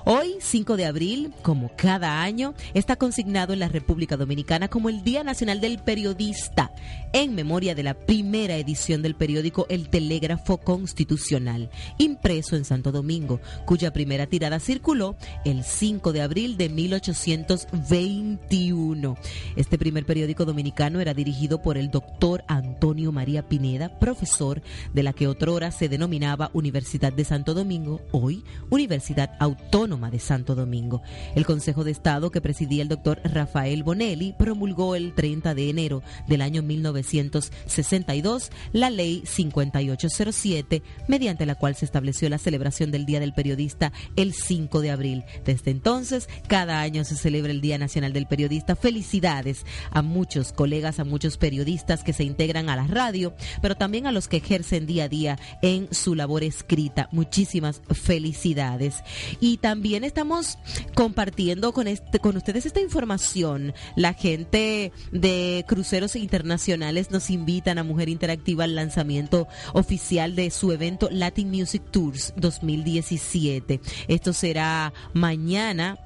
Hoy, 0.08 0.36
5 0.40 0.78
de 0.78 0.86
abril, 0.86 1.34
como 1.42 1.72
cada 1.76 2.22
año, 2.22 2.54
está 2.76 2.96
consignado 2.96 3.54
en 3.54 3.60
la 3.60 3.70
República 3.70 4.18
Dominicana 4.18 4.68
como 4.68 4.90
el 4.90 5.04
Día 5.04 5.24
Nacional 5.24 5.62
del 5.62 5.80
Periodista, 5.80 6.72
en 7.12 7.34
memoria 7.34 7.74
de 7.74 7.82
la 7.82 7.96
primera 7.96 8.56
edición 8.56 9.02
del 9.02 9.16
periódico 9.16 9.66
El 9.68 9.90
Telégrafo 9.90 10.60
Constitucional, 10.60 11.72
impreso 11.98 12.56
en 12.56 12.66
Santo 12.66 12.92
Domingo, 12.92 13.40
cuya 13.66 13.94
primera 13.94 14.28
tirada 14.28 14.60
circuló 14.60 15.16
el 15.44 15.64
5 15.64 16.14
de 16.14 16.22
abril 16.22 16.56
de 16.56 16.70
1821. 16.70 19.18
Este 19.56 19.80
primer 19.80 20.06
periódico 20.06 20.46
dominicano 20.46 21.00
era 21.00 21.16
dirigido 21.16 21.64
por 21.64 21.80
el 21.80 21.90
doctor 21.90 22.44
Antonio 22.48 23.12
María 23.12 23.50
Pineda, 23.50 23.98
profesor 23.98 24.62
de 24.94 25.02
la 25.02 25.14
que 25.14 25.28
otrora 25.28 25.72
se 25.72 25.90
denominaba 25.90 26.52
Universidad 26.54 27.12
de 27.12 27.26
Santo 27.26 27.56
Domingo, 27.56 28.02
hoy 28.12 28.44
Universidad 28.70 29.32
Autónoma 29.40 29.95
de 29.96 30.20
Santo 30.20 30.56
Domingo. 30.56 31.02
El 31.36 31.46
Consejo 31.46 31.86
de 31.86 31.92
Estado 31.92 32.30
que 32.30 32.42
presidía 32.42 32.84
el 32.84 32.90
doctor 32.90 33.22
Rafael 33.24 33.82
Bonelli 33.82 34.36
promulgó 34.38 34.96
el 34.96 35.14
30 35.14 35.56
de 35.56 35.70
enero 35.70 36.04
del 36.28 36.42
año 36.42 36.62
1962 36.62 38.52
la 38.74 38.90
ley 38.90 39.24
5807, 39.26 40.84
mediante 41.08 41.46
la 41.46 41.56
cual 41.56 41.76
se 41.76 41.86
estableció 41.86 42.28
la 42.30 42.38
celebración 42.38 42.92
del 42.92 43.06
Día 43.06 43.22
del 43.22 43.34
Periodista 43.34 43.94
el 44.18 44.34
5 44.34 44.82
de 44.82 44.92
abril. 44.92 45.24
Desde 45.46 45.72
entonces, 45.72 46.28
cada 46.48 46.82
año 46.82 47.06
se 47.06 47.16
celebra 47.16 47.52
el 47.52 47.62
Día 47.62 47.78
Nacional 47.78 48.12
del 48.12 48.28
Periodista. 48.28 48.76
Felicidades 48.76 49.66
a 49.92 50.02
muchos 50.02 50.52
colegas, 50.52 51.00
a 51.00 51.06
muchos 51.06 51.38
periodistas 51.38 52.04
que 52.04 52.14
se 52.14 52.26
integran 52.26 52.70
a 52.70 52.76
la 52.76 52.86
radio, 52.86 53.34
pero 53.62 53.76
también 53.76 54.08
a 54.08 54.12
los 54.12 54.28
que 54.28 54.38
ejercen 54.38 54.86
día 54.86 55.06
a 55.06 55.10
día 55.10 55.40
en 55.62 55.88
su 55.94 56.16
labor 56.16 56.44
escrita. 56.44 57.08
Muchísimas 57.14 57.82
felicidades. 57.94 59.04
Y 59.40 59.58
también 59.58 59.85
también 59.86 60.04
estamos 60.04 60.58
compartiendo 60.96 61.72
con, 61.72 61.88
este, 61.88 62.18
con 62.18 62.36
ustedes 62.36 62.66
esta 62.66 62.82
información. 62.82 63.76
La 63.96 64.14
gente 64.14 64.92
de 65.12 65.64
cruceros 65.68 66.16
internacionales 66.16 67.12
nos 67.12 67.30
invitan 67.30 67.78
a 67.78 67.84
Mujer 67.84 68.10
Interactiva 68.10 68.64
al 68.64 68.74
lanzamiento 68.74 69.48
oficial 69.74 70.36
de 70.36 70.50
su 70.50 70.72
evento 70.72 71.08
Latin 71.12 71.52
Music 71.52 71.84
Tours 71.92 72.34
2017. 72.36 73.80
Esto 74.08 74.34
será 74.34 74.92
mañana 75.14 76.00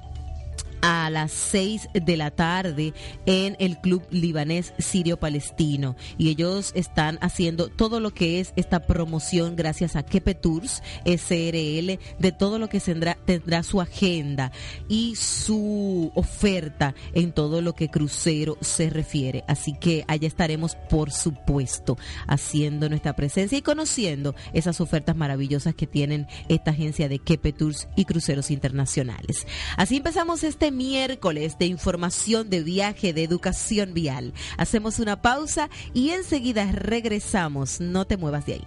a 0.82 1.10
las 1.10 1.32
6 1.32 1.88
de 1.92 2.16
la 2.16 2.30
tarde 2.30 2.94
en 3.26 3.56
el 3.58 3.78
Club 3.78 4.02
Libanés 4.10 4.72
Sirio 4.78 5.18
Palestino. 5.18 5.96
Y 6.18 6.28
ellos 6.28 6.72
están 6.74 7.18
haciendo 7.20 7.68
todo 7.68 8.00
lo 8.00 8.12
que 8.12 8.40
es 8.40 8.52
esta 8.56 8.86
promoción 8.86 9.56
gracias 9.56 9.96
a 9.96 10.02
Kepe 10.02 10.34
Tours 10.34 10.82
SRL 11.04 11.98
de 12.18 12.34
todo 12.36 12.58
lo 12.58 12.68
que 12.68 12.80
tendrá, 12.80 13.16
tendrá 13.24 13.62
su 13.62 13.80
agenda 13.80 14.52
y 14.88 15.16
su 15.16 16.12
oferta 16.14 16.94
en 17.14 17.32
todo 17.32 17.60
lo 17.60 17.74
que 17.74 17.88
crucero 17.88 18.56
se 18.60 18.90
refiere. 18.90 19.44
Así 19.48 19.74
que 19.78 20.04
allá 20.08 20.26
estaremos, 20.26 20.76
por 20.88 21.10
supuesto, 21.12 21.98
haciendo 22.26 22.88
nuestra 22.88 23.14
presencia 23.14 23.58
y 23.58 23.62
conociendo 23.62 24.34
esas 24.52 24.80
ofertas 24.80 25.16
maravillosas 25.16 25.74
que 25.74 25.86
tienen 25.86 26.26
esta 26.48 26.70
agencia 26.72 27.08
de 27.08 27.18
Kepe 27.18 27.52
Tours 27.52 27.88
y 27.96 28.04
cruceros 28.04 28.50
internacionales. 28.50 29.46
Así 29.76 29.96
empezamos 29.96 30.44
miércoles 30.70 31.58
de 31.58 31.66
información 31.66 32.50
de 32.50 32.62
viaje, 32.62 33.12
de 33.12 33.24
educación 33.24 33.94
vial. 33.94 34.32
Hacemos 34.56 34.98
una 34.98 35.22
pausa 35.22 35.70
y 35.92 36.10
enseguida 36.10 36.70
regresamos. 36.72 37.80
No 37.80 38.06
te 38.06 38.16
muevas 38.16 38.46
de 38.46 38.54
ahí. 38.54 38.66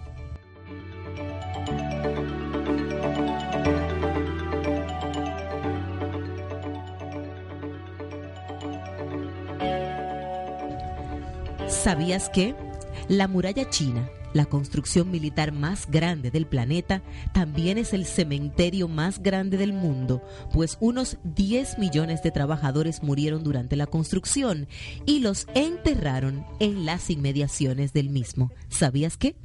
¿Sabías 11.68 12.30
que 12.30 12.54
la 13.08 13.28
muralla 13.28 13.68
china 13.68 14.08
la 14.34 14.44
construcción 14.44 15.10
militar 15.10 15.52
más 15.52 15.90
grande 15.90 16.30
del 16.30 16.46
planeta, 16.46 17.02
también 17.32 17.78
es 17.78 17.94
el 17.94 18.04
cementerio 18.04 18.88
más 18.88 19.22
grande 19.22 19.56
del 19.56 19.72
mundo, 19.72 20.22
pues 20.52 20.76
unos 20.80 21.16
10 21.24 21.78
millones 21.78 22.22
de 22.22 22.30
trabajadores 22.30 23.02
murieron 23.02 23.42
durante 23.42 23.76
la 23.76 23.86
construcción 23.86 24.68
y 25.06 25.20
los 25.20 25.46
enterraron 25.54 26.44
en 26.60 26.84
las 26.84 27.08
inmediaciones 27.08 27.94
del 27.94 28.10
mismo. 28.10 28.52
¿Sabías 28.68 29.16
qué? 29.16 29.36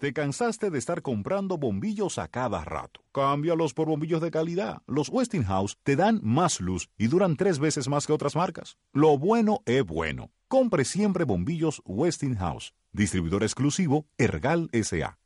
Te 0.04 0.12
cansaste 0.12 0.68
de 0.68 0.78
estar 0.78 1.00
comprando 1.00 1.56
bombillos 1.56 2.18
a 2.18 2.28
cada 2.28 2.62
rato. 2.62 3.00
Cámbialos 3.10 3.72
por 3.72 3.88
bombillos 3.88 4.20
de 4.20 4.30
calidad. 4.30 4.82
Los 4.86 5.08
Westinghouse 5.08 5.78
te 5.82 5.96
dan 5.96 6.20
más 6.22 6.60
luz 6.60 6.90
y 6.98 7.06
duran 7.06 7.36
tres 7.36 7.58
veces 7.58 7.88
más 7.88 8.06
que 8.06 8.12
otras 8.12 8.36
marcas. 8.36 8.76
Lo 8.92 9.16
bueno 9.16 9.62
es 9.64 9.82
bueno. 9.82 10.30
Compre 10.46 10.84
siempre 10.84 11.24
bombillos 11.24 11.80
Westinghouse. 11.86 12.74
Distribuidor 12.92 13.44
exclusivo 13.44 14.04
Ergal 14.18 14.68
SA 14.82 15.16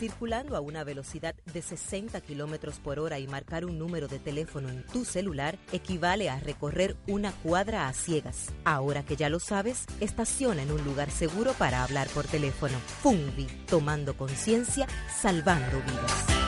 circulando 0.00 0.56
a 0.56 0.60
una 0.60 0.82
velocidad 0.82 1.34
de 1.52 1.60
60 1.60 2.22
kilómetros 2.22 2.78
por 2.78 2.98
hora 2.98 3.18
y 3.18 3.26
marcar 3.26 3.66
un 3.66 3.78
número 3.78 4.08
de 4.08 4.18
teléfono 4.18 4.70
en 4.70 4.82
tu 4.86 5.04
celular 5.04 5.58
equivale 5.72 6.30
a 6.30 6.40
recorrer 6.40 6.96
una 7.06 7.32
cuadra 7.32 7.86
a 7.86 7.92
ciegas. 7.92 8.46
Ahora 8.64 9.04
que 9.04 9.16
ya 9.16 9.28
lo 9.28 9.40
sabes, 9.40 9.84
estaciona 10.00 10.62
en 10.62 10.72
un 10.72 10.82
lugar 10.84 11.10
seguro 11.10 11.52
para 11.52 11.84
hablar 11.84 12.08
por 12.08 12.24
teléfono. 12.26 12.78
Funvi, 13.02 13.46
tomando 13.66 14.16
conciencia, 14.16 14.88
salvando 15.20 15.82
vidas. 15.82 16.39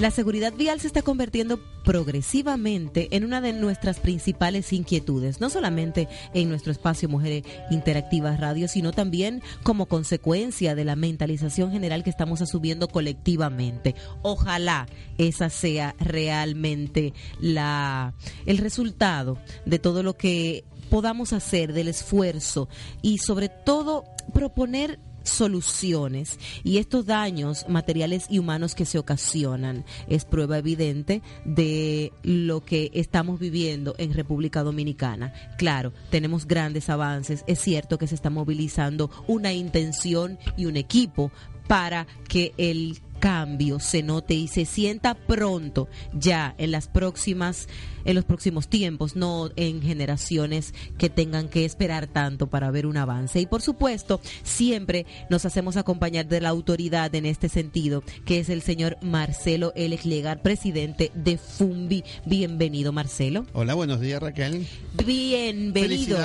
La 0.00 0.10
seguridad 0.10 0.54
vial 0.54 0.80
se 0.80 0.86
está 0.86 1.02
convirtiendo 1.02 1.60
progresivamente 1.84 3.14
en 3.14 3.22
una 3.22 3.42
de 3.42 3.52
nuestras 3.52 4.00
principales 4.00 4.72
inquietudes, 4.72 5.42
no 5.42 5.50
solamente 5.50 6.08
en 6.32 6.48
nuestro 6.48 6.72
espacio 6.72 7.06
Mujeres 7.06 7.44
Interactivas 7.70 8.40
Radio, 8.40 8.66
sino 8.66 8.92
también 8.92 9.42
como 9.62 9.84
consecuencia 9.84 10.74
de 10.74 10.86
la 10.86 10.96
mentalización 10.96 11.70
general 11.70 12.02
que 12.02 12.08
estamos 12.08 12.40
asumiendo 12.40 12.88
colectivamente. 12.88 13.94
Ojalá 14.22 14.86
esa 15.18 15.50
sea 15.50 15.94
realmente 15.98 17.12
la 17.38 18.14
el 18.46 18.56
resultado 18.56 19.36
de 19.66 19.78
todo 19.78 20.02
lo 20.02 20.16
que 20.16 20.64
podamos 20.88 21.34
hacer 21.34 21.74
del 21.74 21.88
esfuerzo 21.88 22.70
y 23.02 23.18
sobre 23.18 23.50
todo 23.50 24.04
proponer 24.32 24.98
soluciones 25.22 26.38
y 26.64 26.78
estos 26.78 27.06
daños 27.06 27.66
materiales 27.68 28.26
y 28.28 28.38
humanos 28.38 28.74
que 28.74 28.84
se 28.84 28.98
ocasionan 28.98 29.84
es 30.08 30.24
prueba 30.24 30.58
evidente 30.58 31.22
de 31.44 32.12
lo 32.22 32.64
que 32.64 32.90
estamos 32.94 33.38
viviendo 33.38 33.94
en 33.98 34.14
República 34.14 34.62
Dominicana. 34.62 35.32
Claro, 35.58 35.92
tenemos 36.10 36.46
grandes 36.46 36.88
avances, 36.88 37.44
es 37.46 37.58
cierto 37.60 37.98
que 37.98 38.06
se 38.06 38.14
está 38.14 38.30
movilizando 38.30 39.10
una 39.26 39.52
intención 39.52 40.38
y 40.56 40.66
un 40.66 40.76
equipo 40.76 41.30
para 41.66 42.06
que 42.28 42.52
el 42.56 42.98
cambio 43.20 43.78
se 43.78 44.02
note 44.02 44.34
y 44.34 44.48
se 44.48 44.64
sienta 44.64 45.14
pronto 45.14 45.88
ya 46.12 46.54
en 46.58 46.72
las 46.72 46.88
próximas 46.88 47.68
en 48.04 48.14
los 48.14 48.24
próximos 48.24 48.68
tiempos, 48.68 49.14
no 49.14 49.50
en 49.56 49.82
generaciones 49.82 50.72
que 50.98 51.10
tengan 51.10 51.48
que 51.48 51.66
esperar 51.66 52.06
tanto 52.06 52.48
para 52.48 52.70
ver 52.70 52.86
un 52.86 52.96
avance. 52.96 53.40
Y 53.40 53.46
por 53.46 53.60
supuesto, 53.60 54.22
siempre 54.42 55.04
nos 55.28 55.44
hacemos 55.44 55.76
acompañar 55.76 56.26
de 56.26 56.40
la 56.40 56.48
autoridad 56.48 57.14
en 57.14 57.26
este 57.26 57.50
sentido, 57.50 58.02
que 58.24 58.40
es 58.40 58.48
el 58.48 58.62
señor 58.62 58.96
Marcelo 59.02 59.72
L. 59.76 59.98
Legar, 60.04 60.40
presidente 60.40 61.10
de 61.14 61.36
FUMBI. 61.36 62.04
Bienvenido, 62.24 62.90
Marcelo. 62.90 63.44
Hola, 63.52 63.74
buenos 63.74 64.00
días, 64.00 64.22
Raquel. 64.22 64.66
Bienvenido. 65.04 66.16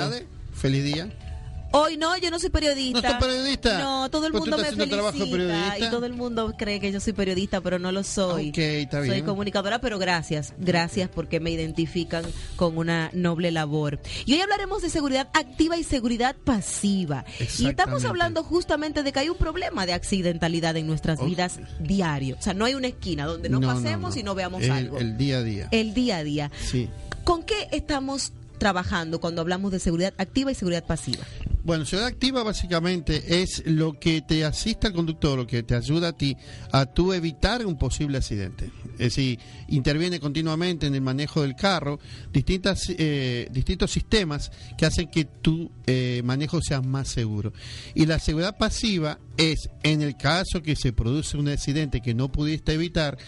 Feliz 0.54 0.84
día. 0.84 1.25
Hoy 1.72 1.96
no, 1.96 2.16
yo 2.16 2.30
no 2.30 2.38
soy 2.38 2.48
periodista. 2.50 3.00
¿No 3.02 3.20
soy 3.20 3.28
periodista? 3.28 3.78
No, 3.80 4.08
todo 4.10 4.26
el 4.26 4.32
Pues 4.32 4.42
mundo 4.42 4.56
me 4.56 4.62
estás 4.62 4.76
felicita 4.78 5.12
periodista. 5.12 5.78
y 5.78 5.90
todo 5.90 6.06
el 6.06 6.12
mundo 6.14 6.54
cree 6.56 6.80
que 6.80 6.90
yo 6.92 7.00
soy 7.00 7.12
periodista, 7.12 7.60
pero 7.60 7.78
no 7.78 7.92
lo 7.92 8.02
soy. 8.02 8.48
Ok, 8.50 8.58
está 8.58 8.98
Soy 9.00 9.10
bien. 9.10 9.24
comunicadora, 9.26 9.80
pero 9.80 9.98
gracias, 9.98 10.54
gracias 10.58 11.10
porque 11.12 11.38
me 11.40 11.50
identifican 11.50 12.24
con 12.56 12.78
una 12.78 13.10
noble 13.12 13.50
labor. 13.50 14.00
Y 14.24 14.34
hoy 14.34 14.40
hablaremos 14.40 14.80
de 14.82 14.90
seguridad 14.90 15.28
activa 15.34 15.76
y 15.76 15.84
seguridad 15.84 16.34
pasiva. 16.44 17.24
Y 17.58 17.66
estamos 17.66 18.04
hablando 18.04 18.42
justamente 18.42 19.02
de 19.02 19.12
que 19.12 19.18
hay 19.20 19.28
un 19.28 19.36
problema 19.36 19.84
de 19.86 19.92
accidentalidad 19.92 20.76
en 20.76 20.86
nuestras 20.86 21.18
Oh. 21.20 21.24
vidas 21.26 21.58
diario. 21.80 22.36
O 22.38 22.42
sea, 22.42 22.54
no 22.54 22.64
hay 22.64 22.74
una 22.74 22.86
esquina 22.88 23.26
donde 23.26 23.48
no, 23.48 23.60
pasemos 23.60 24.16
y 24.16 24.22
no 24.22 24.34
veamos 24.34 24.62
el, 24.62 24.70
algo. 24.70 24.98
El 24.98 25.16
día 25.18 25.38
a 25.38 25.42
día. 25.42 25.68
el 25.72 25.94
día 25.94 26.16
a 26.18 26.24
día. 26.24 26.50
Sí. 26.70 26.88
¿Con 27.24 27.42
qué 27.42 27.68
estamos 27.72 28.32
trabajando 28.58 29.20
cuando 29.20 29.40
hablamos 29.42 29.72
de 29.72 29.78
seguridad 29.78 30.14
activa 30.18 30.52
y 30.52 30.54
seguridad 30.54 30.84
pasiva? 30.84 31.24
Bueno, 31.66 31.84
seguridad 31.84 32.12
activa 32.12 32.44
básicamente 32.44 33.42
es 33.42 33.64
lo 33.66 33.98
que 33.98 34.22
te 34.22 34.44
asiste 34.44 34.86
al 34.86 34.92
conductor, 34.92 35.36
lo 35.36 35.48
que 35.48 35.64
te 35.64 35.74
ayuda 35.74 36.08
a 36.08 36.12
ti 36.12 36.36
a 36.70 36.86
tú 36.86 37.12
evitar 37.12 37.66
un 37.66 37.76
posible 37.76 38.18
accidente. 38.18 38.70
Es 38.92 39.16
decir, 39.16 39.40
interviene 39.66 40.20
continuamente 40.20 40.86
en 40.86 40.94
el 40.94 41.00
manejo 41.00 41.42
del 41.42 41.56
carro 41.56 41.98
distintas, 42.32 42.84
eh, 42.88 43.48
distintos 43.50 43.90
sistemas 43.90 44.52
que 44.78 44.86
hacen 44.86 45.10
que 45.10 45.24
tu 45.24 45.72
eh, 45.86 46.22
manejo 46.24 46.62
sea 46.62 46.82
más 46.82 47.08
seguro. 47.08 47.52
Y 47.96 48.06
la 48.06 48.20
seguridad 48.20 48.56
pasiva 48.56 49.18
es, 49.36 49.68
en 49.82 50.02
el 50.02 50.16
caso 50.16 50.62
que 50.62 50.76
se 50.76 50.92
produce 50.92 51.36
un 51.36 51.48
accidente 51.48 52.00
que 52.00 52.14
no 52.14 52.30
pudiste 52.30 52.74
evitar, 52.74 53.18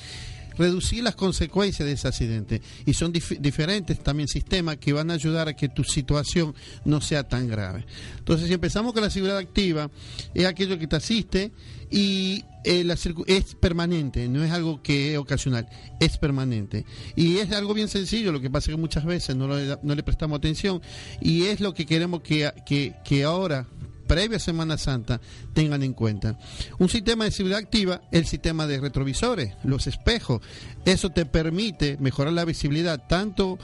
reducir 0.59 1.03
las 1.03 1.15
consecuencias 1.15 1.87
de 1.87 1.93
ese 1.93 2.09
accidente. 2.09 2.61
Y 2.85 2.93
son 2.95 3.13
dif- 3.13 3.39
diferentes 3.39 3.99
también 4.03 4.29
sistemas 4.29 4.77
que 4.77 4.93
van 4.93 5.11
a 5.11 5.15
ayudar 5.15 5.49
a 5.49 5.55
que 5.57 5.69
tu 5.69 5.85
situación 5.85 6.55
no 6.85 7.01
sea 7.01 7.27
tan 7.27 7.49
grave. 7.49 7.87
Entonces, 8.19 8.49
si 8.49 8.53
empezamos 8.55 8.93
con 8.93 9.03
la 9.03 9.11
seguridad 9.11 9.39
activa, 9.39 9.91
es 10.35 10.45
aquello 10.45 10.79
que 10.79 10.87
te 10.87 10.97
asiste 10.97 11.53
y 11.91 12.45
eh, 12.65 12.85
la 12.85 12.99
es 13.27 13.55
permanente, 13.55 14.29
no 14.29 14.45
es 14.45 14.51
algo 14.51 14.83
que 14.83 15.13
es 15.13 15.19
ocasional, 15.19 15.67
es 16.01 16.19
permanente. 16.19 16.85
Y 17.17 17.39
es 17.39 17.51
algo 17.53 17.73
bien 17.73 17.89
sencillo, 17.89 18.33
lo 18.33 18.41
que 18.41 18.51
pasa 18.51 18.71
es 18.71 18.77
que 18.77 18.81
muchas 18.81 19.05
veces 19.05 19.37
no 19.37 19.49
le, 19.49 19.65
da- 19.67 19.81
no 19.83 19.95
le 19.95 20.03
prestamos 20.03 20.37
atención 20.39 20.83
y 21.21 21.45
es 21.45 21.61
lo 21.61 21.73
que 21.73 21.87
queremos 21.87 22.21
que, 22.21 22.53
que, 22.67 22.95
que 23.05 23.25
ahora 23.25 23.67
previa 24.09 24.41
Semana 24.41 24.77
Santa 24.77 25.21
tengan 25.53 25.85
en 25.85 25.93
cuenta. 25.93 26.37
Un 26.81 26.89
sistema 26.89 27.25
de 27.25 27.31
seguridad 27.31 27.61
activa, 27.61 28.01
el 28.11 28.27
sistema 28.27 28.67
de 28.67 28.81
retrovisores, 28.81 29.55
los 29.63 29.87
espejos. 29.87 30.41
Eso 30.85 31.11
te 31.11 31.25
permite 31.27 31.97
mejorar 32.01 32.33
la 32.33 32.45
visibilidad 32.45 33.07
tanto 33.07 33.59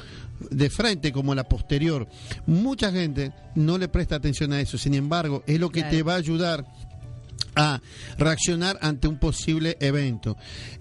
de 0.51 0.71
frente 0.71 1.11
como 1.11 1.35
la 1.35 1.45
posterior. 1.49 2.07
Mucha 2.47 2.93
gente 2.93 3.33
no 3.57 3.79
le 3.79 3.89
presta 3.89 4.17
atención 4.17 4.53
a 4.53 4.61
eso, 4.61 4.79
sin 4.79 4.95
embargo, 4.95 5.43
es 5.49 5.59
lo 5.59 5.71
que 5.71 5.81
Claro. 5.81 5.97
te 5.97 6.03
va 6.05 6.13
a 6.15 6.19
ayudar 6.19 6.67
a 7.57 7.81
reaccionar 8.19 8.79
ante 8.83 9.07
un 9.07 9.19
posible 9.19 9.77
evento. 9.81 10.37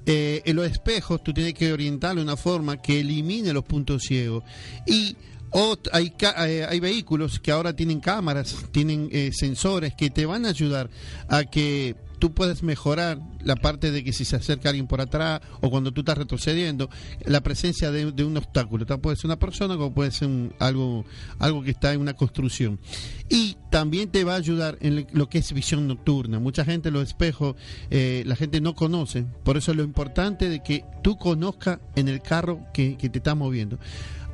Eh, 0.07 0.41
en 0.45 0.55
los 0.55 0.69
espejos 0.69 1.23
tú 1.23 1.31
tienes 1.33 1.53
que 1.53 1.71
orientarlo 1.71 2.21
de 2.21 2.25
una 2.25 2.35
forma 2.37 2.81
que 2.81 2.99
elimine 2.99 3.53
los 3.53 3.63
puntos 3.63 4.01
ciegos 4.01 4.43
y 4.87 5.15
ot- 5.53 5.89
hay, 5.91 6.13
eh, 6.47 6.65
hay 6.67 6.79
vehículos 6.79 7.39
que 7.39 7.51
ahora 7.51 7.75
tienen 7.75 7.99
cámaras, 7.99 8.55
tienen 8.71 9.09
eh, 9.11 9.31
sensores 9.33 9.93
que 9.95 10.09
te 10.09 10.25
van 10.25 10.45
a 10.45 10.49
ayudar 10.49 10.89
a 11.29 11.43
que 11.43 11.95
tú 12.19 12.33
puedes 12.33 12.63
mejorar 12.63 13.19
la 13.43 13.57
parte 13.57 13.91
de 13.91 14.01
que 14.01 14.13
si 14.13 14.23
se 14.23 14.37
acerca 14.37 14.69
alguien 14.69 14.87
por 14.87 15.01
atrás 15.01 15.41
o 15.59 15.69
cuando 15.69 15.91
tú 15.91 16.01
estás 16.01 16.17
retrocediendo, 16.17 16.89
la 17.25 17.41
presencia 17.41 17.91
de, 17.91 18.05
un 18.23 18.37
obstáculo. 18.37 18.85
Tal 18.85 19.01
puede 19.01 19.17
ser 19.17 19.25
una 19.25 19.37
persona 19.39 19.75
como 19.75 19.93
puede 19.93 20.11
ser 20.11 20.29
un- 20.29 20.53
algo, 20.59 21.03
algo 21.39 21.61
que 21.63 21.71
está 21.71 21.91
en 21.91 21.99
una 21.99 22.13
construcción. 22.13 22.79
Y 23.27 23.57
también 23.69 24.09
te 24.09 24.23
va 24.23 24.35
a 24.35 24.37
ayudar 24.37 24.77
en 24.79 25.05
lo 25.11 25.27
que 25.27 25.39
es 25.39 25.51
visión 25.51 25.85
nocturna. 25.85 26.39
Mucha 26.39 26.63
gente 26.63 26.91
los 26.91 27.09
espejos, 27.09 27.57
eh, 27.91 28.23
la 28.25 28.37
gente 28.37 28.61
no 28.61 28.73
conoce. 28.73 29.25
Por 29.43 29.57
eso 29.57 29.71
es 29.71 29.77
lo 29.77 29.83
importante 29.83 30.47
de 30.47 30.63
que 30.63 30.85
tú 31.01 31.17
conozcas 31.17 31.79
en 31.97 32.07
el 32.07 32.21
carro 32.21 32.65
que, 32.73 32.95
que 32.95 33.09
te 33.09 33.17
está 33.17 33.35
moviendo. 33.35 33.79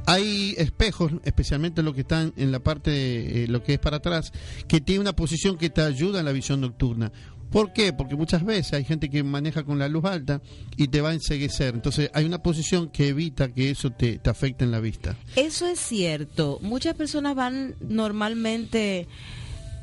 Hay 0.09 0.55
espejos, 0.57 1.11
especialmente 1.23 1.83
los 1.83 1.93
que 1.93 2.01
están 2.01 2.33
en 2.35 2.51
la 2.51 2.59
parte, 2.59 3.43
eh, 3.43 3.47
lo 3.47 3.61
que 3.61 3.73
es 3.73 3.79
para 3.79 3.97
atrás, 3.97 4.33
que 4.67 4.81
tiene 4.81 5.01
una 5.01 5.15
posición 5.15 5.55
que 5.55 5.69
te 5.69 5.81
ayuda 5.81 6.19
en 6.19 6.25
la 6.25 6.31
visión 6.31 6.61
nocturna. 6.61 7.11
¿Por 7.51 7.73
qué? 7.73 7.93
Porque 7.93 8.15
muchas 8.15 8.43
veces 8.43 8.73
hay 8.73 8.85
gente 8.85 9.11
que 9.11 9.21
maneja 9.23 9.63
con 9.63 9.77
la 9.77 9.87
luz 9.87 10.05
alta 10.05 10.41
y 10.77 10.87
te 10.87 11.01
va 11.01 11.09
a 11.09 11.13
enseguecer. 11.13 11.75
Entonces 11.75 12.09
hay 12.15 12.25
una 12.25 12.41
posición 12.41 12.89
que 12.89 13.09
evita 13.09 13.53
que 13.53 13.69
eso 13.69 13.91
te 13.91 14.19
afecte 14.25 14.65
en 14.65 14.71
la 14.71 14.79
vista. 14.79 15.15
Eso 15.35 15.67
es 15.67 15.79
cierto. 15.79 16.57
Muchas 16.63 16.95
personas 16.95 17.35
van 17.35 17.75
normalmente 17.79 19.07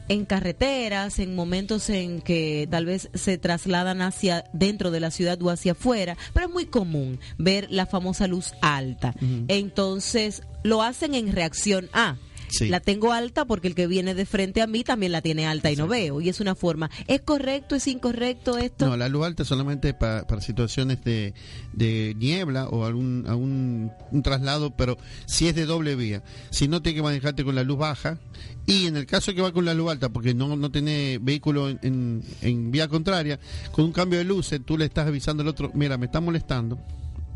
en 0.08 0.24
carreteras, 0.24 1.18
en 1.18 1.34
momentos 1.34 1.90
en 1.90 2.20
que 2.20 2.68
tal 2.70 2.86
vez 2.86 3.10
se 3.14 3.38
trasladan 3.38 4.02
hacia 4.02 4.44
dentro 4.52 4.90
de 4.90 5.00
la 5.00 5.10
ciudad 5.10 5.40
o 5.42 5.50
hacia 5.50 5.72
afuera, 5.72 6.16
pero 6.32 6.46
es 6.46 6.52
muy 6.52 6.66
común 6.66 7.18
ver 7.38 7.66
la 7.70 7.86
famosa 7.86 8.26
luz 8.26 8.52
alta. 8.62 9.14
Entonces, 9.48 10.42
lo 10.62 10.82
hacen 10.82 11.14
en 11.14 11.32
reacción 11.32 11.88
a 11.92 12.16
Sí. 12.58 12.68
La 12.68 12.80
tengo 12.80 13.12
alta 13.12 13.44
porque 13.44 13.68
el 13.68 13.74
que 13.74 13.86
viene 13.86 14.14
de 14.14 14.26
frente 14.26 14.62
a 14.62 14.66
mí 14.66 14.82
también 14.84 15.12
la 15.12 15.22
tiene 15.22 15.46
alta 15.46 15.70
y 15.70 15.76
no 15.76 15.86
veo. 15.86 16.20
Y 16.20 16.28
es 16.28 16.40
una 16.40 16.54
forma. 16.54 16.90
¿Es 17.06 17.20
correcto? 17.22 17.74
¿Es 17.74 17.86
incorrecto 17.86 18.58
esto? 18.58 18.86
No, 18.86 18.96
la 18.96 19.08
luz 19.08 19.26
alta 19.26 19.42
es 19.42 19.48
solamente 19.48 19.94
pa- 19.94 20.26
para 20.26 20.40
situaciones 20.40 21.02
de, 21.04 21.34
de 21.72 22.14
niebla 22.18 22.68
o 22.68 22.84
algún, 22.84 23.24
algún 23.28 23.90
un 24.10 24.22
traslado, 24.22 24.76
pero 24.76 24.96
si 25.26 25.48
es 25.48 25.54
de 25.54 25.66
doble 25.66 25.96
vía. 25.96 26.22
Si 26.50 26.68
no, 26.68 26.82
tiene 26.82 26.96
que 26.96 27.02
manejarte 27.02 27.44
con 27.44 27.54
la 27.54 27.62
luz 27.62 27.78
baja. 27.78 28.18
Y 28.66 28.86
en 28.86 28.96
el 28.96 29.06
caso 29.06 29.32
que 29.32 29.42
va 29.42 29.52
con 29.52 29.64
la 29.64 29.74
luz 29.74 29.90
alta, 29.92 30.08
porque 30.08 30.34
no, 30.34 30.56
no 30.56 30.70
tiene 30.72 31.18
vehículo 31.22 31.68
en, 31.68 31.78
en- 31.82 32.22
en 32.42 32.70
vía 32.72 32.88
contraria, 32.88 33.38
con 33.72 33.84
un 33.84 33.92
cambio 33.92 34.18
de 34.18 34.24
luces, 34.24 34.60
tú 34.64 34.76
le 34.76 34.84
estás 34.86 35.06
avisando 35.06 35.42
al 35.42 35.48
otro, 35.48 35.70
mira, 35.74 35.96
me 35.98 36.06
está 36.06 36.20
molestando. 36.20 36.78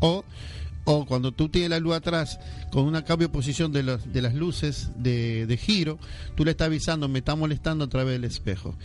O 0.01 0.25
o 0.85 1.05
cuando 1.05 1.31
tú 1.31 1.49
tienes 1.49 1.69
la 1.69 1.79
luz 1.79 1.93
atrás 1.95 2.39
con 2.71 2.85
una 2.85 3.03
cambio 3.05 3.27
de 3.27 3.33
posición 3.33 3.71
de, 3.71 3.83
los, 3.83 4.11
de 4.11 4.21
las 4.21 4.33
luces 4.33 4.89
de, 4.97 5.45
de 5.45 5.57
giro, 5.57 5.99
tú 6.35 6.43
le 6.45 6.51
estás 6.51 6.67
avisando, 6.67 7.07
me 7.07 7.19
está 7.19 7.35
molestando 7.35 7.85
a 7.85 7.89
través 7.89 8.13
del 8.13 8.23
espejo. 8.23 8.75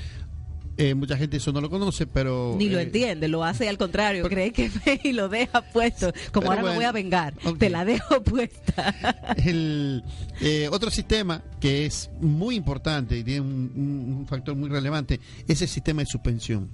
Eh, 0.78 0.94
mucha 0.94 1.16
gente 1.16 1.38
eso 1.38 1.52
no 1.52 1.62
lo 1.62 1.70
conoce, 1.70 2.06
pero... 2.06 2.54
Ni 2.58 2.68
lo 2.68 2.78
eh, 2.78 2.82
entiende, 2.82 3.28
lo 3.28 3.42
hace 3.44 3.66
al 3.66 3.78
contrario, 3.78 4.24
pero- 4.24 4.34
cree 4.34 4.52
que 4.52 4.70
ve 4.84 5.00
y 5.04 5.12
lo 5.12 5.30
deja 5.30 5.62
puesto. 5.72 6.12
Como 6.32 6.50
ahora 6.50 6.62
me 6.62 6.74
voy 6.74 6.84
a 6.84 6.92
vengar, 6.92 7.32
te 7.58 7.70
la 7.70 7.86
dejo 7.86 8.22
puesta. 8.24 8.94
El, 9.42 10.04
eh, 10.42 10.68
otro 10.70 10.90
sistema 10.90 11.42
que 11.60 11.86
es 11.86 12.10
muy 12.20 12.56
importante 12.56 13.16
y 13.16 13.24
tiene 13.24 13.40
un, 13.40 13.72
un- 13.74 14.14
un 14.18 14.26
factor 14.26 14.54
muy 14.54 14.68
relevante 14.68 15.18
es 15.48 15.62
el 15.62 15.68
sistema 15.68 16.02
de 16.02 16.06
suspensión. 16.10 16.68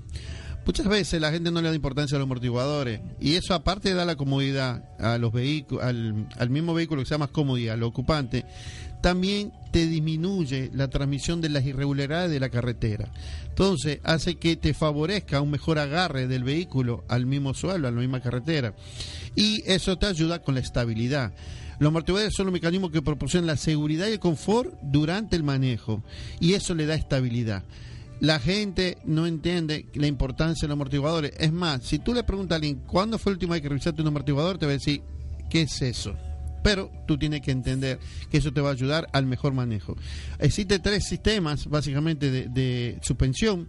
Muchas 0.64 0.86
veces 0.86 1.20
la 1.20 1.32
gente 1.32 1.50
no 1.50 1.60
le 1.60 1.68
da 1.68 1.74
importancia 1.74 2.16
a 2.16 2.18
los 2.18 2.26
amortiguadores 2.26 3.00
y 3.20 3.34
eso 3.34 3.52
aparte 3.52 3.94
dar 3.94 4.06
la 4.06 4.14
comodidad 4.14 4.84
a 5.00 5.18
los 5.18 5.32
vehículos, 5.32 5.84
al, 5.84 6.28
al 6.38 6.50
mismo 6.50 6.72
vehículo 6.72 7.02
que 7.02 7.08
sea 7.08 7.18
más 7.18 7.30
cómodo 7.30 7.72
al 7.72 7.82
ocupante, 7.82 8.44
también 9.00 9.52
te 9.72 9.86
disminuye 9.86 10.70
la 10.72 10.88
transmisión 10.88 11.40
de 11.40 11.48
las 11.48 11.64
irregularidades 11.66 12.30
de 12.30 12.38
la 12.38 12.48
carretera. 12.48 13.08
Entonces 13.48 13.98
hace 14.04 14.36
que 14.36 14.56
te 14.56 14.72
favorezca 14.72 15.40
un 15.40 15.50
mejor 15.50 15.78
agarre 15.78 16.28
del 16.28 16.44
vehículo 16.44 17.04
al 17.08 17.26
mismo 17.26 17.52
suelo, 17.52 17.88
a 17.88 17.90
la 17.90 18.00
misma 18.00 18.20
carretera. 18.20 18.74
Y 19.34 19.62
eso 19.66 19.98
te 19.98 20.06
ayuda 20.06 20.42
con 20.42 20.54
la 20.54 20.60
estabilidad. 20.60 21.32
Los 21.80 21.88
amortiguadores 21.88 22.34
son 22.34 22.46
los 22.46 22.52
mecanismos 22.52 22.92
que 22.92 23.02
proporcionan 23.02 23.48
la 23.48 23.56
seguridad 23.56 24.06
y 24.06 24.12
el 24.12 24.20
confort 24.20 24.72
durante 24.82 25.34
el 25.34 25.42
manejo. 25.42 26.04
Y 26.38 26.52
eso 26.54 26.74
le 26.74 26.86
da 26.86 26.94
estabilidad. 26.94 27.64
La 28.22 28.38
gente 28.38 28.98
no 29.04 29.26
entiende 29.26 29.86
la 29.94 30.06
importancia 30.06 30.62
de 30.62 30.68
los 30.68 30.76
amortiguadores. 30.76 31.32
Es 31.40 31.52
más, 31.52 31.82
si 31.82 31.98
tú 31.98 32.14
le 32.14 32.22
preguntas 32.22 32.54
a 32.54 32.56
alguien 32.58 32.76
cuándo 32.86 33.18
fue 33.18 33.32
la 33.32 33.34
última 33.34 33.54
vez 33.54 33.62
que 33.62 33.68
revisaste 33.68 34.00
un 34.00 34.06
amortiguador, 34.06 34.58
te 34.58 34.66
va 34.66 34.70
a 34.70 34.74
decir, 34.74 35.02
¿qué 35.50 35.62
es 35.62 35.82
eso? 35.82 36.14
Pero 36.62 36.92
tú 37.08 37.18
tienes 37.18 37.40
que 37.40 37.50
entender 37.50 37.98
que 38.30 38.36
eso 38.36 38.52
te 38.52 38.60
va 38.60 38.68
a 38.68 38.74
ayudar 38.74 39.08
al 39.12 39.26
mejor 39.26 39.54
manejo. 39.54 39.96
Existen 40.38 40.80
tres 40.80 41.04
sistemas, 41.04 41.66
básicamente, 41.66 42.30
de, 42.30 43.00
suspensión, 43.02 43.68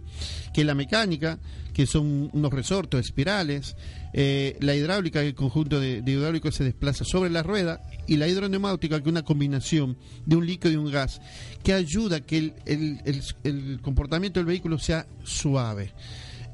que 0.52 0.62
la 0.62 0.76
mecánica, 0.76 1.40
que 1.72 1.84
son 1.86 2.30
unos 2.32 2.52
resortos 2.52 3.00
espirales, 3.00 3.74
eh, 4.12 4.56
la 4.60 4.76
hidráulica, 4.76 5.20
el 5.20 5.34
conjunto 5.34 5.80
de 5.80 6.00
hidráulico 6.06 6.52
se 6.52 6.62
desplaza 6.62 7.04
sobre 7.04 7.28
la 7.28 7.42
rueda, 7.42 7.80
y 8.06 8.16
la 8.16 8.28
hidroneumática, 8.28 8.96
que 8.98 9.04
es 9.04 9.10
una 9.10 9.22
combinación 9.24 9.96
de 10.26 10.36
un 10.36 10.46
líquido 10.46 10.72
y 10.72 10.76
un 10.76 10.90
gas, 10.90 11.20
que 11.62 11.72
ayuda 11.72 12.16
a 12.16 12.20
que 12.20 12.38
el, 12.38 12.54
el- 12.66 13.22
el- 13.44 13.80
comportamiento 13.80 14.40
del 14.40 14.46
vehículo 14.46 14.78
sea 14.78 15.06
suave. 15.24 15.92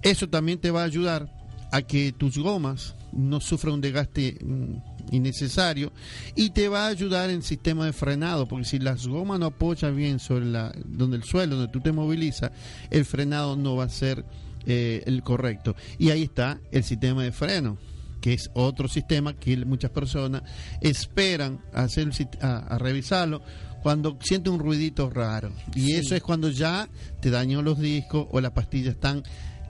Eso 0.02 0.28
también 0.28 0.58
te 0.58 0.70
va 0.70 0.82
a 0.82 0.86
ayudar 0.86 1.28
a 1.72 1.82
que 1.82 2.12
tus 2.12 2.38
gomas 2.38 2.96
no 3.12 3.40
sufran 3.40 3.74
un 3.74 3.80
desgaste 3.80 4.38
mm, 4.44 5.14
innecesario 5.14 5.92
y 6.34 6.50
te 6.50 6.68
va 6.68 6.86
a 6.86 6.88
ayudar 6.88 7.30
en 7.30 7.42
sistema 7.42 7.84
de 7.86 7.92
frenado, 7.92 8.46
porque 8.46 8.64
si 8.64 8.78
las 8.78 9.06
gomas 9.06 9.38
no 9.38 9.46
apoyan 9.46 9.94
bien 9.96 10.18
sobre 10.18 10.46
la, 10.46 10.72
donde 10.86 11.16
el 11.16 11.24
suelo, 11.24 11.56
donde 11.56 11.72
tú 11.72 11.80
te 11.80 11.92
movilizas, 11.92 12.50
el 12.90 13.04
frenado 13.04 13.56
no 13.56 13.76
va 13.76 13.84
a 13.84 13.88
ser 13.88 14.24
eh, 14.66 15.02
el 15.06 15.22
correcto. 15.22 15.74
Y 15.98 16.10
ahí 16.10 16.22
está 16.24 16.60
el 16.70 16.84
sistema 16.84 17.22
de 17.24 17.32
freno 17.32 17.78
que 18.20 18.34
es 18.34 18.50
otro 18.54 18.88
sistema 18.88 19.34
que 19.34 19.56
muchas 19.64 19.90
personas 19.90 20.42
esperan 20.80 21.60
a, 21.72 21.82
hacer 21.82 22.10
a, 22.40 22.58
a 22.58 22.78
revisarlo 22.78 23.42
cuando 23.82 24.18
siente 24.20 24.50
un 24.50 24.58
ruidito 24.58 25.08
raro. 25.10 25.52
Y 25.74 25.80
Sí. 25.86 25.92
eso 25.94 26.14
es 26.14 26.22
cuando 26.22 26.50
ya 26.50 26.88
te 27.20 27.30
dañó 27.30 27.62
los 27.62 27.78
discos 27.78 28.26
o 28.30 28.40
las 28.40 28.52
pastillas 28.52 28.94
están, 28.94 29.22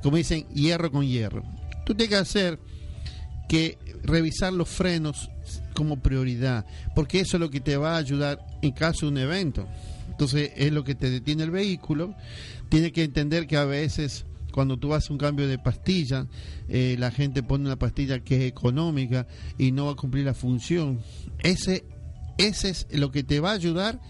como 0.03 0.17
dicen, 0.17 0.47
hierro 0.49 0.91
con 0.91 1.07
hierro. 1.07 1.43
Tú 1.87 1.95
tienes 1.95 2.09
que 2.11 2.17
hacer 2.17 2.59
que 3.49 3.79
revisar 4.03 4.53
los 4.53 4.69
frenos 4.69 5.29
como 5.75 6.01
prioridad, 6.01 6.67
porque 6.95 7.21
eso 7.21 7.37
es 7.37 7.41
lo 7.41 7.51
que 7.51 7.61
te 7.61 7.77
va 7.77 7.95
a 7.95 7.99
ayudar 7.99 8.45
en 8.63 8.73
caso 8.73 9.07
de 9.07 9.13
un 9.13 9.19
evento. 9.19 9.67
Entonces 10.09 10.53
es 10.57 10.73
lo 10.73 10.85
que 10.85 10.95
te 10.95 11.11
detiene 11.11 11.45
el 11.45 11.51
vehículo. 11.51 12.15
Tienes 12.69 12.93
que 12.93 13.03
entender 13.05 13.47
que 13.47 13.57
a 13.57 13.65
veces 13.65 14.27
cuando 14.51 14.77
tú 14.77 14.95
haces 14.95 15.11
un 15.11 15.19
cambio 15.19 15.47
de 15.49 15.59
pastilla, 15.59 16.27
eh, 16.69 16.97
la 16.99 17.11
gente 17.11 17.43
pone 17.43 17.65
una 17.67 17.77
pastilla 17.79 18.21
que 18.21 18.37
es 18.37 18.43
económica 18.45 19.27
y 19.59 19.73
no 19.73 19.87
va 19.87 19.93
a 19.93 19.97
cumplir 19.97 20.25
la 20.25 20.35
función. 20.35 21.01
Ese, 21.43 21.85
ese 22.39 22.71
es 22.71 22.87
lo 22.93 23.11
que 23.11 23.23
te 23.23 23.41
va 23.41 23.51
a 23.51 23.55
ayudar 23.55 24.01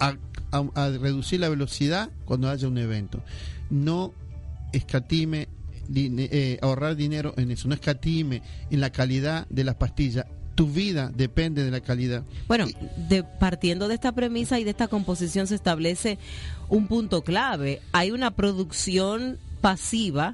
a, 0.00 0.16
a- 0.52 0.64
a 0.74 0.90
reducir 0.90 1.40
la 1.40 1.48
velocidad 1.48 2.10
cuando 2.24 2.48
haya 2.50 2.68
un 2.68 2.78
evento. 2.78 3.22
No 3.70 4.12
escatime 4.72 5.48
eh, 5.94 6.58
ahorrar 6.62 6.96
dinero 6.96 7.32
en 7.36 7.50
eso, 7.50 7.68
no 7.68 7.74
escatime 7.74 8.42
en 8.70 8.80
la 8.80 8.90
calidad 8.90 9.46
de 9.48 9.64
las 9.64 9.76
pastillas. 9.76 10.26
Tu 10.56 10.66
vida 10.66 11.12
depende 11.14 11.64
de 11.64 11.70
la 11.70 11.80
calidad. 11.80 12.24
Bueno, 12.48 12.66
de, 13.10 13.22
partiendo 13.22 13.88
de 13.88 13.94
esta 13.94 14.12
premisa 14.12 14.58
y 14.58 14.64
de 14.64 14.70
esta 14.70 14.88
composición 14.88 15.46
se 15.46 15.54
establece 15.54 16.18
un 16.70 16.88
punto 16.88 17.22
clave. 17.22 17.82
Hay 17.92 18.10
una 18.10 18.30
producción 18.30 19.38
pasiva 19.66 20.32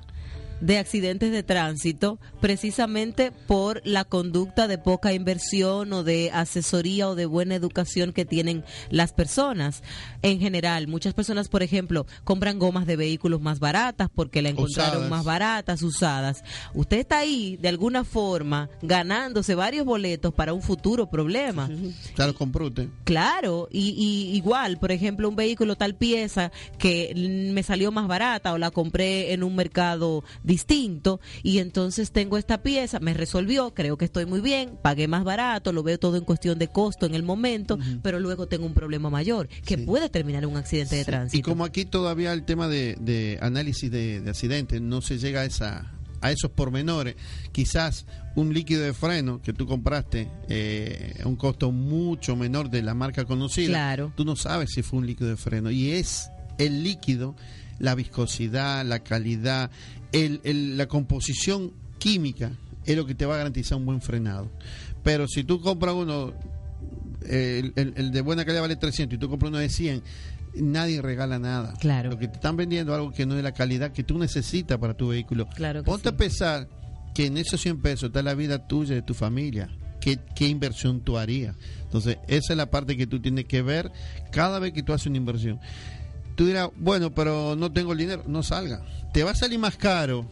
de 0.62 0.78
accidentes 0.78 1.32
de 1.32 1.42
tránsito 1.42 2.20
precisamente 2.40 3.32
por 3.32 3.82
la 3.84 4.04
conducta 4.04 4.68
de 4.68 4.78
poca 4.78 5.12
inversión 5.12 5.92
o 5.92 6.04
de 6.04 6.30
asesoría 6.32 7.08
o 7.08 7.16
de 7.16 7.26
buena 7.26 7.56
educación 7.56 8.12
que 8.12 8.24
tienen 8.24 8.64
las 8.88 9.12
personas. 9.12 9.82
En 10.22 10.38
general, 10.38 10.86
muchas 10.86 11.14
personas, 11.14 11.48
por 11.48 11.64
ejemplo, 11.64 12.06
compran 12.22 12.60
gomas 12.60 12.86
de 12.86 12.94
vehículos 12.96 13.40
más 13.40 13.58
baratas 13.58 14.08
porque 14.14 14.40
la 14.40 14.50
encontraron 14.50 14.92
Usadas. 14.94 15.10
más 15.10 15.24
baratas, 15.24 15.82
usadas. 15.82 16.44
Usted 16.74 16.98
está 16.98 17.18
ahí, 17.18 17.56
de 17.60 17.68
alguna 17.68 18.04
forma, 18.04 18.70
ganándose 18.82 19.56
varios 19.56 19.84
boletos 19.84 20.32
para 20.32 20.52
un 20.54 20.62
futuro 20.62 21.10
problema. 21.10 21.68
Ya 22.16 22.28
lo 22.28 22.34
compró 22.36 22.68
usted. 22.68 22.88
Claro, 23.02 23.68
y, 23.72 23.94
y 23.98 24.36
igual, 24.36 24.78
por 24.78 24.92
ejemplo, 24.92 25.28
un 25.28 25.34
vehículo 25.36 25.74
tal 25.74 25.96
pieza 25.96 26.52
que 26.78 27.12
me 27.52 27.64
salió 27.64 27.90
más 27.90 28.06
barata 28.06 28.52
o 28.52 28.58
la 28.58 28.70
compré 28.70 29.32
en 29.32 29.42
un 29.42 29.56
mercado 29.56 30.22
distinto 30.56 31.18
y 31.42 31.58
entonces 31.58 32.12
tengo 32.12 32.36
esta 32.36 32.62
pieza, 32.62 33.00
me 33.00 33.14
resolvió, 33.14 33.72
creo 33.74 33.96
que 33.96 34.04
estoy 34.04 34.26
muy 34.26 34.40
bien, 34.40 34.78
pagué 34.82 35.08
más 35.08 35.24
barato, 35.24 35.72
lo 35.72 35.82
veo 35.82 35.98
todo 35.98 36.16
en 36.16 36.24
cuestión 36.24 36.58
de 36.58 36.68
costo 36.68 37.06
en 37.06 37.14
el 37.14 37.22
momento, 37.22 37.78
pero 38.02 38.20
luego 38.20 38.46
tengo 38.48 38.66
un 38.66 38.74
problema 38.74 39.08
mayor 39.08 39.48
que 39.48 39.76
Sí. 39.76 39.82
puede 39.84 40.10
terminar 40.10 40.42
en 40.44 40.50
un 40.50 40.56
accidente 40.58 40.96
de 40.96 41.04
tránsito. 41.06 41.38
Y 41.38 41.42
como 41.42 41.64
aquí 41.64 41.84
todavía 41.86 42.32
el 42.34 42.44
tema 42.44 42.68
de, 42.68 42.96
de 43.00 43.38
análisis 43.40 43.90
de, 43.90 44.20
de 44.20 44.28
accidentes 44.30 44.80
no 44.82 45.00
se 45.00 45.18
llega 45.18 45.40
a 45.40 45.44
esa 45.46 45.88
a 46.24 46.30
esos 46.30 46.52
pormenores, 46.52 47.16
quizás 47.50 48.06
un 48.36 48.54
líquido 48.54 48.82
de 48.82 48.92
freno 48.92 49.42
que 49.42 49.52
tú 49.52 49.66
compraste 49.66 50.28
eh, 50.48 51.14
a 51.24 51.26
un 51.26 51.34
costo 51.34 51.72
mucho 51.72 52.36
menor 52.36 52.70
de 52.70 52.80
la 52.80 52.94
marca 52.94 53.24
conocida, 53.24 53.66
Claro. 53.70 54.12
tú 54.14 54.24
no 54.24 54.36
sabes 54.36 54.70
si 54.72 54.82
fue 54.82 55.00
un 55.00 55.06
líquido 55.08 55.30
de 55.30 55.36
freno 55.36 55.72
y 55.72 55.90
es 55.90 56.30
el 56.58 56.84
líquido, 56.84 57.34
la 57.80 57.96
viscosidad, 57.96 58.84
la 58.86 59.00
calidad, 59.00 59.72
el, 60.12 60.40
el- 60.44 60.76
la 60.76 60.86
composición 60.86 61.72
química 61.98 62.52
es 62.84 62.96
lo 62.96 63.06
que 63.06 63.14
te 63.14 63.26
va 63.26 63.34
a 63.34 63.38
garantizar 63.38 63.78
un 63.78 63.86
buen 63.86 64.00
frenado. 64.00 64.50
Pero 65.02 65.26
si 65.28 65.44
tú 65.44 65.60
compras 65.60 65.94
uno 65.94 66.32
el, 67.28 67.72
el- 67.76 68.10
de 68.12 68.20
buena 68.20 68.44
calidad 68.44 68.62
vale 68.62 68.76
300 68.76 69.16
y 69.16 69.18
tú 69.20 69.28
compras 69.28 69.50
uno 69.50 69.58
de 69.58 69.68
100, 69.68 70.02
nadie 70.56 71.00
regala 71.00 71.38
nada. 71.38 71.74
Claro. 71.80 72.10
Lo 72.10 72.18
que 72.18 72.28
te 72.28 72.34
están 72.34 72.56
vendiendo 72.56 72.92
es 72.92 72.98
algo 72.98 73.12
que 73.12 73.26
no 73.26 73.36
es 73.36 73.42
la 73.42 73.52
calidad 73.52 73.92
que 73.92 74.02
tú 74.02 74.18
necesitas 74.18 74.78
para 74.78 74.94
tu 74.94 75.08
vehículo. 75.08 75.48
Claro 75.54 75.82
que 75.82 75.86
Ponte 75.90 76.08
sí. 76.08 76.14
a 76.14 76.18
pensar 76.18 76.68
que 77.14 77.26
en 77.26 77.36
esos 77.36 77.60
100 77.60 77.80
pesos 77.80 78.08
está 78.08 78.22
la 78.22 78.34
vida 78.34 78.66
tuya 78.66 78.92
y 78.92 78.96
de 78.96 79.02
tu 79.02 79.14
familia. 79.14 79.70
¿Qué, 80.00 80.18
¿Qué 80.34 80.48
inversión 80.48 81.00
tú 81.00 81.16
harías? 81.16 81.54
Entonces, 81.84 82.18
esa 82.26 82.52
es 82.54 82.56
la 82.56 82.70
parte 82.70 82.96
que 82.96 83.06
tú 83.06 83.20
tienes 83.20 83.44
que 83.44 83.62
ver 83.62 83.92
cada 84.32 84.58
vez 84.58 84.72
que 84.72 84.82
tú 84.82 84.92
haces 84.92 85.06
una 85.06 85.18
inversión. 85.18 85.60
Tú 86.34 86.46
dirás, 86.46 86.70
bueno, 86.76 87.14
pero 87.14 87.56
no 87.56 87.72
tengo 87.72 87.92
el 87.92 87.98
dinero, 87.98 88.24
no 88.26 88.42
salga. 88.42 88.82
Te 89.12 89.24
va 89.24 89.32
a 89.32 89.34
salir 89.34 89.58
más 89.58 89.76
caro 89.76 90.26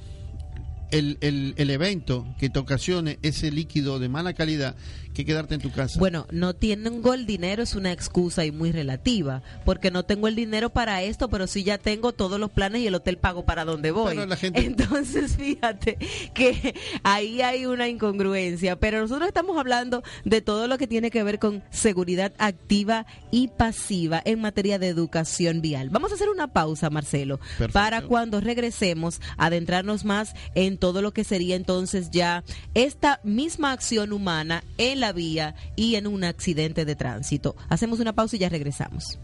el, 0.90 1.18
el, 1.20 1.54
el 1.56 1.70
evento 1.70 2.26
que 2.38 2.50
te 2.50 2.58
ocasione 2.58 3.18
ese 3.22 3.50
líquido 3.50 3.98
de 3.98 4.08
mala 4.08 4.32
calidad 4.32 4.76
que 5.20 5.26
quedarte 5.32 5.54
en 5.54 5.60
tu 5.60 5.70
casa. 5.70 5.98
Bueno, 5.98 6.26
no 6.30 6.54
tengo 6.54 7.14
el 7.14 7.26
dinero 7.26 7.62
es 7.62 7.74
una 7.74 7.92
excusa 7.92 8.44
y 8.44 8.50
muy 8.52 8.72
relativa, 8.72 9.42
porque 9.64 9.90
no 9.90 10.04
tengo 10.04 10.28
el 10.28 10.34
dinero 10.36 10.70
para 10.70 11.02
esto, 11.02 11.28
pero 11.28 11.46
sí 11.46 11.64
ya 11.64 11.78
tengo 11.78 12.12
todos 12.12 12.38
los 12.40 12.50
planes 12.50 12.82
y 12.82 12.86
el 12.86 12.94
hotel 12.94 13.18
pago 13.18 13.44
para 13.44 13.64
donde 13.64 13.90
voy. 13.90 14.14
Pero 14.14 14.26
la 14.26 14.36
gente- 14.36 14.64
Entonces, 14.64 15.36
fíjate 15.36 15.98
que 16.34 16.74
ahí 17.02 17.40
hay 17.42 17.66
una 17.66 17.88
incongruencia, 17.88 18.76
pero 18.76 19.00
nosotros 19.00 19.28
estamos 19.28 19.56
hablando 19.58 20.02
de 20.24 20.40
todo 20.40 20.66
lo 20.66 20.78
que 20.78 20.86
tiene 20.86 21.10
que 21.10 21.22
ver 21.22 21.38
con 21.38 21.62
seguridad 21.70 22.32
activa 22.38 23.06
y 23.30 23.48
pasiva 23.48 24.20
en 24.24 24.40
materia 24.40 24.78
de 24.78 24.88
educación 24.88 25.60
vial. 25.60 25.90
Vamos 25.90 26.12
a 26.12 26.14
hacer 26.14 26.28
una 26.28 26.48
pausa, 26.52 26.90
Marcelo, 26.90 27.38
Perfecto. 27.38 27.72
para 27.72 28.02
cuando 28.02 28.40
regresemos 28.40 29.20
adentrarnos 29.36 30.04
más 30.04 30.34
en 30.54 30.78
todo 30.78 31.02
lo 31.02 31.12
que 31.12 31.24
sería 31.24 31.56
entonces 31.56 32.10
ya 32.10 32.44
esta 32.74 33.20
misma 33.24 33.72
acción 33.72 34.12
humana 34.12 34.64
en 34.78 35.00
la 35.00 35.09
vía 35.12 35.54
y 35.76 35.96
en 35.96 36.06
un 36.06 36.24
accidente 36.24 36.84
de 36.84 36.96
tránsito. 36.96 37.56
Hacemos 37.68 38.00
una 38.00 38.14
pausa 38.14 38.36
y 38.36 38.40
ya 38.40 38.48
regresamos. 38.48 39.18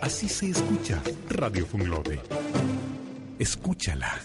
Así 0.00 0.28
se 0.28 0.50
escucha 0.50 1.02
Radio 1.28 1.66
Funglode. 1.66 2.20
Escúchala. 3.38 4.20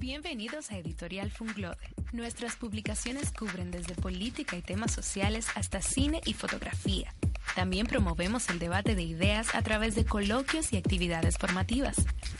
Bienvenidos 0.00 0.70
a 0.70 0.78
Editorial 0.78 1.30
Funglode. 1.30 1.76
Nuestras 2.12 2.56
publicaciones 2.56 3.30
cubren 3.32 3.70
desde 3.70 3.94
política 3.94 4.56
y 4.56 4.62
temas 4.62 4.92
sociales 4.92 5.48
hasta 5.54 5.82
cine 5.82 6.22
y 6.24 6.32
fotografía. 6.32 7.14
También 7.54 7.86
promovemos 7.86 8.48
el 8.50 8.58
debate 8.58 8.94
de 8.94 9.02
ideas 9.02 9.54
a 9.54 9.62
través 9.62 9.94
de 9.94 10.04
coloquios 10.04 10.72
y 10.72 10.76
actividades 10.76 11.38
formativas. 11.38 11.96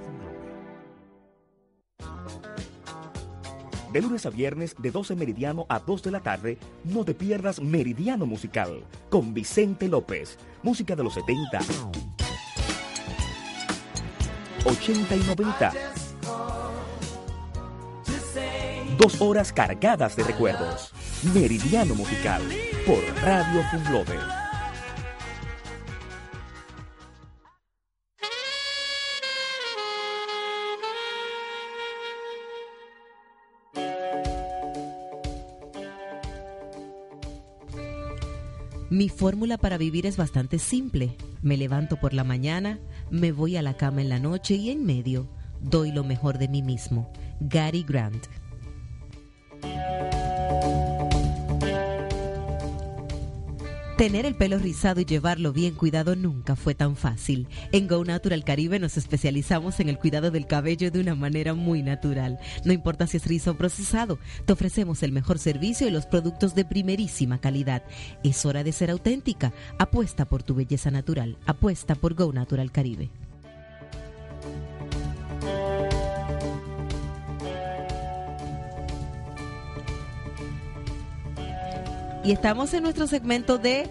De 3.92 4.02
lunes 4.02 4.26
a 4.26 4.30
viernes, 4.30 4.74
de 4.78 4.90
12 4.90 5.16
meridiano 5.16 5.64
a 5.68 5.78
2 5.78 6.02
de 6.02 6.10
la 6.10 6.20
tarde, 6.20 6.58
no 6.84 7.04
te 7.04 7.14
pierdas 7.14 7.60
Meridiano 7.60 8.26
Musical 8.26 8.84
con 9.08 9.32
Vicente 9.32 9.88
López. 9.88 10.38
Música 10.62 10.94
de 10.94 11.04
los 11.04 11.14
70, 11.14 11.60
80 14.64 15.16
y 15.16 15.20
90. 15.20 15.72
Dos 18.98 19.20
horas 19.22 19.52
cargadas 19.52 20.16
de 20.16 20.24
recuerdos. 20.24 20.92
Meridiano 21.32 21.94
Musical 21.94 22.42
por 22.86 23.02
Radio 23.22 23.62
Funglode. 23.70 24.37
Mi 38.90 39.10
fórmula 39.10 39.58
para 39.58 39.76
vivir 39.76 40.06
es 40.06 40.16
bastante 40.16 40.58
simple. 40.58 41.14
Me 41.42 41.58
levanto 41.58 41.96
por 41.96 42.14
la 42.14 42.24
mañana, 42.24 42.78
me 43.10 43.32
voy 43.32 43.56
a 43.56 43.62
la 43.62 43.76
cama 43.76 44.00
en 44.00 44.08
la 44.08 44.18
noche 44.18 44.54
y 44.54 44.70
en 44.70 44.86
medio 44.86 45.28
doy 45.60 45.92
lo 45.92 46.04
mejor 46.04 46.38
de 46.38 46.48
mí 46.48 46.62
mismo. 46.62 47.12
Gary 47.40 47.84
Grant. 47.86 48.26
Tener 53.98 54.26
el 54.26 54.36
pelo 54.36 54.60
rizado 54.60 55.00
y 55.00 55.04
llevarlo 55.04 55.52
bien 55.52 55.74
cuidado 55.74 56.14
nunca 56.14 56.54
fue 56.54 56.76
tan 56.76 56.94
fácil. 56.94 57.48
En 57.72 57.88
Go 57.88 58.04
Natural 58.04 58.44
Caribe 58.44 58.78
nos 58.78 58.96
especializamos 58.96 59.80
en 59.80 59.88
el 59.88 59.98
cuidado 59.98 60.30
del 60.30 60.46
cabello 60.46 60.92
de 60.92 61.00
una 61.00 61.16
manera 61.16 61.52
muy 61.54 61.82
natural. 61.82 62.38
No 62.64 62.72
importa 62.72 63.08
si 63.08 63.16
es 63.16 63.26
rizo 63.26 63.50
o 63.50 63.54
procesado, 63.54 64.20
te 64.46 64.52
ofrecemos 64.52 65.02
el 65.02 65.10
mejor 65.10 65.40
servicio 65.40 65.88
y 65.88 65.90
los 65.90 66.06
productos 66.06 66.54
de 66.54 66.64
primerísima 66.64 67.40
calidad. 67.40 67.82
Es 68.22 68.46
hora 68.46 68.62
de 68.62 68.70
ser 68.70 68.92
auténtica. 68.92 69.52
Apuesta 69.80 70.26
por 70.26 70.44
tu 70.44 70.54
belleza 70.54 70.92
natural. 70.92 71.36
Apuesta 71.44 71.96
por 71.96 72.14
Go 72.14 72.32
Natural 72.32 72.70
Caribe. 72.70 73.10
Y 82.28 82.32
estamos 82.32 82.74
en 82.74 82.82
nuestro 82.82 83.06
segmento 83.06 83.56
de 83.56 83.88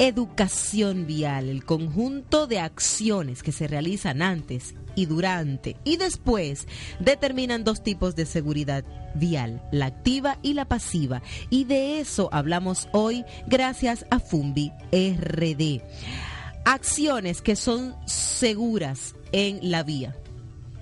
educación 0.00 1.06
vial, 1.06 1.48
el 1.48 1.64
conjunto 1.64 2.48
de 2.48 2.58
acciones 2.58 3.44
que 3.44 3.52
se 3.52 3.68
realizan 3.68 4.22
antes 4.22 4.74
y 4.96 5.06
durante 5.06 5.76
y 5.84 5.96
después 5.96 6.66
determinan 6.98 7.62
dos 7.62 7.84
tipos 7.84 8.16
de 8.16 8.26
seguridad 8.26 8.82
vial, 9.14 9.62
la 9.70 9.86
activa 9.86 10.36
y 10.42 10.54
la 10.54 10.64
pasiva. 10.64 11.22
Y 11.48 11.62
de 11.62 12.00
eso 12.00 12.28
hablamos 12.32 12.88
hoy 12.90 13.24
gracias 13.46 14.04
a 14.10 14.18
Fumbi 14.18 14.72
RD. 14.90 15.80
Acciones 16.64 17.40
que 17.40 17.54
son 17.54 17.94
seguras 18.04 19.14
en 19.30 19.70
la 19.70 19.84
vía 19.84 20.16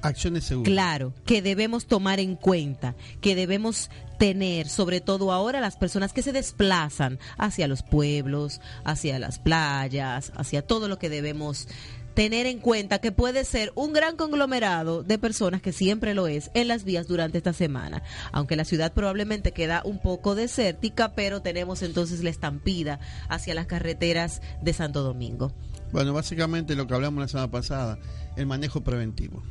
acciones 0.04 0.44
seguras. 0.44 0.70
Claro, 0.70 1.14
que 1.24 1.42
debemos 1.42 1.86
tomar 1.86 2.20
en 2.20 2.36
cuenta, 2.36 2.94
que 3.20 3.34
debemos 3.34 3.90
tener, 4.18 4.68
sobre 4.68 5.00
todo 5.00 5.32
ahora 5.32 5.60
las 5.60 5.76
personas 5.76 6.12
que 6.12 6.22
se 6.22 6.32
desplazan 6.32 7.18
hacia 7.38 7.68
los 7.68 7.82
pueblos, 7.82 8.60
hacia 8.84 9.18
las 9.18 9.38
playas, 9.38 10.32
hacia 10.36 10.62
todo 10.62 10.88
lo 10.88 10.98
que 10.98 11.10
debemos 11.10 11.68
tener 12.14 12.46
en 12.46 12.60
cuenta 12.60 13.00
que 13.00 13.10
puede 13.10 13.44
ser 13.44 13.72
un 13.74 13.92
gran 13.92 14.16
conglomerado 14.16 15.02
de 15.02 15.18
personas 15.18 15.60
que 15.60 15.72
siempre 15.72 16.14
lo 16.14 16.28
es 16.28 16.50
en 16.54 16.68
las 16.68 16.84
vías 16.84 17.08
durante 17.08 17.38
esta 17.38 17.52
semana. 17.52 18.04
Aunque 18.30 18.54
la 18.54 18.64
ciudad 18.64 18.92
probablemente 18.92 19.50
queda 19.50 19.82
un 19.84 20.00
poco 20.00 20.36
desértica, 20.36 21.14
pero 21.14 21.42
tenemos 21.42 21.82
entonces 21.82 22.22
la 22.22 22.30
estampida 22.30 23.00
hacia 23.28 23.54
las 23.54 23.66
carreteras 23.66 24.42
de 24.62 24.72
Santo 24.72 25.02
Domingo. 25.02 25.52
Bueno, 25.92 26.12
básicamente 26.12 26.76
lo 26.76 26.86
que 26.86 26.94
hablamos 26.94 27.20
la 27.20 27.28
semana 27.28 27.50
pasada, 27.50 27.98
el 28.36 28.46
manejo 28.46 28.82
preventivo 28.82 29.42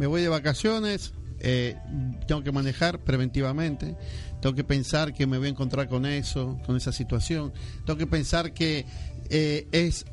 me 0.00 0.06
voy 0.06 0.22
de 0.22 0.30
vacaciones, 0.30 1.12
eh, 1.40 1.76
tengo 2.26 2.42
que 2.42 2.52
manejar 2.52 3.00
preventivamente, 3.00 3.98
tengo 4.40 4.56
que 4.56 4.64
pensar 4.64 5.12
que 5.12 5.26
me 5.26 5.36
voy 5.36 5.48
a 5.48 5.50
encontrar 5.50 5.90
con 5.90 6.06
eso, 6.06 6.58
con 6.64 6.74
esa 6.74 6.90
situación, 6.90 7.52
tengo 7.84 7.98
que 7.98 8.06
pensar 8.06 8.54
que 8.54 8.86
eh, 9.28 9.68
es 9.72 10.06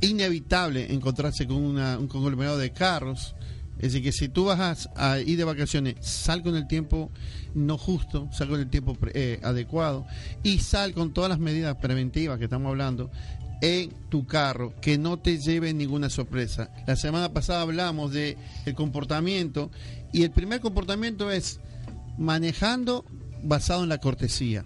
inevitable 0.00 0.94
encontrarse 0.94 1.46
con 1.46 1.58
un 1.58 2.08
conglomerado 2.08 2.56
de 2.56 2.72
carros. 2.72 3.34
Es 3.76 3.92
decir, 3.92 4.02
que 4.02 4.12
si 4.12 4.30
tú 4.30 4.46
vas 4.46 4.88
a, 4.96 5.18
ir 5.18 5.36
de 5.36 5.44
vacaciones, 5.44 5.96
sal 6.00 6.42
con 6.42 6.56
el 6.56 6.66
tiempo 6.66 7.10
no 7.54 7.76
justo, 7.76 8.30
sal 8.32 8.48
con 8.48 8.60
el 8.60 8.70
tiempo 8.70 8.96
eh, 9.12 9.40
adecuado 9.42 10.06
y 10.42 10.60
sal 10.60 10.94
con 10.94 11.12
todas 11.12 11.28
las 11.28 11.38
medidas 11.38 11.76
preventivas 11.76 12.38
que 12.38 12.44
estamos 12.44 12.70
hablando 12.70 13.10
en 13.60 13.90
tu 14.08 14.26
carro, 14.26 14.74
que 14.80 14.98
no 14.98 15.18
te 15.18 15.38
lleve 15.38 15.72
ninguna 15.72 16.10
sorpresa. 16.10 16.70
La 16.86 16.96
semana 16.96 17.32
pasada 17.32 17.62
hablamos 17.62 18.12
de 18.12 18.36
el 18.64 18.74
comportamiento 18.74 19.70
y 20.12 20.22
el 20.22 20.30
primer 20.30 20.60
comportamiento 20.60 21.30
es 21.30 21.60
manejando 22.18 23.04
basado 23.42 23.82
en 23.82 23.88
la 23.88 23.98
cortesía. 23.98 24.64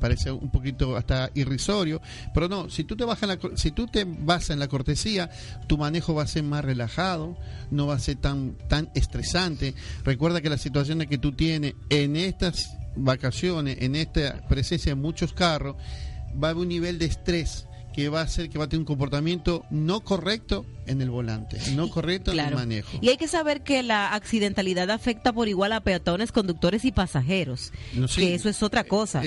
Parece 0.00 0.32
un 0.32 0.50
poquito 0.50 0.96
hasta 0.96 1.30
irrisorio, 1.34 2.00
pero 2.34 2.48
no, 2.48 2.68
si 2.68 2.82
tú 2.82 2.96
te 2.96 3.04
vas 3.04 3.22
la, 3.22 3.38
si 3.54 3.70
tú 3.70 3.86
te 3.86 4.04
basas 4.04 4.50
en 4.50 4.58
la 4.58 4.66
cortesía, 4.66 5.30
tu 5.68 5.78
manejo 5.78 6.12
va 6.12 6.24
a 6.24 6.26
ser 6.26 6.42
más 6.42 6.64
relajado, 6.64 7.36
no 7.70 7.86
va 7.86 7.94
a 7.94 8.00
ser 8.00 8.16
tan 8.16 8.56
tan 8.68 8.90
estresante. 8.96 9.76
Recuerda 10.04 10.40
que 10.40 10.50
las 10.50 10.60
situaciones 10.60 11.06
que 11.06 11.18
tú 11.18 11.32
tienes 11.32 11.74
en 11.88 12.16
estas 12.16 12.76
vacaciones, 12.96 13.78
en 13.80 13.94
esta 13.94 14.44
presencia 14.48 14.90
de 14.90 15.00
muchos 15.00 15.32
carros, 15.32 15.76
va 16.32 16.48
a 16.48 16.50
haber 16.50 16.62
un 16.62 16.68
nivel 16.68 16.98
de 16.98 17.06
estrés 17.06 17.68
que 17.92 18.08
va 18.08 18.20
a 18.20 18.24
hacer 18.24 18.48
que 18.48 18.58
va 18.58 18.64
a 18.64 18.68
tener 18.68 18.80
un 18.80 18.86
comportamiento 18.86 19.64
no 19.70 20.00
correcto 20.00 20.64
en 20.86 21.00
el 21.00 21.10
volante, 21.10 21.58
no 21.74 21.90
correcto 21.90 22.32
en 22.32 22.40
el 22.40 22.54
manejo. 22.54 22.98
Y 23.00 23.08
hay 23.08 23.16
que 23.16 23.28
saber 23.28 23.62
que 23.62 23.82
la 23.82 24.14
accidentalidad 24.14 24.90
afecta 24.90 25.32
por 25.32 25.48
igual 25.48 25.72
a 25.72 25.80
peatones, 25.80 26.32
conductores 26.32 26.84
y 26.84 26.92
pasajeros, 26.92 27.72
que 28.14 28.34
eso 28.34 28.48
es 28.48 28.62
otra 28.62 28.84
cosa. 28.84 29.22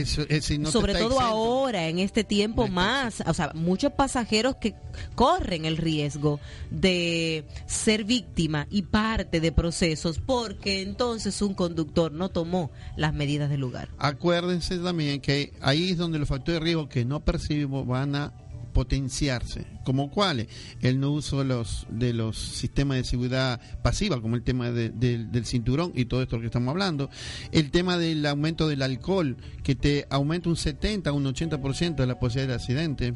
Sobre 0.65 0.95
todo 0.95 1.19
ahora, 1.19 1.88
en 1.88 1.99
este 1.99 2.23
tiempo 2.23 2.67
más, 2.67 3.23
o 3.25 3.34
sea, 3.34 3.51
muchos 3.54 3.93
pasajeros 3.93 4.56
que 4.58 4.75
corren 5.15 5.65
el 5.65 5.78
riesgo 5.78 6.39
de 6.71 7.45
ser 7.65 8.04
víctima 8.04 8.67
y 8.69 8.84
parte 8.84 9.39
de 9.39 9.51
procesos 9.51 10.19
porque 10.19 10.82
entonces 10.82 11.41
un 11.41 11.54
conductor 11.54 12.12
no 12.12 12.30
tomó 12.30 12.71
las 12.95 13.13
medidas 13.13 13.49
del 13.49 13.62
lugar. 13.62 13.89
Acuérdense 13.97 14.78
también 14.78 15.21
que 15.21 15.54
ahí 15.62 15.91
es 15.91 15.97
donde 15.97 16.19
los 16.19 16.30
factores 16.30 16.60
de 16.60 16.65
riesgo 16.65 16.89
que 16.89 17.06
no 17.06 17.23
percibimos 17.23 17.86
van 17.86 18.15
a 18.15 18.34
potenciarse, 18.76 19.66
como 19.86 20.12
cuáles, 20.12 20.48
el 20.82 21.00
no 21.00 21.12
uso 21.12 21.40
de 21.40 21.46
los, 21.46 21.88
de 21.90 22.12
los 22.12 22.38
sistemas 22.38 22.98
de 22.98 23.06
seguridad 23.06 23.62
pasiva, 23.82 24.22
como 24.22 24.36
el 24.36 24.44
tema 24.44 24.70
del 24.70 25.46
cinturón 25.46 25.94
y 25.96 26.06
todo 26.06 26.22
esto 26.22 26.42
que 26.42 26.48
estamos 26.48 26.72
hablando, 26.72 27.10
el 27.54 27.72
tema 27.72 27.98
del 27.98 28.26
aumento 28.26 28.68
del 28.68 28.82
alcohol, 28.82 29.38
que 29.64 29.76
te 29.76 30.06
aumenta 30.10 30.50
un 30.50 30.58
70, 30.58 31.14
un 31.14 31.24
80% 31.24 31.96
de 31.96 32.06
la 32.06 32.20
posibilidad 32.20 32.50
de 32.50 32.56
accidente, 32.56 33.14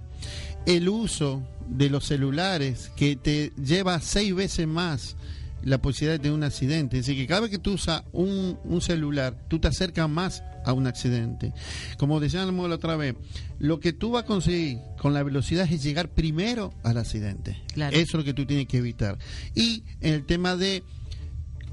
el 0.66 0.88
uso 0.88 1.44
de 1.68 1.90
los 1.90 2.06
celulares, 2.06 2.90
que 2.96 3.18
te 3.18 3.52
lleva 3.62 4.00
seis 4.00 4.34
veces 4.34 4.66
más 4.66 5.18
la 5.64 5.82
posibilidad 5.82 6.14
de 6.14 6.20
tener 6.20 6.38
un 6.38 6.44
accidente. 6.44 6.98
Es 6.98 7.06
decir, 7.06 7.22
que 7.22 7.28
cada 7.28 7.42
vez 7.42 7.50
que 7.50 7.60
tú 7.60 7.74
usas 7.74 8.04
un, 8.12 8.58
un 8.64 8.82
celular, 8.82 9.36
tú 9.48 9.60
te 9.60 9.68
acercas 9.68 10.10
más 10.10 10.44
a 10.66 10.74
un 10.74 10.88
accidente. 10.88 11.54
Como 11.98 12.20
decíamos 12.20 12.70
la 12.70 12.76
otra 12.76 12.96
vez, 12.96 13.16
lo 13.60 13.80
que 13.80 13.94
tú 13.94 14.12
vas 14.12 14.24
a 14.24 14.26
conseguir 14.26 14.80
con 14.98 15.14
la 15.14 15.24
velocidad 15.24 15.72
es 15.72 15.84
llegar 15.84 16.10
primero 16.10 16.74
al 16.84 16.98
accidente. 16.98 17.58
Eso 17.76 17.92
es 17.92 18.14
lo 18.14 18.24
que 18.24 18.34
tú 18.34 18.46
tienes 18.46 18.68
que 18.68 18.78
evitar. 18.78 19.18
Y 19.56 19.84
en 20.02 20.14
el 20.14 20.26
tema 20.26 20.56
de 20.56 20.84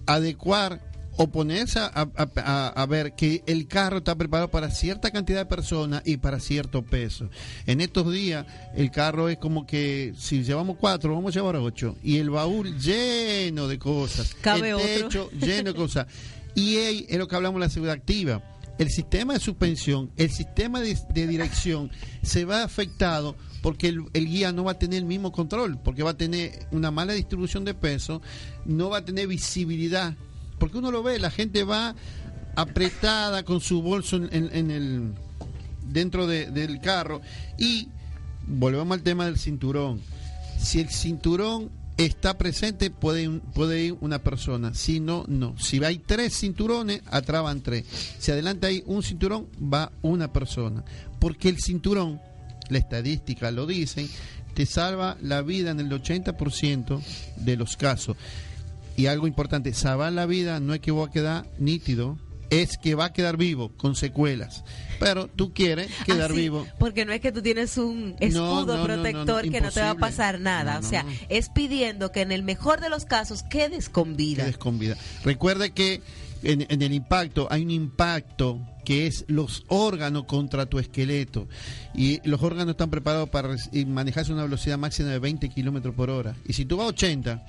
adecuar 0.06 0.80
o 1.16 1.28
ponerse 1.28 1.78
a, 1.78 1.90
a, 1.94 2.68
a, 2.68 2.86
ver 2.86 3.14
que 3.14 3.42
el 3.46 3.66
carro 3.66 3.98
está 3.98 4.14
preparado 4.14 4.50
para 4.50 4.70
cierta 4.70 5.10
cantidad 5.10 5.40
de 5.40 5.46
personas 5.46 6.02
y 6.04 6.18
para 6.18 6.40
cierto 6.40 6.82
peso. 6.82 7.30
En 7.66 7.80
estos 7.80 8.12
días 8.12 8.46
el 8.74 8.90
carro 8.90 9.28
es 9.28 9.38
como 9.38 9.66
que 9.66 10.12
si 10.16 10.42
llevamos 10.42 10.76
cuatro, 10.78 11.14
vamos 11.14 11.34
a 11.34 11.38
llevar 11.38 11.56
ocho. 11.56 11.96
Y 12.02 12.18
el 12.18 12.30
baúl 12.30 12.78
lleno 12.78 13.66
de 13.66 13.78
cosas. 13.78 14.34
Cabe 14.40 14.70
el 14.70 14.78
techo 14.78 15.30
lleno 15.30 15.72
de 15.72 15.74
cosas. 15.74 16.06
Y 16.54 16.76
es 16.76 17.16
lo 17.18 17.28
que 17.28 17.36
hablamos 17.36 17.60
de 17.60 17.66
la 17.66 17.70
seguridad 17.70 17.96
activa. 17.96 18.42
El 18.78 18.90
sistema 18.90 19.32
de 19.32 19.40
suspensión, 19.40 20.10
el 20.16 20.30
sistema 20.30 20.80
de, 20.80 20.98
de 21.14 21.26
dirección 21.26 21.90
se 22.22 22.44
va 22.44 22.62
afectado 22.62 23.36
porque 23.62 23.88
el, 23.88 24.04
el, 24.12 24.26
guía 24.26 24.52
no 24.52 24.64
va 24.64 24.72
a 24.72 24.78
tener 24.78 24.98
el 24.98 25.06
mismo 25.06 25.32
control, 25.32 25.78
porque 25.82 26.02
va 26.02 26.10
a 26.10 26.16
tener 26.16 26.66
una 26.72 26.90
mala 26.90 27.14
distribución 27.14 27.64
de 27.64 27.72
peso, 27.72 28.20
no 28.66 28.90
va 28.90 28.98
a 28.98 29.04
tener 29.04 29.26
visibilidad 29.28 30.14
porque 30.58 30.78
uno 30.78 30.90
lo 30.90 31.02
ve, 31.02 31.18
la 31.18 31.30
gente 31.30 31.64
va 31.64 31.94
apretada 32.54 33.44
con 33.44 33.60
su 33.60 33.82
bolso 33.82 34.16
en, 34.16 34.70
el 34.70 35.12
dentro 35.86 36.26
de, 36.26 36.50
del 36.50 36.80
carro 36.80 37.20
y 37.58 37.88
volvemos 38.46 38.96
al 38.96 39.02
tema 39.02 39.26
del 39.26 39.38
cinturón. 39.38 40.00
Si 40.58 40.80
el 40.80 40.88
cinturón 40.88 41.70
está 41.96 42.38
presente, 42.38 42.90
puede, 42.90 43.28
puede 43.54 43.84
ir 43.86 43.96
una 44.00 44.18
persona. 44.18 44.74
Si 44.74 45.00
no, 45.00 45.24
no. 45.28 45.58
Si 45.58 45.82
hay 45.84 45.98
tres 45.98 46.38
cinturones, 46.38 47.02
atraban 47.06 47.60
tres. 47.60 47.84
Si 48.18 48.30
adelante 48.30 48.66
hay 48.66 48.82
un 48.86 49.02
cinturón, 49.02 49.48
va 49.60 49.92
una 50.02 50.32
persona. 50.32 50.84
Porque 51.18 51.48
el 51.48 51.60
cinturón, 51.60 52.20
la 52.68 52.78
estadística 52.78 53.50
lo 53.50 53.66
dicen, 53.66 54.08
te 54.54 54.66
salva 54.66 55.16
la 55.20 55.42
vida 55.42 55.70
en 55.70 55.80
el 55.80 55.90
80% 55.90 57.02
de 57.36 57.56
los 57.56 57.76
casos 57.76 58.16
y 58.96 59.06
algo 59.06 59.26
importante, 59.26 59.72
salvar 59.74 60.12
la 60.12 60.26
vida 60.26 60.60
no 60.60 60.74
es 60.74 60.80
que 60.80 60.90
va 60.90 61.06
a 61.06 61.10
quedar 61.10 61.46
nítido, 61.58 62.18
es 62.50 62.78
que 62.78 62.94
va 62.94 63.06
a 63.06 63.12
quedar 63.12 63.36
vivo 63.36 63.72
con 63.76 63.94
secuelas. 63.96 64.64
Pero 64.98 65.28
tú 65.28 65.52
quieres 65.52 65.90
quedar 66.04 66.30
ah, 66.30 66.34
vivo. 66.34 66.66
Porque 66.78 67.04
no 67.04 67.12
es 67.12 67.20
que 67.20 67.32
tú 67.32 67.42
tienes 67.42 67.76
un 67.76 68.16
escudo 68.20 68.82
protector 68.84 69.50
que 69.50 69.60
no 69.60 69.70
te 69.70 69.80
va 69.80 69.90
a 69.90 69.94
pasar 69.96 70.40
nada. 70.40 70.78
o 70.78 70.82
sea, 70.82 71.04
es 71.28 71.48
pidiendo 71.50 72.12
que 72.12 72.22
en 72.22 72.32
el 72.32 72.42
mejor 72.42 72.80
de 72.80 72.88
los 72.88 73.04
casos 73.04 73.42
quedes 73.42 73.88
con 73.88 74.16
vida. 74.16 74.44
Quedes 74.44 74.58
con 74.58 74.78
vida. 74.78 74.96
Recuerde 75.24 75.70
que 75.70 76.00
en, 76.42 76.66
en 76.68 76.82
el 76.82 76.92
impacto 76.92 77.48
hay 77.50 77.62
un 77.62 77.70
impacto 77.70 78.60
que 78.84 79.06
es 79.06 79.24
los 79.26 79.64
órganos 79.66 80.24
contra 80.24 80.66
tu 80.66 80.78
esqueleto. 80.78 81.48
Y 81.94 82.26
los 82.26 82.40
órganos 82.42 82.72
están 82.72 82.88
preparados 82.88 83.28
para 83.28 83.56
manejarse 83.86 84.30
a 84.30 84.34
una 84.34 84.44
velocidad 84.44 84.78
máxima 84.78 85.10
de 85.10 85.18
20 85.18 85.48
kilómetros 85.48 85.94
por 85.94 86.08
hora. 86.08 86.36
Y 86.46 86.52
si 86.52 86.64
tú 86.64 86.76
vas 86.76 86.86
a 86.86 86.90
80 86.90 87.44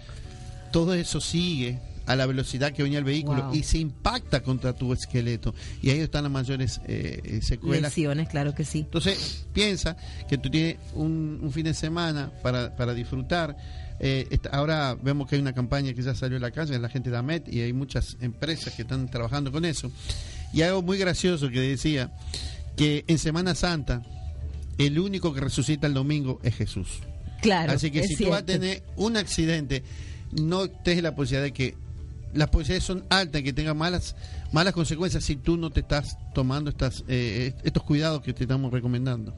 todo 0.78 0.94
eso 0.94 1.20
sigue 1.20 1.80
a 2.06 2.16
la 2.16 2.28
velocidad 2.28 2.72
que 2.72 2.84
venía 2.84 3.00
el 3.00 3.04
vehículo 3.04 3.50
y 3.52 3.64
se 3.64 3.80
impacta 3.80 4.44
contra 4.44 4.74
tu 4.74 4.94
esqueleto. 4.94 5.56
Y 5.82 5.90
ahí 5.90 6.02
están 6.02 6.22
las 6.22 6.32
mayores 6.32 6.80
eh, 6.88 7.20
eh, 7.24 7.42
secuelas. 7.42 7.98
Lesiones, 7.98 8.30
claro 8.30 8.54
que 8.54 8.64
sí. 8.64 8.82
Entonces, 8.82 9.48
piensa 9.54 9.98
que 10.30 10.38
tú 10.38 10.52
tienes 10.52 10.78
un, 10.94 11.50
fin 11.52 11.64
de 11.64 11.74
semana 11.74 12.32
para, 12.44 12.76
para 12.76 12.94
disfrutar. 12.94 13.58
Eh, 14.00 14.38
ahora 14.52 14.96
vemos 15.02 15.28
que 15.28 15.38
hay 15.38 15.42
una 15.42 15.54
campaña 15.54 15.96
que 15.96 16.04
ya 16.04 16.14
salió 16.14 16.38
a 16.38 16.42
la 16.42 16.52
calle, 16.52 16.78
la 16.78 16.90
gente 16.90 17.10
de 17.10 17.18
AMET, 17.18 17.52
y 17.52 17.62
hay 17.62 17.74
muchas 17.74 18.16
empresas 18.22 18.76
que 18.76 18.84
están 18.84 19.10
trabajando 19.10 19.52
con 19.52 19.66
eso. 19.66 19.92
Y 20.54 20.62
algo 20.62 20.84
muy 20.84 21.00
gracioso 21.00 21.50
que 21.50 21.60
decía 21.60 22.12
que 22.76 23.04
en 23.08 23.18
Semana 23.18 23.56
Santa 23.56 24.04
el 24.78 25.00
único 25.00 25.34
que 25.34 25.42
resucita 25.42 25.88
el 25.88 25.96
domingo 25.96 26.40
es 26.44 26.54
Jesús. 26.54 27.00
Claro. 27.42 27.72
Así 27.72 27.90
que 27.90 28.08
si 28.08 28.16
tú 28.16 28.30
vas 28.30 28.42
a 28.42 28.46
tener 28.46 28.84
un 28.96 29.18
accidente, 29.18 29.84
no 30.32 30.70
te 30.70 31.02
la 31.02 31.16
posibilidad 31.16 31.44
de 31.44 31.54
que 31.54 31.76
las 32.34 32.50
posibilidades 32.50 32.84
son 32.84 33.06
altas, 33.10 33.42
que 33.42 33.54
tenga 33.54 33.74
malas 33.74 34.16
malas 34.52 34.74
consecuencias 34.74 35.24
si 35.24 35.36
tú 35.36 35.58
no 35.58 35.70
te 35.70 35.82
estás 35.82 36.18
tomando 36.34 36.70
estas 36.70 37.04
eh, 37.08 37.54
estos 37.64 37.84
cuidados 37.84 38.22
que 38.22 38.34
te 38.34 38.44
estamos 38.44 38.72
recomendando. 38.72 39.34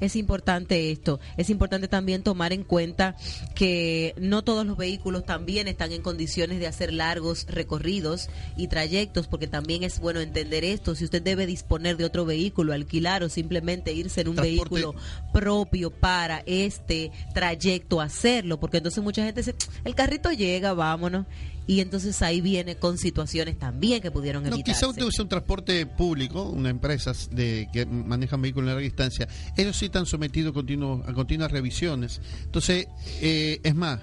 Es 0.00 0.16
importante 0.16 0.90
esto. 0.90 1.20
Es 1.36 1.50
importante 1.50 1.88
también 1.88 2.22
tomar 2.22 2.52
en 2.52 2.64
cuenta 2.64 3.16
que 3.54 4.14
no 4.18 4.42
todos 4.42 4.66
los 4.66 4.76
vehículos 4.76 5.24
también 5.24 5.68
están 5.68 5.92
en 5.92 6.02
condiciones 6.02 6.60
de 6.60 6.66
hacer 6.66 6.92
largos 6.92 7.46
recorridos 7.48 8.28
y 8.56 8.68
trayectos, 8.68 9.26
porque 9.26 9.46
también 9.46 9.82
es 9.82 10.00
bueno 10.00 10.20
entender 10.20 10.64
esto. 10.64 10.94
Si 10.94 11.04
usted 11.04 11.22
debe 11.22 11.46
disponer 11.46 11.96
de 11.96 12.04
otro 12.04 12.24
vehículo, 12.24 12.72
alquilar 12.72 13.22
o 13.22 13.28
simplemente 13.28 13.92
irse 13.92 14.20
en 14.22 14.28
un 14.28 14.36
vehículo 14.36 14.94
propio 15.32 15.90
para 15.90 16.42
este 16.46 17.10
trayecto, 17.34 18.00
hacerlo, 18.00 18.58
porque 18.60 18.78
entonces 18.78 19.02
mucha 19.02 19.24
gente 19.24 19.40
dice, 19.40 19.54
el 19.84 19.94
carrito 19.94 20.32
llega, 20.32 20.74
vámonos 20.74 21.26
y 21.70 21.78
entonces 21.78 22.20
ahí 22.20 22.40
viene 22.40 22.74
con 22.74 22.98
situaciones 22.98 23.56
también 23.56 24.02
que 24.02 24.10
pudieron 24.10 24.44
evitarse. 24.44 24.72
No, 24.72 24.92
quizá 24.92 25.04
usted 25.04 25.22
un 25.22 25.28
transporte 25.28 25.86
público, 25.86 26.42
una 26.42 26.68
empresa 26.68 27.12
de, 27.30 27.68
que 27.72 27.86
manejan 27.86 28.42
vehículos 28.42 28.66
a 28.66 28.72
larga 28.72 28.82
distancia, 28.82 29.28
ellos 29.56 29.76
sí 29.76 29.84
están 29.84 30.04
sometidos 30.04 30.50
a 30.50 31.12
continuas 31.12 31.52
revisiones. 31.52 32.20
Entonces, 32.42 32.88
eh, 33.20 33.60
es 33.62 33.74
más, 33.76 34.00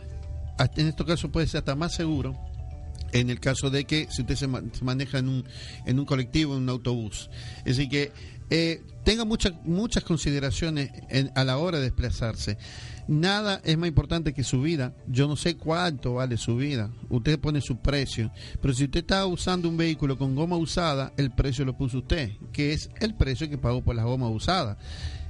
en 0.78 0.88
este 0.88 1.04
caso 1.04 1.30
puede 1.30 1.46
ser 1.46 1.58
hasta 1.58 1.76
más 1.76 1.94
seguro 1.94 2.40
en 3.12 3.30
el 3.30 3.42
caso 3.42 3.70
de 3.70 3.84
que 3.84 4.08
si 4.12 4.22
usted 4.22 4.36
se, 4.38 4.48
maneja 4.48 5.18
en 5.18 5.28
un, 5.28 5.46
en 5.86 6.00
un 6.00 6.06
colectivo, 6.06 6.56
en 6.56 6.64
un 6.64 6.70
autobús. 6.70 7.30
Es 7.66 7.76
decir, 7.76 7.90
que 7.90 8.12
eh, 8.50 8.82
tenga 9.04 9.26
muchas 9.26 9.52
muchas 9.66 10.06
consideraciones 10.06 10.90
a 11.36 11.44
la 11.44 11.58
hora 11.58 11.80
de 11.80 11.84
desplazarse. 11.84 12.58
Nada 13.08 13.62
es 13.64 13.78
más 13.78 13.88
importante 13.88 14.34
que 14.34 14.44
su 14.44 14.62
vida. 14.62 14.94
Yo 15.08 15.28
no 15.28 15.36
sé 15.36 15.56
cuánto 15.56 16.16
vale 16.16 16.38
su 16.38 16.58
vida. 16.58 16.92
Usted 17.10 17.40
pone 17.40 17.62
su 17.62 17.78
precio. 17.78 18.32
Pero 18.62 18.74
si 18.74 18.86
usted 18.86 19.00
está 19.00 19.26
usando 19.26 19.70
un 19.70 19.78
vehículo 19.78 20.18
con 20.18 20.36
goma 20.36 20.58
usada, 20.58 21.14
el 21.18 21.32
precio 21.32 21.64
lo 21.64 21.78
puso 21.78 22.00
usted, 22.00 22.32
que 22.52 22.74
es 22.74 22.90
el 23.00 23.16
precio 23.16 23.50
que 23.50 23.58
pagó 23.58 23.82
por 23.82 23.96
la 23.96 24.04
goma 24.04 24.30
usada. 24.30 24.78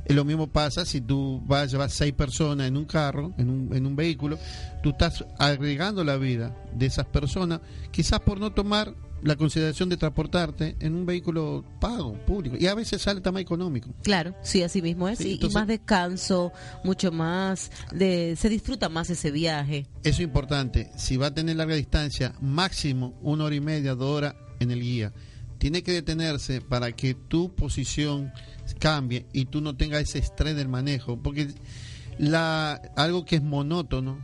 Lo 0.07 0.23
mismo 0.23 0.47
pasa 0.47 0.85
si 0.85 1.01
tú 1.01 1.43
vas 1.45 1.63
a 1.63 1.65
llevar 1.65 1.89
seis 1.89 2.13
personas 2.13 2.67
en 2.67 2.77
un 2.77 2.85
carro, 2.85 3.33
en 3.37 3.49
un, 3.49 3.75
en 3.75 3.85
un 3.85 3.95
vehículo, 3.95 4.39
tú 4.81 4.91
estás 4.91 5.25
agregando 5.37 6.03
la 6.03 6.15
vida 6.15 6.55
de 6.73 6.85
esas 6.85 7.05
personas, 7.05 7.59
quizás 7.91 8.21
por 8.21 8.39
no 8.39 8.53
tomar 8.53 8.93
la 9.21 9.36
consideración 9.36 9.89
de 9.89 9.97
transportarte 9.97 10.75
en 10.80 10.95
un 10.95 11.06
vehículo 11.06 11.63
pago, 11.80 12.13
público. 12.25 12.56
Y 12.60 12.67
a 12.67 12.75
veces 12.75 13.01
sale 13.01 13.21
más 13.32 13.41
económico. 13.41 13.89
Claro, 14.03 14.36
sí, 14.41 14.63
así 14.63 14.82
mismo 14.82 15.10
es. 15.10 15.21
y, 15.21 15.39
más 15.53 15.67
descanso, 15.67 16.51
mucho 16.84 17.12
más, 17.12 17.71
de, 17.91 18.36
se 18.38 18.49
disfruta 18.49 18.89
más 18.89 19.10
ese 19.10 19.32
viaje. 19.32 19.88
Eso 20.03 20.21
es 20.21 20.27
importante. 20.27 20.91
Si 20.97 21.17
va 21.17 21.27
a 21.27 21.34
tener 21.34 21.56
larga 21.56 21.75
distancia, 21.75 22.34
máximo 22.41 23.17
una 23.21 23.45
hora 23.45 23.56
y 23.56 23.62
media, 23.62 23.95
dos 23.95 24.17
horas 24.17 24.36
en 24.60 24.71
el 24.71 24.82
guía. 24.82 25.13
Tiene 25.58 25.82
que 25.82 25.91
detenerse 25.91 26.62
para 26.62 26.91
que 26.91 27.15
tu 27.15 27.56
posición 27.56 28.32
cambie 28.80 29.25
y 29.34 29.45
tú 29.45 29.62
no 29.62 29.75
tengas 29.75 30.03
ese 30.03 30.19
estrés 30.19 30.56
del 30.56 30.67
manejo. 30.67 31.17
Porque 31.17 31.47
la, 32.19 32.73
algo 32.95 33.25
que 33.25 33.38
es 33.38 33.43
monótono 33.43 34.19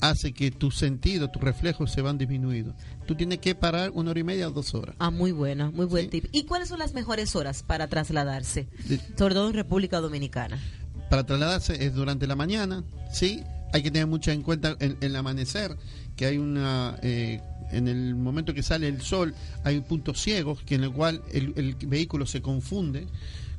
hace 0.00 0.32
que 0.32 0.50
tus 0.50 0.76
sentidos, 0.76 1.32
tus 1.32 1.42
reflejos 1.42 1.90
se 1.92 2.02
van 2.02 2.18
disminuidos. 2.18 2.74
Tú 3.06 3.14
tienes 3.14 3.38
que 3.38 3.54
parar 3.54 3.90
una 3.94 4.10
hora 4.10 4.20
y 4.20 4.24
media 4.24 4.48
o 4.48 4.50
dos 4.50 4.74
horas. 4.74 4.96
Ah, 4.98 5.10
muy 5.10 5.32
buena, 5.32 5.70
muy 5.70 5.86
buen 5.86 6.10
tip. 6.10 6.26
¿Y 6.32 6.44
cuáles 6.44 6.68
son 6.68 6.78
las 6.78 6.92
mejores 6.92 7.36
horas 7.36 7.62
para 7.62 7.86
trasladarse? 7.86 8.68
Sobre 9.16 9.34
todo 9.34 9.48
en 9.48 9.54
República 9.54 10.00
Dominicana. 10.00 10.60
Para 11.08 11.24
trasladarse 11.24 11.84
es 11.84 11.94
durante 11.94 12.26
la 12.26 12.34
mañana, 12.34 12.84
sí. 13.12 13.44
Hay 13.72 13.82
que 13.82 13.90
tener 13.90 14.06
mucho 14.06 14.30
en 14.30 14.42
cuenta 14.42 14.76
el, 14.80 14.96
el 15.00 15.16
amanecer, 15.16 15.76
que 16.16 16.26
hay 16.26 16.38
una... 16.38 16.98
Eh, 17.02 17.40
en 17.72 17.88
el 17.88 18.14
momento 18.14 18.54
que 18.54 18.62
sale 18.62 18.86
el 18.86 19.02
sol 19.02 19.34
hay 19.64 19.80
puntos 19.80 20.22
ciegos 20.22 20.62
que 20.62 20.76
en 20.76 20.84
el 20.84 20.92
cual 20.92 21.22
el, 21.32 21.52
el 21.56 21.74
vehículo 21.74 22.24
se 22.24 22.40
confunde 22.40 23.08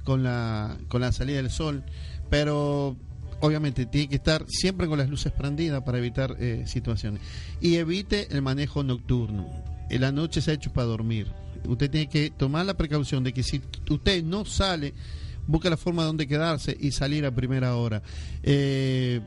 con 0.06 0.24
la, 0.24 0.78
con 0.88 1.02
la 1.02 1.12
salida 1.12 1.38
del 1.38 1.52
sol, 1.52 1.84
pero 2.30 2.96
obviamente 3.40 3.86
tiene 3.86 4.10
que 4.10 4.16
estar 4.16 4.46
siempre 4.48 4.88
con 4.88 4.98
las 4.98 5.10
luces 5.10 5.32
prendidas 5.32 5.84
para 5.84 5.98
evitar 5.98 6.36
eh, 6.40 6.64
situaciones. 6.66 7.22
Y 7.62 7.76
evite 7.76 8.28
el 8.32 8.42
manejo 8.42 8.84
nocturno. 8.84 9.48
En 9.90 10.02
la 10.02 10.12
noche 10.12 10.42
se 10.42 10.52
ha 10.52 10.54
hecho 10.54 10.74
para 10.74 10.88
dormir. 10.88 11.28
Usted 11.68 11.90
tiene 11.90 12.08
que 12.08 12.32
tomar 12.32 12.66
la 12.66 12.76
precaución 12.76 13.24
de 13.24 13.34
que 13.34 13.44
si 13.44 13.62
usted 13.90 14.24
no 14.24 14.46
sale, 14.46 14.94
busque 15.46 15.70
la 15.70 15.78
forma 15.78 16.04
de 16.04 16.08
donde 16.08 16.28
quedarse 16.28 16.76
y 16.80 16.92
salir 16.92 17.26
a 17.26 17.32
primera 17.32 17.76
hora. 17.76 18.02
Eh, 18.44 19.22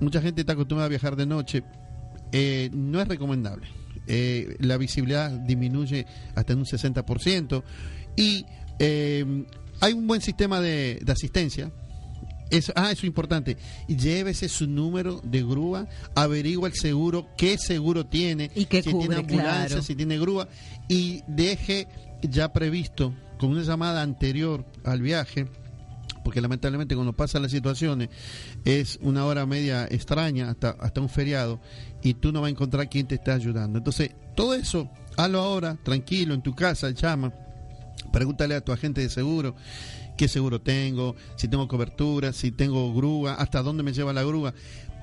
mucha 0.00 0.20
gente 0.20 0.42
está 0.42 0.52
acostumbrada 0.54 0.86
a 0.86 0.90
viajar 0.90 1.16
de 1.16 1.26
noche. 1.26 1.62
Eh, 2.32 2.70
no 2.72 3.00
es 3.00 3.08
recomendable. 3.08 3.66
la 4.58 4.76
visibilidad 4.76 5.30
disminuye 5.30 6.06
hasta 6.34 6.52
en 6.52 6.58
un 6.58 6.66
60% 6.66 7.62
y 8.16 8.44
hay 9.80 9.92
un 9.92 10.06
buen 10.06 10.20
sistema 10.20 10.60
de 10.60 11.02
asistencia 11.08 11.70
eso, 12.50 12.72
ah, 12.76 12.90
eso 12.90 13.00
es 13.00 13.04
importante. 13.04 13.56
Llévese 13.88 14.48
su 14.48 14.66
número 14.66 15.20
de 15.24 15.42
grúa, 15.42 15.86
averigua 16.14 16.68
el 16.68 16.74
seguro, 16.74 17.28
qué 17.36 17.58
seguro 17.58 18.06
tiene, 18.06 18.50
y 18.54 18.62
si 18.64 18.82
tiene 18.82 19.16
ambulancia, 19.16 19.82
si 19.82 19.94
tiene 19.94 20.18
grúa, 20.18 20.48
y 20.88 21.22
deje 21.26 21.88
ya 22.22 22.52
previsto 22.52 23.14
con 23.38 23.50
una 23.50 23.62
llamada 23.62 24.02
anterior 24.02 24.64
al 24.84 25.00
viaje, 25.00 25.46
porque 26.22 26.40
lamentablemente 26.40 26.94
cuando 26.94 27.12
pasan 27.12 27.42
las 27.42 27.50
situaciones 27.50 28.08
es 28.64 28.98
una 29.02 29.26
hora 29.26 29.44
media 29.44 29.86
extraña 29.90 30.50
hasta, 30.50 30.70
hasta 30.70 31.02
un 31.02 31.10
feriado 31.10 31.60
y 32.02 32.14
tú 32.14 32.32
no 32.32 32.40
vas 32.40 32.48
a 32.48 32.50
encontrar 32.50 32.88
quien 32.88 33.06
te 33.06 33.16
esté 33.16 33.30
ayudando. 33.30 33.76
Entonces, 33.78 34.12
todo 34.34 34.54
eso 34.54 34.88
Hazlo 35.16 35.40
ahora, 35.40 35.76
tranquilo, 35.82 36.34
en 36.34 36.42
tu 36.42 36.54
casa, 36.54 36.90
llama. 36.90 37.32
Pregúntale 38.12 38.54
a 38.54 38.60
tu 38.60 38.72
agente 38.72 39.00
de 39.00 39.08
seguro 39.08 39.54
qué 40.16 40.28
seguro 40.28 40.60
tengo, 40.60 41.16
si 41.36 41.48
tengo 41.48 41.68
cobertura, 41.68 42.32
si 42.32 42.52
tengo 42.52 42.92
grúa, 42.94 43.34
hasta 43.34 43.62
dónde 43.62 43.82
me 43.82 43.92
lleva 43.92 44.12
la 44.12 44.22
grúa. 44.22 44.54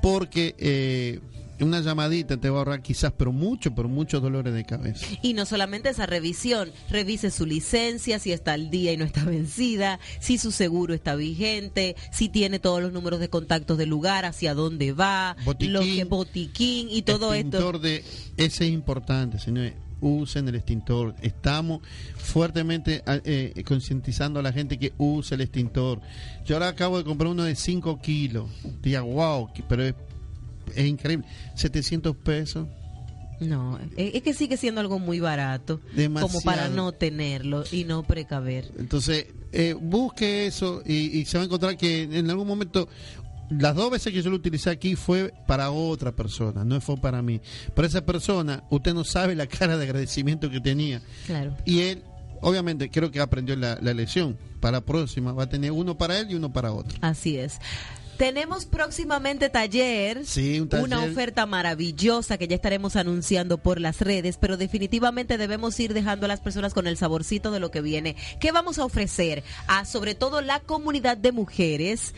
Porque 0.02 0.56
eh, 0.58 1.20
una 1.64 1.82
llamadita 1.82 2.38
te 2.38 2.50
va 2.50 2.58
a 2.58 2.60
ahorrar 2.60 2.82
quizás, 2.82 3.14
pero 3.16 3.32
mucho, 3.32 3.74
pero 3.74 3.88
muchos 3.88 4.22
dolores 4.22 4.54
de 4.54 4.66
cabeza. 4.66 5.06
Y 5.22 5.34
no 5.34 5.46
solamente 5.46 5.90
esa 5.90 6.06
revisión, 6.06 6.72
revise 6.90 7.32
su 7.32 7.46
licencia, 7.46 8.20
si 8.20 8.32
está 8.32 8.54
al 8.54 8.70
día 8.70 8.94
y 8.94 8.98
no 8.98 9.06
está 9.06 9.24
vencida, 9.24 10.00
si 10.20 10.38
su 10.38 10.52
seguro 10.52 10.94
está 10.94 11.16
vigente, 11.16 11.96
si 12.12 12.30
tiene 12.30 12.60
todos 12.60 12.82
los 12.82 12.92
números 12.92 13.20
de 13.20 13.30
contactos 13.30 13.78
del 13.78 13.90
lugar, 13.90 14.26
hacia 14.26 14.54
dónde 14.54 14.92
va, 14.92 15.36
Botiquín, 15.46 15.74
lo 15.74 15.82
que 15.82 16.04
botiquín 16.06 16.90
y 16.90 17.04
todo 17.04 17.34
esto. 17.34 17.58
extintor 17.58 17.80
De, 17.82 18.04
ese 18.38 18.66
es 18.66 18.72
importante, 18.72 19.40
señores. 19.40 19.74
Usen 20.02 20.48
el 20.48 20.56
extintor. 20.56 21.16
Estamos 21.22 21.82
fuertemente 22.18 23.04
eh, 23.06 23.64
concientizando 23.66 24.40
a 24.40 24.44
la 24.44 24.52
gente 24.52 24.78
que 24.78 24.94
use 24.98 25.36
el 25.36 25.42
extintor. 25.42 26.02
Yo 26.46 26.56
ahora 26.56 26.70
acabo 26.70 26.98
de 26.98 27.04
comprar 27.04 27.30
uno 27.32 27.44
de 27.44 27.56
5 27.56 28.02
kilos. 28.02 28.50
Diga, 28.82 29.02
wow, 29.02 29.50
pero 29.70 29.84
es, 29.84 29.96
es 30.76 30.86
increíble. 30.86 31.26
700 31.56 32.16
pesos. 32.18 32.68
No, 33.42 33.80
es 33.98 34.16
es 34.16 34.22
que 34.22 34.34
sigue 34.36 34.56
siendo 34.56 34.82
algo 34.82 35.00
muy 35.00 35.20
barato, 35.20 35.82
Demasiado. 35.96 36.28
como 36.28 36.42
para 36.42 36.70
no 36.70 36.92
tenerlo 36.92 37.64
y 37.72 37.86
no 37.86 38.04
precaver. 38.04 38.72
Entonces, 38.78 39.28
eh, 39.52 39.74
busque 39.74 40.46
eso 40.46 40.84
y, 40.86 41.20
y 41.20 41.26
se 41.26 41.38
va 41.38 41.44
a 41.44 41.46
encontrar 41.46 41.76
que 41.76 42.04
en 42.04 42.30
algún 42.30 42.48
momento, 42.48 42.88
las 43.52 43.76
dos 43.76 43.92
veces 43.92 44.14
que 44.14 44.22
yo 44.22 44.30
lo 44.30 44.38
utilicé 44.38 44.70
aquí 44.70 44.96
fue 44.96 45.34
para 45.48 45.72
otra 45.72 46.12
persona, 46.14 46.64
no 46.66 46.80
fue 46.82 46.98
para 46.98 47.22
mí. 47.22 47.42
Pero 47.76 47.88
esa 47.88 48.06
persona, 48.06 48.64
usted 48.70 48.94
no 48.94 49.04
sabe 49.04 49.36
la 49.36 49.48
cara 49.48 49.78
de 49.78 49.84
agradecimiento 49.84 50.50
que 50.50 50.60
tenía. 50.62 51.02
Claro. 51.28 51.56
Y 51.66 51.82
él, 51.82 52.04
obviamente, 52.42 52.90
creo 52.90 53.12
que 53.12 53.20
aprendió 53.20 53.56
la, 53.56 53.78
la 53.82 53.94
lección. 53.94 54.38
Para 54.60 54.78
la 54.78 54.82
próxima 54.86 55.34
va 55.34 55.44
a 55.44 55.50
tener 55.50 55.72
uno 55.72 55.98
para 55.98 56.20
él 56.20 56.32
y 56.32 56.36
uno 56.36 56.52
para 56.54 56.72
otro. 56.72 56.98
Así 57.02 57.38
es. 57.38 57.60
Tenemos 58.18 58.66
próximamente 58.66 59.50
taller, 59.50 60.26
Sí, 60.28 60.60
un 60.60 60.70
taller. 60.70 60.86
una 60.86 61.04
oferta 61.04 61.48
maravillosa 61.48 62.38
que 62.38 62.48
ya 62.48 62.56
estaremos 62.56 62.96
anunciando 62.96 63.58
por 63.58 63.82
las 63.82 64.00
redes, 64.02 64.38
pero 64.40 64.58
definitivamente 64.58 65.40
debemos 65.40 65.80
ir 65.80 65.96
dejando 65.96 66.26
a 66.26 66.30
las 66.30 66.40
personas 66.40 66.76
con 66.76 66.86
el 66.86 66.98
saborcito 66.98 67.50
de 67.50 67.60
lo 67.60 67.72
que 67.72 67.82
viene. 67.82 68.16
¿Qué 68.40 68.52
vamos 68.52 68.78
a 68.78 68.86
ofrecer 68.86 69.44
a 69.68 69.86
sobre 69.86 70.14
todo 70.14 70.42
la 70.42 70.60
comunidad 70.60 71.18
de 71.18 71.32
mujeres 71.32 72.14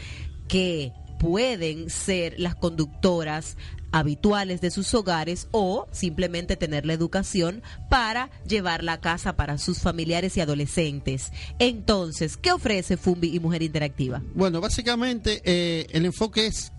que 0.49 0.91
pueden 1.23 1.89
ser 1.89 2.37
las 2.37 2.53
conductoras 2.53 3.55
habituales 3.93 4.59
de 4.59 4.71
sus 4.71 4.93
hogares 4.93 5.47
o 5.51 5.87
simplemente 5.93 6.57
tener 6.57 6.85
la 6.85 6.91
educación 6.91 7.63
para 7.89 8.29
llevarla 8.45 8.93
a 8.93 8.99
casa 8.99 9.37
para 9.37 9.57
sus 9.57 9.79
familiares 9.79 10.35
y 10.35 10.41
adolescentes. 10.41 11.31
Entonces, 11.59 12.35
¿qué 12.35 12.51
ofrece 12.51 12.97
Fumbi 12.97 13.33
y 13.33 13.39
Mujer 13.39 13.61
Interactiva? 13.63 14.21
Bueno, 14.35 14.59
básicamente 14.59 15.41
eh, 15.45 15.87
el 15.91 16.05
enfoque 16.05 16.45
es 16.47 16.73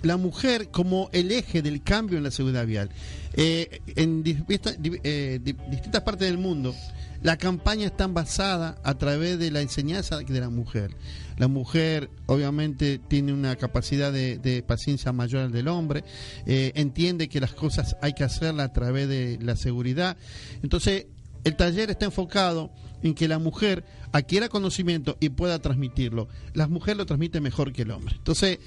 la 0.00 0.16
mujer 0.16 0.70
como 0.70 1.10
el 1.12 1.30
eje 1.30 1.60
del 1.60 1.82
cambio 1.82 2.16
en 2.16 2.24
la 2.24 2.30
seguridad 2.30 2.64
vial. 2.66 2.88
Eh, 3.34 3.82
en 3.96 4.24
eh, 4.24 5.38
di- 5.42 5.56
distintas 5.70 6.00
partes 6.00 6.28
del 6.28 6.38
mundo, 6.38 6.74
la 7.22 7.36
campaña 7.36 7.86
está 7.86 8.06
basada 8.06 8.78
a 8.82 8.98
través 8.98 9.38
de 9.38 9.50
la 9.50 9.60
enseñanza 9.60 10.18
de 10.18 10.40
la 10.40 10.50
mujer. 10.50 10.94
La 11.38 11.48
mujer 11.48 12.10
obviamente 12.26 12.98
tiene 12.98 13.32
una 13.32 13.56
capacidad 13.56 14.12
de, 14.12 14.64
paciencia 14.66 15.12
mayor 15.12 15.42
al 15.42 15.52
del 15.52 15.68
hombre, 15.68 16.04
eh, 16.46 16.72
entiende 16.74 17.28
que 17.28 17.40
las 17.40 17.52
cosas 17.52 17.96
hay 18.02 18.12
que 18.12 18.24
hacerlas 18.24 18.70
a 18.70 18.72
través 18.72 19.08
de 19.08 19.38
la 19.40 19.56
seguridad. 19.56 20.16
Entonces, 20.62 21.06
el 21.44 21.56
taller 21.56 21.90
está 21.90 22.04
enfocado 22.04 22.70
en 23.02 23.14
que 23.14 23.28
la 23.28 23.38
mujer 23.38 23.84
adquiera 24.12 24.48
conocimiento 24.48 25.16
y 25.20 25.30
pueda 25.30 25.58
transmitirlo. 25.60 26.28
La 26.54 26.68
mujer 26.68 26.96
lo 26.96 27.06
transmite 27.06 27.40
mejor 27.40 27.72
que 27.72 27.82
el 27.82 27.90
hombre. 27.90 28.14
Entonces, 28.16 28.58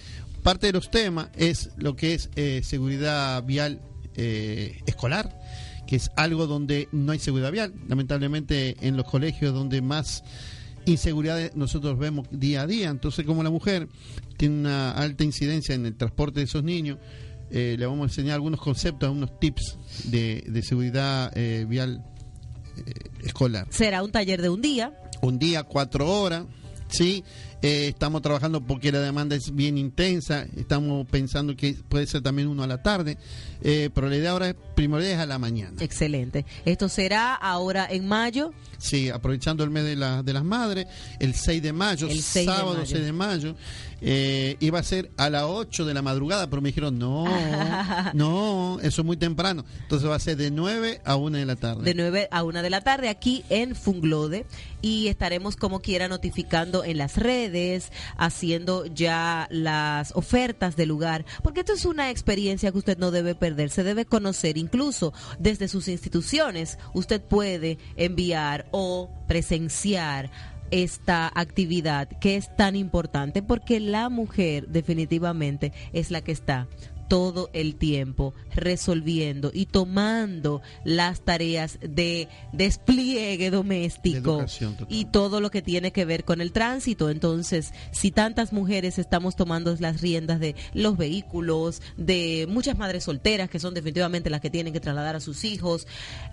parte 0.44 0.68
de 0.68 0.74
los 0.74 0.92
temas 0.92 1.30
es 1.36 1.72
lo 1.78 1.96
que 1.96 2.14
es 2.14 2.30
eh, 2.36 2.62
seguridad 2.64 3.44
vial 3.44 3.82
eh, 4.18 4.80
escolar, 4.86 5.38
que 5.88 5.96
es 5.96 6.12
algo 6.16 6.48
donde 6.48 6.88
no 6.92 7.12
hay 7.12 7.20
seguridad 7.20 7.52
vial. 7.52 7.74
Lamentablemente, 7.88 8.76
en 8.82 8.98
los 8.98 9.06
colegios 9.06 9.54
donde 9.54 9.82
más 9.82 10.24
inseguridad 10.86 11.52
nosotros 11.56 11.98
vemos 11.98 12.28
día 12.32 12.62
a 12.62 12.68
día. 12.68 12.90
Entonces, 12.90 13.26
como 13.26 13.44
la 13.44 13.50
mujer 13.50 13.88
tiene 14.38 14.60
una 14.60 14.92
alta 14.92 15.24
incidencia 15.24 15.76
en 15.76 15.86
el 15.86 15.96
transporte 15.96 16.40
de 16.40 16.46
esos 16.46 16.64
niños, 16.64 16.98
eh, 17.52 17.76
le 17.78 17.86
vamos 17.86 18.02
a 18.02 18.12
enseñar 18.12 18.36
algunos 18.36 18.60
conceptos, 18.60 19.08
algunos 19.08 19.40
tips 19.40 19.78
de, 20.06 20.44
de 20.48 20.62
seguridad 20.64 21.32
eh, 21.36 21.66
vial 21.68 22.04
eh, 22.78 22.92
escolar. 23.24 23.68
Será 23.70 24.04
un 24.04 24.12
taller 24.12 24.42
de 24.42 24.50
un 24.50 24.62
día. 24.62 24.94
Un 25.22 25.40
día, 25.40 25.64
cuatro 25.64 26.10
horas, 26.10 26.46
¿sí? 26.90 27.24
Eh, 27.62 27.88
estamos 27.90 28.22
trabajando 28.22 28.62
porque 28.62 28.92
la 28.92 29.00
demanda 29.00 29.36
es 29.36 29.54
bien 29.56 29.78
intensa, 29.78 30.46
estamos 30.56 31.08
pensando 31.08 31.56
que 31.56 31.74
puede 31.90 32.06
ser 32.06 32.22
también 32.22 32.48
uno 32.48 32.62
a 32.64 32.68
la 32.68 32.84
tarde, 32.84 33.18
eh, 33.64 33.90
pero 33.94 34.08
la 34.10 34.18
idea 34.18 34.32
ahora 34.32 34.50
es 34.50 34.56
primordial 34.76 35.14
es 35.14 35.20
a 35.20 35.26
la 35.26 35.40
mañana. 35.40 35.76
Excelente. 35.80 36.46
Esto 36.66 36.90
será 36.90 37.34
ahora 37.34 37.88
en 37.90 38.08
mayo. 38.08 38.52
Sí, 38.78 39.10
aprovechando 39.10 39.64
el 39.64 39.70
mes 39.72 39.84
de, 39.86 39.96
la- 39.96 40.22
de 40.22 40.34
las 40.34 40.44
madres, 40.44 40.86
el 41.20 41.34
6 41.34 41.62
de 41.64 41.74
mayo, 41.74 42.08
El 42.08 42.22
6 42.22 42.46
de 42.46 42.52
sábado 42.54 42.74
mayo. 42.76 42.86
6 42.86 43.04
de 43.06 43.12
mayo, 43.14 43.56
eh, 44.02 44.58
iba 44.60 44.78
a 44.80 44.84
ser 44.84 45.10
a 45.18 45.30
las 45.30 45.44
8 45.46 45.86
de 45.86 45.94
la 45.94 46.02
madrugada, 46.04 46.48
pero 46.50 46.62
me 46.62 46.70
dijeron, 46.70 47.00
no, 47.00 47.26
no, 48.14 48.80
eso 48.82 49.02
es 49.02 49.06
muy 49.06 49.18
temprano. 49.18 49.66
Entonces 49.82 50.08
va 50.10 50.16
a 50.16 50.20
ser 50.20 50.38
de 50.38 50.52
9 50.52 51.02
a 51.06 51.16
1 51.16 51.38
de 51.38 51.46
la 51.46 51.56
tarde. 51.56 51.84
de 51.84 51.94
9 51.96 52.28
a 52.32 52.44
1 52.44 52.62
de 52.62 52.70
la 52.70 52.82
tarde 52.82 53.10
aquí 53.10 53.44
en 53.50 53.76
Funglode 53.76 54.46
y 54.82 55.08
estaremos 55.08 55.56
como 55.56 55.80
quiera 55.82 56.08
notificando 56.08 56.84
en 56.84 56.98
las 56.98 57.18
redes, 57.18 57.45
haciendo 58.18 58.86
ya 58.86 59.48
las 59.50 60.12
ofertas 60.16 60.76
del 60.76 60.90
lugar, 60.90 61.26
porque 61.44 61.62
esto 61.62 61.74
es 61.74 61.86
una 61.86 62.10
experiencia 62.10 62.72
que 62.72 62.78
usted 62.78 62.98
no 62.98 63.12
debe 63.12 63.36
perder, 63.36 63.70
se 63.70 63.84
debe 63.84 64.06
conocer 64.06 64.58
incluso 64.58 65.14
desde 65.40 65.68
sus 65.68 65.88
instituciones. 65.88 66.78
Usted 66.94 67.22
puede 67.22 67.78
enviar 67.96 68.68
o 68.72 69.10
presenciar 69.28 70.32
esta 70.72 71.32
actividad 71.34 72.10
que 72.20 72.36
es 72.36 72.56
tan 72.56 72.76
importante 72.76 73.44
porque 73.44 73.80
la 73.80 74.10
mujer 74.10 74.68
definitivamente 74.68 75.72
es 75.94 76.12
la 76.12 76.22
que 76.22 76.32
está 76.32 76.68
todo 77.08 77.50
el 77.54 77.76
tiempo 77.76 78.34
resolviendo 78.54 79.52
y 79.54 79.66
tomando 79.66 80.62
las 80.84 81.22
tareas 81.22 81.78
de 81.82 82.28
despliegue 82.52 83.52
doméstico 83.52 84.38
De 84.40 84.86
y 84.90 85.06
todo 85.06 85.42
lo 85.42 85.52
que 85.52 85.62
tiene 85.62 85.92
que 85.92 86.06
ver 86.06 86.24
con 86.24 86.42
el 86.42 86.52
tránsito. 86.52 87.10
Entonces, 87.10 87.74
si 87.92 88.12
tantas 88.12 88.54
mujeres 88.54 89.00
estamos 89.00 89.36
tomando 89.36 89.76
las 89.80 90.02
riendas 90.02 90.40
de 90.40 90.56
los 90.74 90.98
vehículos, 90.98 91.82
de 91.98 92.48
muchas 92.50 92.78
madres 92.78 93.04
solteras 93.04 93.50
que 93.50 93.60
son 93.60 93.74
definitivamente 93.74 94.30
las 94.30 94.42
que 94.42 94.50
tienen 94.50 94.74
que 94.74 94.80
trasladar 94.80 95.16
a 95.16 95.20
sus 95.20 95.44
hijos, 95.44 95.88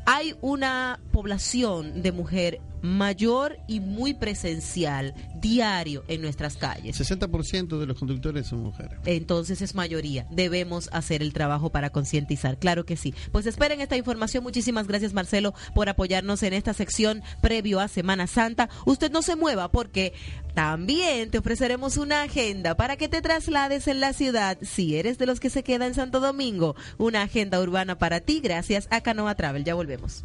hay 0.07 0.35
una 0.41 1.01
población 1.13 2.03
de 2.03 2.13
mujer 2.13 2.61
mayor 2.83 3.59
y 3.69 3.81
muy 3.81 4.13
presencial 4.15 5.15
diario 5.43 6.05
en 6.09 6.23
nuestras 6.23 6.57
calles. 6.57 6.99
60% 6.99 7.79
de 7.79 7.87
los 7.87 7.99
conductores 7.99 8.47
son 8.47 8.61
mujeres. 8.61 8.99
Entonces 9.05 9.61
es 9.61 9.75
mayoría. 9.75 10.27
Debemos 10.31 10.89
hacer 10.93 11.21
el 11.21 11.35
trabajo 11.35 11.71
para 11.71 11.91
concientizar. 11.91 12.59
Claro 12.59 12.87
que 12.87 12.97
sí. 12.97 13.13
Pues 13.33 13.45
esperen 13.45 13.83
esta 13.83 13.97
información. 13.97 14.43
Muchísimas 14.43 14.87
gracias, 14.87 15.13
Marcelo, 15.13 15.53
por 15.75 15.91
apoyarnos 15.91 16.43
en 16.43 16.55
esta 16.55 16.73
sección 16.73 17.23
previo 17.43 17.81
a 17.81 17.89
Semana 17.89 18.27
Santa. 18.27 18.71
Usted 18.87 19.11
no 19.11 19.21
se 19.21 19.37
mueva 19.37 19.71
porque 19.71 20.15
también 20.55 21.31
te 21.31 21.39
ofreceremos 21.39 21.97
una 21.97 22.23
agenda 22.23 22.77
para 22.77 22.97
que 22.97 23.09
te 23.09 23.21
traslades 23.21 23.89
en 23.89 24.01
la 24.01 24.13
ciudad. 24.13 24.59
Si 24.63 24.97
eres 24.97 25.19
de 25.19 25.27
los 25.27 25.41
que 25.41 25.51
se 25.51 25.65
queda 25.65 25.87
en 25.87 25.95
Santo 25.95 26.21
Domingo, 26.21 26.77
una 26.99 27.23
agenda 27.23 27.61
urbana 27.61 27.99
para 27.99 28.21
ti 28.21 28.41
gracias 28.41 28.87
a 28.91 29.01
Canoa 29.01 29.35
Travel. 29.35 29.65
Ya 29.65 29.75
volvemos. 29.75 30.25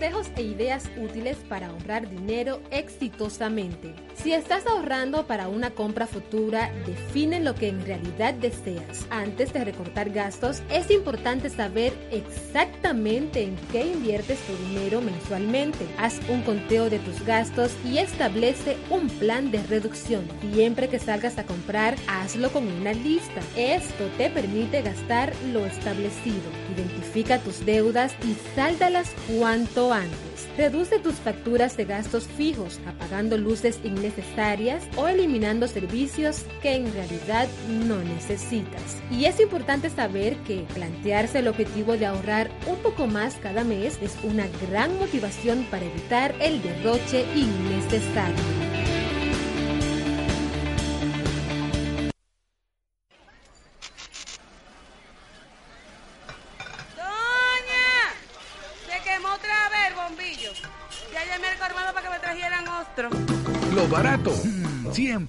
Consejos 0.00 0.30
e 0.36 0.42
ideas 0.44 0.84
útiles 0.96 1.36
para 1.46 1.66
ahorrar 1.66 2.08
dinero 2.08 2.62
exitosamente. 2.70 3.94
Si 4.14 4.32
estás 4.32 4.66
ahorrando 4.66 5.26
para 5.26 5.48
una 5.48 5.72
compra 5.72 6.06
futura, 6.06 6.72
define 6.86 7.38
lo 7.40 7.54
que 7.54 7.68
en 7.68 7.84
realidad 7.84 8.32
deseas. 8.32 9.06
Antes 9.10 9.52
de 9.52 9.62
recortar 9.62 10.08
gastos, 10.08 10.62
es 10.70 10.90
importante 10.90 11.50
saber 11.50 11.92
exactamente 12.10 13.42
en 13.42 13.56
qué 13.72 13.92
inviertes 13.92 14.38
tu 14.46 14.56
dinero 14.68 15.02
mensualmente. 15.02 15.86
Haz 15.98 16.18
un 16.30 16.40
conteo 16.44 16.88
de 16.88 16.98
tus 17.00 17.22
gastos 17.26 17.70
y 17.84 17.98
establece 17.98 18.78
un 18.88 19.06
plan 19.06 19.50
de 19.50 19.62
reducción. 19.64 20.26
Siempre 20.54 20.88
que 20.88 20.98
salgas 20.98 21.36
a 21.36 21.44
comprar, 21.44 21.94
hazlo 22.08 22.50
con 22.50 22.66
una 22.66 22.94
lista. 22.94 23.42
Esto 23.54 24.08
te 24.16 24.30
permite 24.30 24.80
gastar 24.80 25.34
lo 25.52 25.66
establecido. 25.66 26.48
Identifica 26.74 27.38
tus 27.38 27.66
deudas 27.66 28.14
y 28.24 28.34
sáldalas 28.54 29.10
cuanto 29.38 29.89
antes. 29.92 30.48
Reduce 30.56 30.98
tus 30.98 31.14
facturas 31.14 31.76
de 31.76 31.84
gastos 31.84 32.26
fijos, 32.26 32.80
apagando 32.86 33.36
luces 33.36 33.80
innecesarias 33.84 34.82
o 34.96 35.08
eliminando 35.08 35.68
servicios 35.68 36.44
que 36.62 36.74
en 36.74 36.92
realidad 36.92 37.48
no 37.86 37.96
necesitas. 38.02 39.02
Y 39.10 39.24
es 39.24 39.40
importante 39.40 39.90
saber 39.90 40.36
que 40.38 40.64
plantearse 40.74 41.38
el 41.38 41.48
objetivo 41.48 41.96
de 41.96 42.06
ahorrar 42.06 42.50
un 42.66 42.76
poco 42.76 43.06
más 43.06 43.34
cada 43.36 43.64
mes 43.64 43.98
es 44.02 44.16
una 44.22 44.46
gran 44.68 44.96
motivación 44.98 45.66
para 45.70 45.84
evitar 45.84 46.34
el 46.40 46.62
derroche 46.62 47.24
innecesario. 47.34 48.69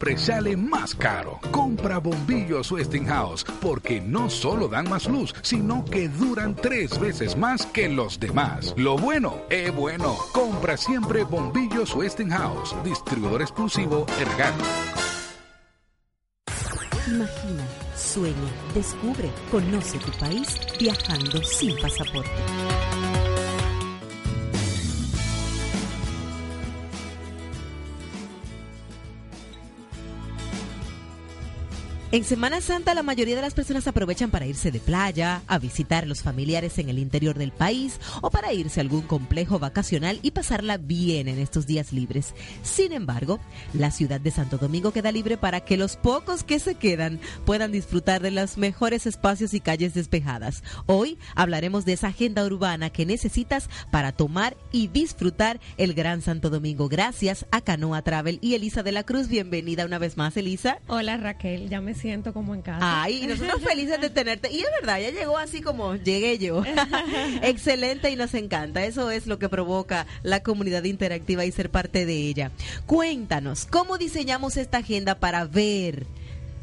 Siempre 0.02 0.18
sale 0.18 0.58
más 0.58 0.96
caro. 0.96 1.40
Compra 1.52 2.00
bombillos 2.00 2.72
Westinghouse 2.72 3.46
porque 3.62 4.02
no 4.02 4.30
solo 4.30 4.68
dan 4.68 4.90
más 4.90 5.08
luz, 5.08 5.34
sino 5.44 5.86
que 5.86 6.10
duran 6.10 6.56
tres 6.56 7.00
veces 7.00 7.38
más 7.38 7.68
que 7.68 7.88
los 7.88 8.20
demás. 8.20 8.74
Lo 8.78 8.98
bueno 8.98 9.44
es 9.50 9.74
bueno. 9.76 10.16
Compra 10.34 10.76
siempre 10.76 11.24
bombillos 11.24 11.94
Westinghouse, 11.94 12.76
distribuidor 12.84 13.44
exclusivo 13.44 14.08
Ergan. 14.20 14.54
Imagina, 17.08 17.68
sueña, 17.96 18.52
descubre, 18.74 19.30
conoce 19.52 20.00
tu 20.00 20.12
país 20.20 20.58
viajando 20.80 21.44
sin 21.44 21.80
pasaporte. 21.80 22.32
En 32.14 32.26
Semana 32.26 32.60
Santa 32.60 32.94
la 32.94 33.04
mayoría 33.04 33.38
de 33.38 33.42
las 33.42 33.54
personas 33.54 33.88
aprovechan 33.88 34.32
para 34.32 34.46
irse 34.46 34.70
de 34.70 34.82
playa, 34.82 35.44
a 35.48 35.60
visitar 35.60 36.04
a 36.04 36.08
los 36.08 36.24
familiares 36.24 36.78
en 36.78 36.90
el 36.90 37.00
interior 37.00 37.38
del 37.38 37.54
país 37.54 38.02
o 38.22 38.30
para 38.30 38.52
irse 38.52 38.82
a 38.82 38.84
algún 38.84 39.04
complejo 39.04 39.60
vacacional 39.60 40.20
y 40.22 40.32
pasarla 40.32 40.76
bien 40.76 41.30
en 41.30 41.40
estos 41.40 41.68
días 41.68 41.94
libres. 41.94 42.36
Sin 42.64 42.92
embargo, 42.92 43.40
la 43.74 43.92
ciudad 43.92 44.20
de 44.20 44.30
Santo 44.30 44.58
Domingo 44.58 44.92
queda 44.92 45.14
libre 45.14 45.38
para 45.38 45.62
que 45.62 45.78
los 45.78 45.96
pocos 45.96 46.44
que 46.44 46.60
se 46.60 46.76
quedan 46.76 47.22
puedan 47.46 47.72
disfrutar 47.72 48.22
de 48.22 48.32
los 48.32 48.58
mejores 48.58 49.08
espacios 49.08 49.54
y 49.54 49.62
calles 49.62 49.94
despejadas. 49.94 50.64
Hoy 50.88 51.18
hablaremos 51.34 51.86
de 51.86 51.94
esa 51.94 52.08
agenda 52.08 52.44
urbana 52.44 52.90
que 52.90 53.06
necesitas 53.06 53.70
para 53.90 54.12
tomar 54.12 54.58
y 54.74 54.88
disfrutar 54.88 55.62
el 55.78 55.94
Gran 55.94 56.22
Santo 56.22 56.50
Domingo. 56.50 56.90
Gracias 56.90 57.46
a 57.52 57.62
Canoa 57.62 58.02
Travel 58.02 58.38
y 58.42 58.56
Elisa 58.56 58.84
de 58.84 58.92
la 58.92 59.04
Cruz. 59.04 59.30
Bienvenida 59.30 59.86
una 59.86 59.98
vez 59.98 60.18
más, 60.18 60.36
Elisa. 60.36 60.80
Hola 60.90 61.16
Raquel, 61.16 61.70
ya 61.70 61.80
me 61.80 62.01
siento 62.02 62.34
como 62.34 62.56
en 62.56 62.62
casa. 62.62 63.04
Ay, 63.04 63.26
nosotros 63.28 63.62
felices 63.68 64.02
de 64.02 64.10
tenerte. 64.10 64.52
Y 64.52 64.60
es 64.60 64.68
verdad, 64.82 65.00
ya 65.00 65.12
llegó 65.12 65.38
así 65.38 65.62
como 65.62 65.96
llegué 65.96 66.38
yo. 66.38 66.64
Excelente 67.42 68.10
y 68.10 68.16
nos 68.16 68.34
encanta. 68.34 68.84
Eso 68.84 69.12
es 69.12 69.28
lo 69.28 69.40
que 69.40 69.50
provoca 69.50 70.08
la 70.24 70.44
comunidad 70.44 70.84
interactiva 70.84 71.46
y 71.46 71.52
ser 71.52 71.70
parte 71.70 72.06
de 72.06 72.16
ella. 72.16 72.52
Cuéntanos, 72.86 73.66
¿cómo 73.66 73.98
diseñamos 73.98 74.58
esta 74.58 74.80
agenda 74.80 75.16
para 75.16 75.46
ver? 75.46 76.06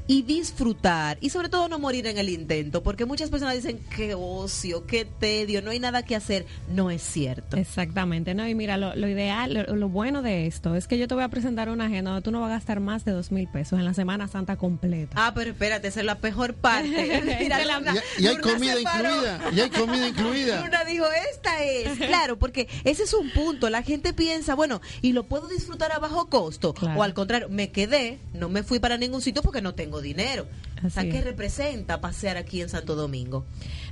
Y 0.09 0.23
disfrutar 0.23 1.18
y 1.21 1.29
sobre 1.29 1.51
todo 1.51 1.68
no 1.68 1.79
morir 1.79 2.07
en 2.07 2.16
el 2.16 2.31
intento, 2.31 2.83
porque 2.83 3.05
muchas 3.05 3.29
personas 3.29 3.55
dicen 3.55 3.79
qué 3.94 4.14
ocio, 4.14 4.87
qué 4.87 5.05
tedio, 5.05 5.61
no 5.62 5.71
hay 5.71 5.79
nada 5.79 6.03
que 6.03 6.16
hacer. 6.16 6.47
No 6.71 6.90
es 6.90 7.03
cierto. 7.03 7.59
Exactamente, 7.59 8.35
no, 8.35 8.49
y 8.49 8.55
mira, 8.55 8.79
lo, 8.79 8.97
ideal, 9.07 9.66
lo, 9.68 9.88
bueno 9.88 10.23
de 10.23 10.47
esto 10.47 10.75
es 10.75 10.88
que 10.88 10.99
yo 10.99 11.07
te 11.07 11.14
voy 11.14 11.25
a 11.25 11.29
presentar 11.29 11.68
una 11.68 11.87
agenda 11.87 12.11
donde 12.11 12.25
tú 12.25 12.31
no 12.33 12.40
vas 12.40 12.51
a 12.51 12.55
gastar 12.55 12.81
más 12.81 13.05
de 13.05 13.12
dos 13.12 13.31
mil 13.31 13.47
pesos 13.49 13.79
en 13.79 13.85
la 13.85 13.92
Semana 13.92 14.29
Santa 14.29 14.57
completa. 14.57 15.14
Ah, 15.14 15.33
pero 15.35 15.51
espérate, 15.51 15.88
esa 15.88 16.01
es 16.01 16.07
la 16.07 16.14
mejor 16.14 16.55
parte. 16.55 16.88
y, 18.18 18.27
hay 18.27 18.37
comida 18.38 18.81
incluida, 18.81 19.40
y 19.53 19.61
hay 19.61 19.71
comida 19.71 20.09
incluida. 20.09 20.61
Luna 20.64 20.85
dijo, 20.85 21.05
esta 21.31 21.62
es, 21.62 21.99
claro, 21.99 22.38
porque 22.38 22.66
ese 22.85 23.03
es 23.03 23.12
un 23.12 23.31
punto, 23.31 23.68
la 23.68 23.83
gente 23.83 24.14
piensa, 24.14 24.55
bueno, 24.55 24.81
y 25.03 25.12
lo 25.12 25.25
puedo 25.25 25.49
disfrutar 25.49 25.92
a 25.92 25.99
bajo 25.99 26.31
costo, 26.31 26.75
o 26.97 27.03
al 27.03 27.12
contrario, 27.12 27.49
me 27.51 27.71
quedé, 27.71 28.18
no 28.33 28.49
me 28.49 28.62
fui 28.62 28.79
para 28.79 28.97
ningún 28.97 29.21
sitio 29.21 29.42
porque 29.42 29.61
no 29.61 29.75
tengo 29.75 29.97
dinero. 30.00 30.46
o 30.84 30.90
sea, 30.90 31.08
¿qué 31.08 31.20
representa 31.20 32.00
pasear 32.00 32.37
aquí 32.37 32.61
en 32.61 32.68
Santo 32.68 32.94
Domingo? 32.94 33.44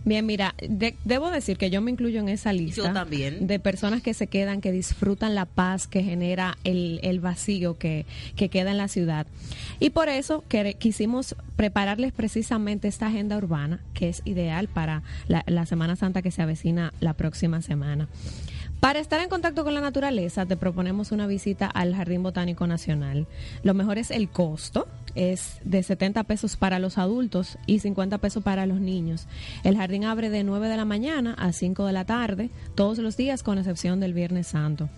Bien, 0.05 0.25
mira, 0.25 0.55
debo 1.05 1.33
decir 1.33 1.59
que 1.59 1.69
yo 1.69 1.81
me 1.81 1.91
incluyo 1.91 2.21
en 2.21 2.29
esa 2.29 2.53
lista. 2.53 2.93
también. 2.93 3.49
De 3.49 3.59
personas 3.59 4.03
que 4.03 4.15
se 4.15 4.29
quedan, 4.29 4.61
que 4.61 4.71
disfrutan 4.71 5.35
la 5.35 5.47
paz 5.47 5.89
que 5.89 6.05
genera 6.05 6.59
el, 6.63 7.01
el 7.03 7.19
vacío 7.19 7.77
que, 7.77 8.07
que, 8.37 8.49
queda 8.49 8.71
en 8.71 8.77
la 8.77 8.87
ciudad. 8.87 9.27
Y 9.81 9.91
por 9.91 10.09
eso 10.09 10.45
que, 10.49 10.75
quisimos 10.75 11.35
prepararles 11.57 12.13
precisamente 12.13 12.87
esta 12.87 13.09
agenda 13.09 13.37
urbana, 13.37 13.81
que 13.95 14.09
es 14.09 14.23
ideal 14.25 14.69
para 14.69 15.03
la, 15.27 15.43
la 15.49 15.67
Semana 15.67 15.97
Santa 15.97 16.23
que 16.23 16.31
se 16.31 16.43
avecina 16.43 16.93
la 17.01 17.15
próxima 17.15 17.61
semana. 17.61 18.09
Para 18.81 19.01
estar 19.01 19.21
en 19.21 19.29
contacto 19.29 19.65
con 19.65 19.75
la 19.75 19.81
naturaleza, 19.81 20.47
te 20.47 20.57
proponemos 20.57 21.11
una 21.11 21.27
visita 21.27 21.67
al 21.67 21.95
Jardín 21.95 22.23
Botánico 22.23 22.67
Nacional. 22.67 23.27
Lo 23.63 23.75
mejor 23.75 23.99
es 23.99 24.11
el 24.11 24.29
costo, 24.29 24.87
es 25.15 25.59
de 25.65 25.83
70 25.83 26.25
pesos 26.25 26.57
para 26.57 26.79
los 26.79 26.99
adultos 26.99 27.59
y 27.67 27.79
50 27.81 28.19
pesos 28.19 28.45
para 28.45 28.67
los 28.67 28.79
niños. 28.79 29.27
El 29.65 29.77
jardín 29.77 30.05
abre 30.05 30.31
de 30.31 30.45
9 30.45 30.69
de 30.69 30.77
la 30.77 30.85
mañana 30.85 31.35
a 31.39 31.53
5 31.53 31.87
de 31.87 31.93
la 31.93 32.05
tarde, 32.05 32.51
todos 32.75 32.99
los 32.99 33.17
días 33.17 33.43
con 33.43 33.59
excepción 33.59 33.99
del 33.99 34.13
Viernes 34.13 34.49
Santo. 34.49 34.89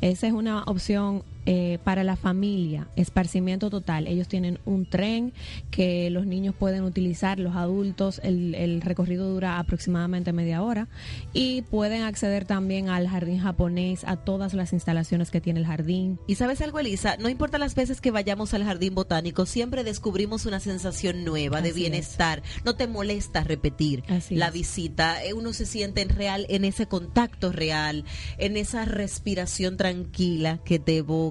Esa 0.00 0.26
es 0.26 0.32
una 0.32 0.62
opción 0.64 1.22
eh, 1.46 1.78
para 1.82 2.04
la 2.04 2.16
familia, 2.16 2.88
esparcimiento 2.94 3.70
total. 3.70 4.06
Ellos 4.06 4.28
tienen 4.28 4.58
un 4.66 4.84
tren 4.84 5.32
que 5.70 6.10
los 6.10 6.26
niños 6.26 6.54
pueden 6.54 6.82
utilizar, 6.82 7.38
los 7.38 7.56
adultos, 7.56 8.20
el, 8.22 8.82
recorrido 8.82 9.30
dura 9.30 9.58
aproximadamente 9.58 10.32
media 10.32 10.62
hora 10.62 10.88
y 11.32 11.62
pueden 11.62 12.02
acceder 12.02 12.44
también 12.44 12.90
al 12.90 13.08
jardín 13.08 13.38
japonés, 13.38 14.04
a 14.04 14.16
todas 14.16 14.52
las 14.52 14.72
instalaciones 14.72 15.30
que 15.30 15.40
tiene 15.40 15.60
el 15.60 15.66
jardín. 15.66 16.18
Y 16.26 16.34
sabes 16.34 16.60
algo, 16.60 16.80
Elisa, 16.80 17.16
no 17.16 17.30
importa 17.30 17.56
las 17.56 17.74
veces 17.74 18.00
que 18.02 18.10
vayamos 18.10 18.52
al 18.52 18.64
jardín 18.64 18.94
botánico, 18.94 19.46
siempre 19.46 19.84
descubrimos 19.84 20.44
una 20.44 20.60
sensación 20.60 21.24
nueva 21.24 21.62
de 21.62 21.72
bienestar. 21.72 22.42
No 22.64 22.76
te 22.76 22.86
molesta 22.86 23.42
repetir 23.42 24.02
la 24.28 24.50
visita, 24.50 25.24
eh, 25.24 25.32
uno 25.32 25.54
se 25.54 25.64
siente 25.64 26.02
en 26.02 26.10
real, 26.10 26.44
en 26.50 26.64
ese 26.64 26.86
contacto 26.86 27.52
real, 27.52 28.04
en 28.36 28.56
esa 28.56 28.84
respiración 28.84 29.76
tranquila 29.76 30.60
que 30.64 30.78
te 30.78 30.98
evoca 30.98 31.27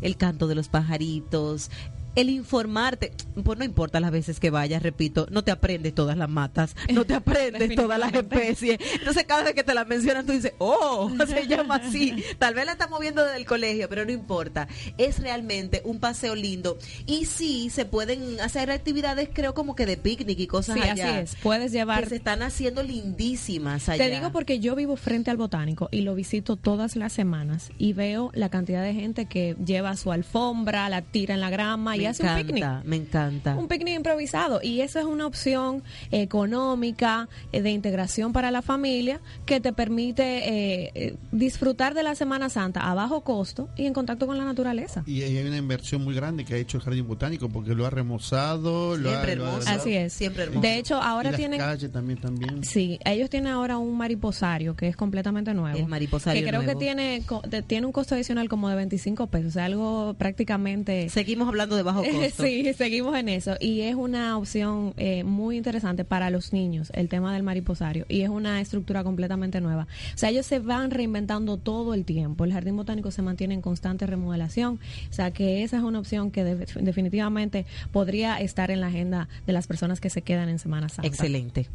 el 0.00 0.16
canto 0.16 0.46
de 0.46 0.54
los 0.54 0.68
pajaritos, 0.68 1.70
el 2.14 2.30
informarte, 2.30 3.12
pues 3.42 3.58
no 3.58 3.64
importa 3.64 4.00
las 4.00 4.10
veces 4.10 4.40
que 4.40 4.50
vayas, 4.50 4.82
repito, 4.82 5.26
no 5.30 5.42
te 5.42 5.50
aprendes 5.50 5.94
todas 5.94 6.16
las 6.16 6.28
matas, 6.28 6.76
no 6.92 7.04
te 7.04 7.14
aprendes 7.22 7.74
todas 7.74 7.98
las 7.98 8.12
especies. 8.12 8.78
Entonces 8.94 9.24
cada 9.24 9.44
vez 9.44 9.54
que 9.54 9.64
te 9.64 9.74
la 9.74 9.84
mencionan 9.84 10.26
tú 10.26 10.32
dices, 10.32 10.52
oh, 10.58 11.10
se 11.26 11.46
llama 11.46 11.76
así. 11.76 12.22
Tal 12.38 12.54
vez 12.54 12.66
la 12.66 12.72
estamos 12.72 13.00
viendo 13.00 13.24
desde 13.24 13.36
el 13.38 13.46
colegio, 13.46 13.88
pero 13.88 14.04
no 14.04 14.12
importa. 14.12 14.68
Es 14.98 15.20
realmente 15.20 15.82
un 15.84 16.00
paseo 16.00 16.34
lindo. 16.34 16.78
Y 17.06 17.24
sí, 17.24 17.70
se 17.70 17.84
pueden 17.84 18.40
hacer 18.40 18.70
actividades, 18.70 19.28
creo, 19.32 19.54
como 19.54 19.74
que 19.74 19.86
de 19.86 19.96
picnic 19.96 20.38
y 20.38 20.46
cosas 20.46 20.76
sí, 20.76 20.82
allá. 20.82 21.18
así 21.18 21.18
es. 21.20 21.36
Puedes 21.42 21.72
llevar... 21.72 22.04
Que 22.04 22.10
se 22.10 22.16
están 22.16 22.42
haciendo 22.42 22.82
lindísimas 22.82 23.88
allá. 23.88 24.04
Te 24.04 24.10
digo 24.10 24.32
porque 24.32 24.60
yo 24.60 24.74
vivo 24.74 24.96
frente 24.96 25.30
al 25.30 25.36
botánico 25.36 25.88
y 25.90 26.02
lo 26.02 26.14
visito 26.14 26.56
todas 26.56 26.96
las 26.96 27.12
semanas 27.12 27.70
y 27.78 27.92
veo 27.92 28.30
la 28.34 28.48
cantidad 28.48 28.82
de 28.82 28.94
gente 28.94 29.26
que 29.26 29.56
lleva 29.64 29.96
su 29.96 30.12
alfombra, 30.12 30.88
la 30.88 31.02
tira 31.02 31.34
en 31.34 31.40
la 31.40 31.50
grama 31.50 31.96
y 31.96 32.01
me 32.02 32.08
hace 32.08 32.22
un 32.22 32.36
picnic. 32.36 32.66
Me 32.84 32.96
encanta. 32.96 33.56
Un 33.56 33.68
picnic 33.68 33.96
improvisado. 33.96 34.60
Y 34.62 34.80
eso 34.80 34.98
es 34.98 35.04
una 35.04 35.26
opción 35.26 35.82
económica, 36.10 37.28
eh, 37.52 37.62
de 37.62 37.70
integración 37.70 38.32
para 38.32 38.50
la 38.50 38.62
familia, 38.62 39.20
que 39.46 39.60
te 39.60 39.72
permite 39.72 40.22
eh, 40.22 40.90
eh, 40.94 41.16
disfrutar 41.30 41.94
de 41.94 42.02
la 42.02 42.14
Semana 42.14 42.48
Santa 42.48 42.80
a 42.90 42.94
bajo 42.94 43.22
costo 43.22 43.68
y 43.76 43.86
en 43.86 43.92
contacto 43.92 44.26
con 44.26 44.38
la 44.38 44.44
naturaleza. 44.44 45.02
Y 45.06 45.22
hay 45.22 45.38
una 45.46 45.56
inversión 45.56 46.02
muy 46.04 46.14
grande 46.14 46.44
que 46.44 46.54
ha 46.54 46.56
hecho 46.56 46.78
el 46.78 46.82
Jardín 46.82 47.06
Botánico 47.06 47.48
porque 47.48 47.74
lo 47.74 47.86
ha 47.86 47.90
remozado. 47.90 48.96
Siempre 48.96 49.36
lo 49.36 49.46
hermoso. 49.46 49.68
Así 49.70 49.94
es. 49.94 50.12
Siempre 50.12 50.44
hermoso. 50.44 50.60
De 50.60 50.78
hecho, 50.78 50.96
ahora 50.96 51.28
y 51.28 51.32
las 51.32 51.38
tienen... 51.38 51.58
calles 51.58 51.90
también, 51.92 52.20
también. 52.20 52.64
Sí, 52.64 52.98
ellos 53.04 53.30
tienen 53.30 53.52
ahora 53.52 53.78
un 53.78 53.96
mariposario 53.96 54.76
que 54.76 54.88
es 54.88 54.96
completamente 54.96 55.54
nuevo. 55.54 55.78
El 55.78 55.86
mariposario 55.86 56.40
Que 56.42 56.48
creo 56.48 56.62
nuevo. 56.62 56.78
que 56.78 56.84
tiene, 56.84 57.22
tiene 57.66 57.86
un 57.86 57.92
costo 57.92 58.14
adicional 58.14 58.48
como 58.48 58.68
de 58.68 58.76
25 58.76 59.26
pesos, 59.28 59.48
o 59.48 59.50
sea, 59.52 59.64
algo 59.64 60.14
prácticamente... 60.18 61.08
Seguimos 61.08 61.48
hablando 61.48 61.76
de 61.76 61.82
bajo 61.82 61.91
bajo 61.94 62.02
costo. 62.12 62.42
sí, 62.44 62.72
seguimos 62.74 63.16
en 63.16 63.28
eso. 63.28 63.56
Y 63.60 63.82
es 63.82 63.94
una 63.94 64.36
opción 64.36 64.94
eh, 64.96 65.24
muy 65.24 65.56
interesante 65.56 66.04
para 66.04 66.30
los 66.30 66.52
niños, 66.52 66.90
el 66.94 67.08
tema 67.08 67.32
del 67.32 67.42
mariposario. 67.42 68.06
Y 68.08 68.22
es 68.22 68.28
una 68.28 68.60
estructura 68.60 69.04
completamente 69.04 69.60
nueva. 69.60 69.86
O 70.14 70.18
sea, 70.18 70.30
ellos 70.30 70.46
se 70.46 70.58
van 70.58 70.90
reinventando 70.90 71.56
todo 71.56 71.94
el 71.94 72.04
tiempo. 72.04 72.44
El 72.44 72.52
jardín 72.52 72.76
botánico 72.76 73.10
se 73.10 73.22
mantiene 73.22 73.54
en 73.54 73.62
constante 73.62 74.06
remodelación. 74.06 74.80
O 75.10 75.12
sea, 75.12 75.30
que 75.30 75.62
esa 75.62 75.76
es 75.78 75.82
una 75.82 75.98
opción 75.98 76.30
que 76.30 76.44
definitivamente 76.44 77.66
podría 77.90 78.40
estar 78.40 78.70
en 78.70 78.80
la 78.80 78.88
agenda 78.88 79.28
de 79.46 79.52
las 79.52 79.66
personas 79.66 80.00
que 80.00 80.10
se 80.10 80.22
quedan 80.22 80.48
en 80.48 80.58
Semana 80.58 80.88
Santa. 80.88 81.06
Excelente. 81.06 81.68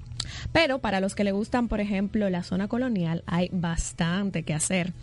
Pero 0.52 0.80
para 0.80 1.00
los 1.00 1.16
que 1.16 1.24
le 1.24 1.32
gustan, 1.32 1.68
por 1.68 1.80
ejemplo, 1.80 2.30
la 2.30 2.44
zona 2.44 2.68
colonial, 2.68 3.24
hay 3.26 3.50
bastante 3.52 4.44
que 4.44 4.54
hacer. 4.54 4.94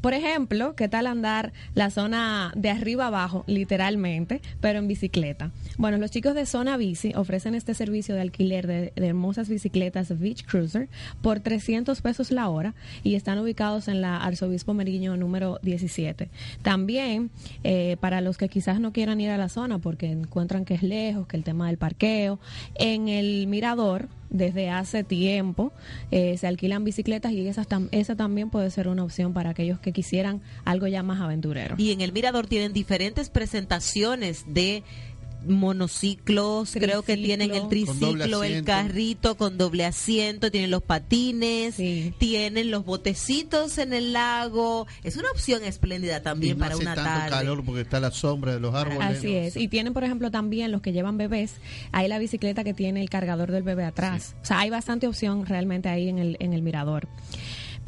Por 0.00 0.14
ejemplo, 0.14 0.76
¿qué 0.76 0.88
tal 0.88 1.08
andar 1.08 1.52
la 1.74 1.90
zona 1.90 2.52
de 2.54 2.70
arriba 2.70 3.08
abajo, 3.08 3.44
literalmente, 3.48 4.40
pero 4.60 4.78
en 4.78 4.86
bicicleta? 4.86 5.50
Bueno, 5.76 5.98
los 5.98 6.12
chicos 6.12 6.34
de 6.34 6.46
Zona 6.46 6.76
Bici 6.76 7.12
ofrecen 7.16 7.56
este 7.56 7.74
servicio 7.74 8.14
de 8.14 8.20
alquiler 8.20 8.66
de, 8.66 8.92
hermosas 8.94 9.48
bicicletas 9.48 10.16
Beach 10.18 10.44
Cruiser 10.44 10.88
por 11.20 11.40
300 11.40 12.00
pesos 12.00 12.30
la 12.30 12.48
hora 12.48 12.74
y 13.02 13.16
están 13.16 13.38
ubicados 13.38 13.88
en 13.88 14.00
la 14.00 14.18
Arzobispo 14.18 14.72
Meriño 14.72 15.16
número 15.16 15.58
17. 15.62 16.28
También, 16.62 17.30
eh, 17.64 17.96
para 18.00 18.20
los 18.20 18.38
que 18.38 18.48
quizás 18.48 18.80
no 18.80 18.92
quieran 18.92 19.20
ir 19.20 19.30
a 19.30 19.36
la 19.36 19.48
zona 19.48 19.78
porque 19.78 20.06
encuentran 20.06 20.64
que 20.64 20.74
es 20.74 20.82
lejos, 20.84 21.26
que 21.26 21.36
el 21.36 21.42
tema 21.42 21.66
del 21.66 21.76
parqueo, 21.76 22.38
en 22.76 23.08
el 23.08 23.48
Mirador 23.48 24.08
desde 24.30 24.70
hace 24.70 25.04
tiempo. 25.04 25.72
Eh, 26.10 26.36
se 26.38 26.46
alquilan 26.46 26.84
bicicletas 26.84 27.32
y 27.32 27.46
esa, 27.46 27.66
esa 27.90 28.16
también 28.16 28.50
puede 28.50 28.70
ser 28.70 28.88
una 28.88 29.04
opción 29.04 29.32
para 29.32 29.50
aquellos 29.50 29.80
que 29.80 29.92
quisieran 29.92 30.40
algo 30.64 30.86
ya 30.86 31.02
más 31.02 31.20
aventurero. 31.20 31.74
Y 31.78 31.92
en 31.92 32.00
el 32.00 32.12
Mirador 32.12 32.46
tienen 32.46 32.72
diferentes 32.72 33.30
presentaciones 33.30 34.44
de 34.46 34.82
monociclos, 35.46 36.72
creo 36.72 37.02
que 37.02 37.16
tienen 37.16 37.54
el 37.54 37.68
triciclo, 37.68 38.42
el 38.42 38.64
carrito 38.64 39.36
con 39.36 39.58
doble 39.58 39.84
asiento, 39.84 40.50
tienen 40.50 40.70
los 40.70 40.82
patines, 40.82 41.76
tienen 42.18 42.70
los 42.70 42.84
botecitos 42.84 43.78
en 43.78 43.92
el 43.92 44.12
lago. 44.12 44.86
Es 45.04 45.16
una 45.16 45.30
opción 45.30 45.64
espléndida 45.64 46.22
también 46.22 46.58
para 46.58 46.76
una 46.76 46.94
tanto 46.94 47.30
calor 47.30 47.64
porque 47.64 47.82
está 47.82 48.00
la 48.00 48.10
sombra 48.10 48.54
de 48.54 48.60
los 48.60 48.74
árboles. 48.74 49.18
Así 49.18 49.34
es. 49.34 49.56
Y 49.56 49.68
tienen, 49.68 49.92
por 49.92 50.04
ejemplo, 50.04 50.30
también 50.30 50.72
los 50.72 50.82
que 50.82 50.92
llevan 50.92 51.16
bebés, 51.18 51.54
hay 51.92 52.08
la 52.08 52.18
bicicleta 52.18 52.64
que 52.64 52.74
tiene 52.74 53.00
el 53.00 53.10
cargador 53.10 53.50
del 53.52 53.62
bebé 53.62 53.84
atrás. 53.84 54.34
O 54.42 54.44
sea, 54.44 54.60
hay 54.60 54.70
bastante 54.70 55.06
opción 55.06 55.46
realmente 55.46 55.88
ahí 55.88 56.08
en 56.08 56.18
el, 56.18 56.36
en 56.40 56.52
el 56.52 56.62
mirador. 56.62 57.08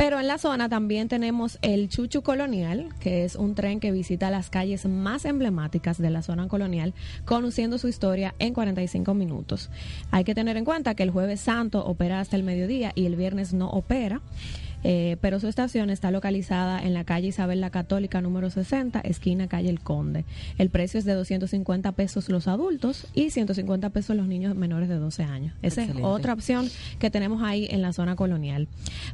Pero 0.00 0.18
en 0.18 0.28
la 0.28 0.38
zona 0.38 0.70
también 0.70 1.08
tenemos 1.08 1.58
el 1.60 1.90
Chuchu 1.90 2.22
Colonial, 2.22 2.88
que 3.00 3.22
es 3.22 3.36
un 3.36 3.54
tren 3.54 3.80
que 3.80 3.92
visita 3.92 4.30
las 4.30 4.48
calles 4.48 4.86
más 4.86 5.26
emblemáticas 5.26 5.98
de 5.98 6.08
la 6.08 6.22
zona 6.22 6.48
colonial, 6.48 6.94
conociendo 7.26 7.76
su 7.76 7.86
historia 7.86 8.34
en 8.38 8.54
45 8.54 9.12
minutos. 9.12 9.68
Hay 10.10 10.24
que 10.24 10.34
tener 10.34 10.56
en 10.56 10.64
cuenta 10.64 10.94
que 10.94 11.02
el 11.02 11.10
jueves 11.10 11.42
santo 11.42 11.84
opera 11.84 12.20
hasta 12.20 12.36
el 12.36 12.44
mediodía 12.44 12.92
y 12.94 13.04
el 13.04 13.14
viernes 13.14 13.52
no 13.52 13.68
opera. 13.68 14.22
Eh, 14.82 15.16
pero 15.20 15.40
su 15.40 15.48
estación 15.48 15.90
está 15.90 16.10
localizada 16.10 16.82
en 16.82 16.94
la 16.94 17.04
calle 17.04 17.28
Isabel 17.28 17.60
la 17.60 17.70
Católica 17.70 18.20
número 18.20 18.50
60, 18.50 19.00
esquina 19.00 19.48
calle 19.48 19.68
El 19.68 19.80
Conde. 19.80 20.24
El 20.58 20.70
precio 20.70 20.98
es 20.98 21.04
de 21.04 21.14
250 21.14 21.92
pesos 21.92 22.28
los 22.28 22.48
adultos 22.48 23.06
y 23.14 23.30
150 23.30 23.90
pesos 23.90 24.16
los 24.16 24.26
niños 24.26 24.54
menores 24.54 24.88
de 24.88 24.96
12 24.96 25.22
años. 25.24 25.54
Esa 25.62 25.84
es 25.84 25.90
otra 26.00 26.32
opción 26.32 26.68
que 26.98 27.10
tenemos 27.10 27.42
ahí 27.42 27.66
en 27.70 27.82
la 27.82 27.92
zona 27.92 28.16
colonial. 28.16 28.68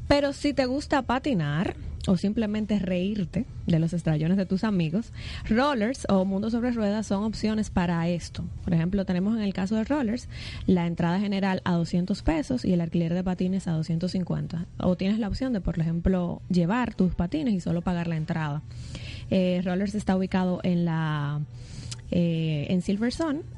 Pero 0.08 0.32
si 0.32 0.54
te 0.54 0.66
gusta 0.66 1.02
patinar, 1.02 1.76
o 2.06 2.16
simplemente 2.16 2.78
reírte 2.78 3.46
de 3.66 3.78
los 3.78 3.92
estrellones 3.92 4.36
de 4.36 4.46
tus 4.46 4.64
amigos, 4.64 5.12
rollers 5.48 6.06
o 6.08 6.24
mundo 6.24 6.50
sobre 6.50 6.70
ruedas 6.70 7.06
son 7.06 7.24
opciones 7.24 7.70
para 7.70 8.08
esto. 8.08 8.44
Por 8.64 8.74
ejemplo, 8.74 9.04
tenemos 9.04 9.36
en 9.36 9.42
el 9.42 9.54
caso 9.54 9.76
de 9.76 9.84
rollers 9.84 10.28
la 10.66 10.86
entrada 10.86 11.18
general 11.20 11.62
a 11.64 11.72
200 11.72 12.22
pesos 12.22 12.64
y 12.64 12.72
el 12.72 12.80
alquiler 12.80 13.14
de 13.14 13.24
patines 13.24 13.66
a 13.68 13.72
250. 13.72 14.66
O 14.78 14.96
tienes 14.96 15.18
la 15.18 15.28
opción 15.28 15.52
de, 15.52 15.60
por 15.60 15.78
ejemplo, 15.78 16.42
llevar 16.48 16.94
tus 16.94 17.14
patines 17.14 17.54
y 17.54 17.60
solo 17.60 17.82
pagar 17.82 18.06
la 18.08 18.16
entrada. 18.16 18.62
Eh, 19.30 19.60
rollers 19.64 19.94
está 19.94 20.16
ubicado 20.16 20.60
en 20.62 20.84
la 20.84 21.40
eh, 22.10 22.66
en 22.68 22.82
Silver 22.82 23.12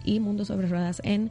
y 0.04 0.20
Mundo 0.20 0.46
sobre 0.46 0.68
Ruedas 0.68 1.02
en 1.04 1.30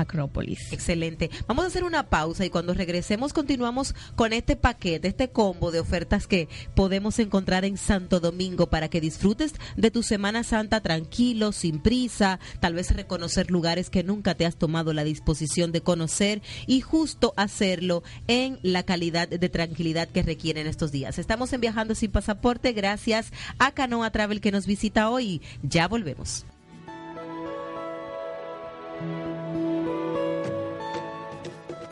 Acrópolis. 0.00 0.72
Excelente. 0.72 1.30
Vamos 1.46 1.64
a 1.64 1.68
hacer 1.68 1.84
una 1.84 2.08
pausa 2.08 2.44
y 2.44 2.50
cuando 2.50 2.74
regresemos 2.74 3.32
continuamos 3.32 3.94
con 4.14 4.32
este 4.32 4.56
paquete, 4.56 5.08
este 5.08 5.30
combo 5.30 5.70
de 5.70 5.80
ofertas 5.80 6.26
que 6.26 6.48
podemos 6.74 7.18
encontrar 7.18 7.64
en 7.64 7.76
Santo 7.76 8.20
Domingo 8.20 8.68
para 8.68 8.88
que 8.88 9.00
disfrutes 9.00 9.54
de 9.76 9.90
tu 9.90 10.02
Semana 10.02 10.44
Santa 10.44 10.80
tranquilo, 10.80 11.52
sin 11.52 11.80
prisa, 11.80 12.38
tal 12.60 12.74
vez 12.74 12.94
reconocer 12.94 13.50
lugares 13.50 13.90
que 13.90 14.04
nunca 14.04 14.34
te 14.34 14.46
has 14.46 14.56
tomado 14.56 14.92
la 14.92 15.04
disposición 15.04 15.72
de 15.72 15.80
conocer 15.80 16.42
y 16.66 16.80
justo 16.80 17.32
hacerlo 17.36 18.02
en 18.26 18.58
la 18.62 18.82
calidad 18.82 19.28
de 19.28 19.48
tranquilidad 19.48 20.08
que 20.08 20.22
requieren 20.22 20.66
estos 20.66 20.92
días. 20.92 21.18
Estamos 21.18 21.52
en 21.52 21.60
Viajando 21.60 21.94
sin 21.94 22.10
Pasaporte 22.10 22.72
gracias 22.72 23.32
a 23.58 23.72
Canoa 23.72 24.10
Travel 24.10 24.40
que 24.40 24.52
nos 24.52 24.66
visita 24.66 25.10
hoy. 25.10 25.40
Ya 25.62 25.88
volvemos. 25.88 26.44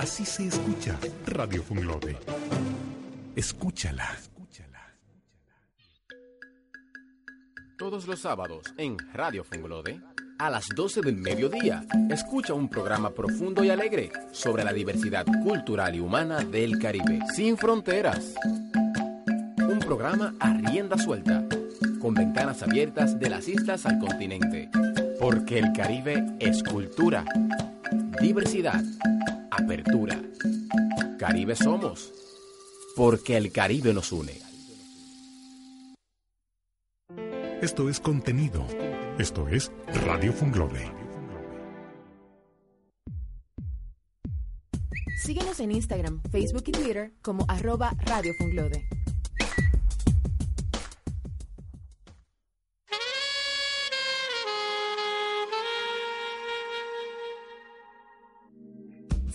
Así 0.05 0.27
se 0.27 0.47
escucha 0.47 0.99
Radio 1.27 1.63
Funglode. 1.63 2.15
Escúchala. 3.35 4.15
Todos 7.79 8.07
los 8.07 8.21
sábados 8.21 8.67
en 8.77 8.99
Radio 9.15 9.45
Funglode, 9.45 10.03
a 10.39 10.51
las 10.51 10.69
12 10.77 11.01
del 11.01 11.17
mediodía, 11.17 11.87
escucha 12.11 12.53
un 12.53 12.69
programa 12.69 13.15
profundo 13.15 13.65
y 13.65 13.71
alegre 13.71 14.13
sobre 14.31 14.63
la 14.63 14.75
diversidad 14.75 15.25
cultural 15.43 15.95
y 15.95 16.01
humana 16.01 16.45
del 16.45 16.79
Caribe, 16.79 17.21
sin 17.35 17.57
fronteras. 17.57 18.35
Un 19.57 19.79
programa 19.79 20.35
a 20.39 20.53
rienda 20.53 20.99
suelta, 20.99 21.49
con 21.99 22.13
ventanas 22.13 22.63
abiertas 22.63 23.19
de 23.19 23.31
las 23.31 23.49
islas 23.49 23.87
al 23.87 23.99
continente, 23.99 24.69
porque 25.19 25.59
el 25.61 25.73
Caribe 25.73 26.23
es 26.41 26.63
cultura, 26.63 27.25
diversidad 28.21 28.85
Apertura. 29.57 30.21
Caribe 31.19 31.55
somos, 31.55 32.13
porque 32.97 33.37
el 33.37 33.53
Caribe 33.53 33.95
nos 33.95 34.11
une. 34.11 34.33
Esto 37.63 37.89
es 37.89 38.01
contenido. 38.01 38.67
Esto 39.19 39.49
es 39.49 39.71
Radio 40.05 40.33
Funglode. 40.33 40.91
Síguenos 45.23 45.61
en 45.61 45.71
Instagram, 45.73 46.21
Facebook 46.31 46.65
y 46.67 46.73
Twitter 46.73 47.13
como 47.23 47.45
arroba 47.49 47.95
Radio 48.07 48.33
Funglode. 48.37 49.04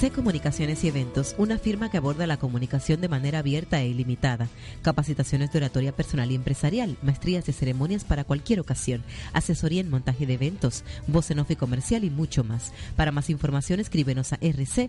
RC 0.00 0.12
Comunicaciones 0.12 0.82
y 0.82 0.88
Eventos, 0.88 1.34
una 1.36 1.58
firma 1.58 1.90
que 1.90 1.98
aborda 1.98 2.26
la 2.26 2.38
comunicación 2.38 3.02
de 3.02 3.10
manera 3.10 3.40
abierta 3.40 3.82
e 3.82 3.88
ilimitada. 3.88 4.48
Capacitaciones 4.80 5.52
de 5.52 5.58
oratoria 5.58 5.92
personal 5.92 6.32
y 6.32 6.36
empresarial, 6.36 6.96
maestrías 7.02 7.44
de 7.44 7.52
ceremonias 7.52 8.04
para 8.04 8.24
cualquier 8.24 8.60
ocasión, 8.60 9.02
asesoría 9.34 9.82
en 9.82 9.90
montaje 9.90 10.24
de 10.24 10.32
eventos, 10.32 10.84
voz 11.06 11.30
en 11.30 11.40
off 11.40 11.54
comercial 11.54 12.04
y 12.04 12.08
mucho 12.08 12.44
más. 12.44 12.72
Para 12.96 13.12
más 13.12 13.28
información 13.28 13.78
escríbenos 13.78 14.32
a 14.32 14.36
rc 14.36 14.88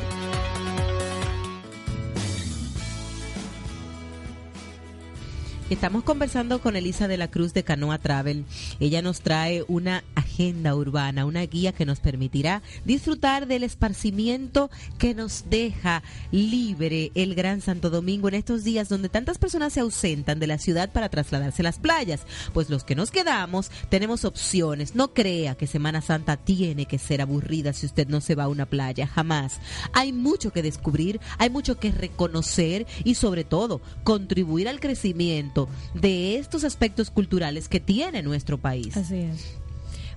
Estamos 5.69 6.05
conversando 6.05 6.61
con 6.61 6.77
Elisa 6.77 7.09
de 7.09 7.17
la 7.17 7.29
Cruz 7.29 7.53
de 7.53 7.65
Canoa 7.65 7.99
Travel. 7.99 8.45
Ella 8.79 9.03
nos 9.03 9.21
trae 9.21 9.65
una 9.67 10.05
agenda 10.15 10.77
urbana, 10.77 11.27
una 11.27 11.43
guía 11.43 11.73
que 11.73 11.85
nos 11.85 11.99
permitirá 11.99 12.63
disfrutar 12.85 13.49
del 13.49 13.65
esparcimiento 13.65 14.71
que 14.97 15.13
nos 15.13 15.51
deja 15.51 16.05
libre 16.31 17.11
el 17.17 17.35
Gran 17.35 17.63
Santo 17.63 17.91
Domingo 17.91 18.29
en 18.29 18.35
estos 18.35 18.63
días 18.63 18.89
donde 18.89 19.09
tantas 19.09 19.39
personas 19.39 19.73
se 19.73 19.81
ausentan 19.81 20.39
de 20.39 20.47
la 20.47 20.59
ciudad 20.59 20.93
para 20.93 21.09
trasladarse 21.09 21.63
a 21.63 21.65
las 21.65 21.81
playas. 21.81 22.21
Pues 22.55 22.71
los 22.71 22.85
que 22.85 22.95
nos 22.95 23.11
quedamos 23.11 23.73
tenemos 23.89 24.25
opciones. 24.25 24.95
No 24.95 25.15
crea 25.15 25.57
que 25.57 25.67
Semana 25.67 26.01
Santa 26.01 26.37
tiene 26.37 26.87
que 26.87 27.01
ser 27.01 27.21
aburrida 27.21 27.73
si 27.73 27.87
usted 27.87 28.07
no 28.07 28.21
se 28.21 28.37
va 28.37 28.45
a 28.45 28.49
una 28.49 28.67
playa, 28.67 29.09
jamás. 29.09 29.61
Hay 29.95 30.13
mucho 30.13 30.53
que 30.53 30.63
descubrir, 30.63 31.19
hay 31.39 31.51
mucho 31.51 31.81
que 31.81 31.91
reconocer 31.91 32.87
y 33.03 33.17
sobre 33.17 33.43
todo 33.43 33.81
contribuir 34.05 34.69
al 34.69 34.79
crecimiento 34.79 35.56
de 35.95 36.37
estos 36.37 36.65
aspectos 36.65 37.11
culturales 37.11 37.69
que 37.69 37.81
tiene 37.81 38.23
nuestro 38.23 38.59
país. 38.59 38.97
Así 38.97 39.17
es. 39.17 39.57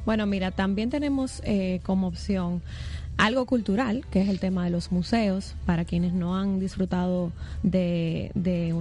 Bueno, 0.05 0.25
mira, 0.25 0.51
también 0.51 0.89
tenemos 0.89 1.41
eh, 1.43 1.81
como 1.83 2.07
opción 2.07 2.61
algo 3.19 3.45
cultural, 3.45 4.05
que 4.09 4.21
es 4.21 4.29
el 4.29 4.39
tema 4.39 4.63
de 4.63 4.69
los 4.69 4.93
museos. 4.93 5.53
Para 5.65 5.83
quienes 5.83 6.13
no 6.13 6.37
han 6.37 6.59
disfrutado 6.59 7.33
de, 7.63 8.31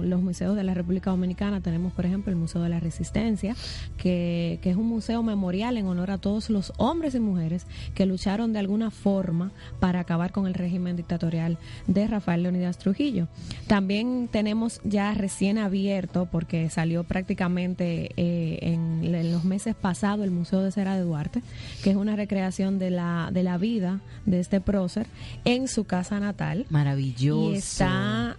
los 0.01 0.21
museos 0.21 0.55
de 0.55 0.63
la 0.63 0.73
República 0.73 1.11
Dominicana, 1.11 1.59
tenemos, 1.59 1.91
por 1.91 2.05
ejemplo, 2.05 2.31
el 2.31 2.37
Museo 2.37 2.61
de 2.61 2.69
la 2.69 2.79
Resistencia, 2.79 3.53
que, 3.97 4.59
es 4.63 4.75
un 4.77 4.87
museo 4.87 5.23
memorial 5.23 5.77
en 5.77 5.87
honor 5.87 6.11
a 6.11 6.19
todos 6.19 6.51
los 6.51 6.73
hombres 6.77 7.15
y 7.15 7.19
mujeres 7.19 7.65
que 7.95 8.05
lucharon 8.05 8.53
de 8.53 8.59
alguna 8.59 8.91
forma 8.91 9.51
para 9.79 9.99
acabar 9.99 10.31
con 10.31 10.45
el 10.45 10.53
régimen 10.53 10.95
dictatorial 10.95 11.57
de 11.87 12.07
Rafael 12.07 12.43
Leonidas 12.43 12.77
Trujillo. 12.77 13.27
También 13.67 14.29
tenemos 14.31 14.79
ya 14.85 15.13
recién 15.15 15.57
abierto, 15.57 16.29
porque 16.31 16.69
salió 16.69 17.03
prácticamente 17.03 18.11
eh, 18.15 18.59
en, 18.61 19.03
en, 19.03 19.31
los 19.33 19.43
meses 19.43 19.75
pasados, 19.75 20.23
el 20.23 20.31
Museo 20.31 20.61
de 20.61 20.71
Cera 20.71 20.95
de 20.95 21.01
Duarte, 21.01 21.41
que 21.83 21.89
es 21.89 21.97
una 21.97 22.15
recreación 22.15 22.79
de 22.79 22.91
la, 22.91 23.31
de 23.33 23.43
la 23.43 23.57
vida 23.57 23.99
de 24.29 24.39
este 24.39 24.61
prócer 24.61 25.07
en 25.45 25.67
su 25.67 25.83
casa 25.83 26.19
natal. 26.19 26.65
Maravilloso. 26.69 27.51
Y 27.53 27.57
está 27.57 28.37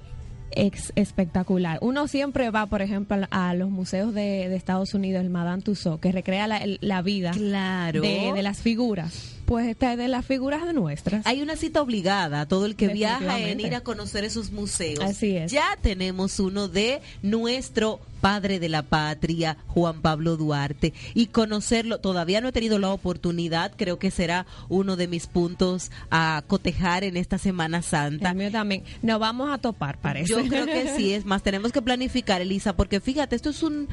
espectacular. 0.53 1.78
Uno 1.80 2.09
siempre 2.09 2.51
va, 2.51 2.66
por 2.66 2.82
ejemplo, 2.82 3.26
a 3.30 3.55
los 3.55 3.70
museos 3.70 4.14
de, 4.14 4.55
Estados 4.55 4.95
Unidos, 4.95 5.22
el 5.22 5.30
Madame 5.30 5.62
Tussauds, 5.62 6.01
que 6.01 6.12
recrea 6.12 6.47
la, 6.47 7.03
vida 7.03 7.30
claro. 7.32 8.03
de, 8.03 8.43
las 8.43 8.59
figuras. 8.61 9.36
Pues 9.51 9.67
esta 9.67 9.91
es 9.91 9.99
de 9.99 10.07
las 10.07 10.25
figuras 10.25 10.65
de 10.65 10.73
nuestras. 10.73 11.27
Hay 11.27 11.43
una 11.43 11.57
cita 11.57 11.83
obligada 11.83 12.43
a 12.43 12.47
todo 12.47 12.67
el 12.67 12.77
que 12.77 12.87
viaja 12.87 13.41
en 13.41 13.59
ir 13.59 13.75
a 13.75 13.81
conocer 13.81 14.23
esos 14.23 14.53
museos. 14.53 15.03
Así 15.03 15.37
es. 15.37 15.51
Ya 15.51 15.77
tenemos 15.83 16.39
uno 16.39 16.69
de 16.69 17.01
nuestro 17.23 17.99
padre 18.21 18.61
de 18.61 18.69
la 18.69 18.83
patria, 18.83 19.57
Juan 19.67 20.03
Pablo 20.03 20.37
Duarte, 20.37 20.93
y 21.15 21.27
conocerlo. 21.27 21.99
Todavía 21.99 22.41
no 22.41 22.51
he 22.51 22.53
tenido 22.53 22.79
la 22.79 22.91
oportunidad, 22.91 23.73
creo 23.77 23.99
que 23.99 24.13
será 24.13 24.47
uno 24.69 24.95
de 24.95 25.09
mis 25.09 25.27
puntos 25.27 25.91
a 26.13 26.45
cotejar 26.47 27.03
en 27.03 27.17
esta 27.17 27.37
Semana 27.37 27.83
Santa. 27.83 28.31
El 28.31 28.37
mío 28.37 28.53
también. 28.53 28.85
Nos 29.03 29.19
vamos 29.19 29.51
a 29.53 29.59
topar, 29.59 29.99
parece. 29.99 30.31
Yo 30.31 30.47
creo 30.47 30.67
que 30.67 30.95
sí, 30.97 31.13
es 31.15 31.25
más, 31.25 31.43
tenemos 31.43 31.73
que 31.73 31.83
planificar, 31.83 32.41
Elisa, 32.41 32.77
porque 32.77 33.01
fíjate, 33.01 33.35
esto 33.35 33.51
es 33.51 33.65
un 33.65 33.89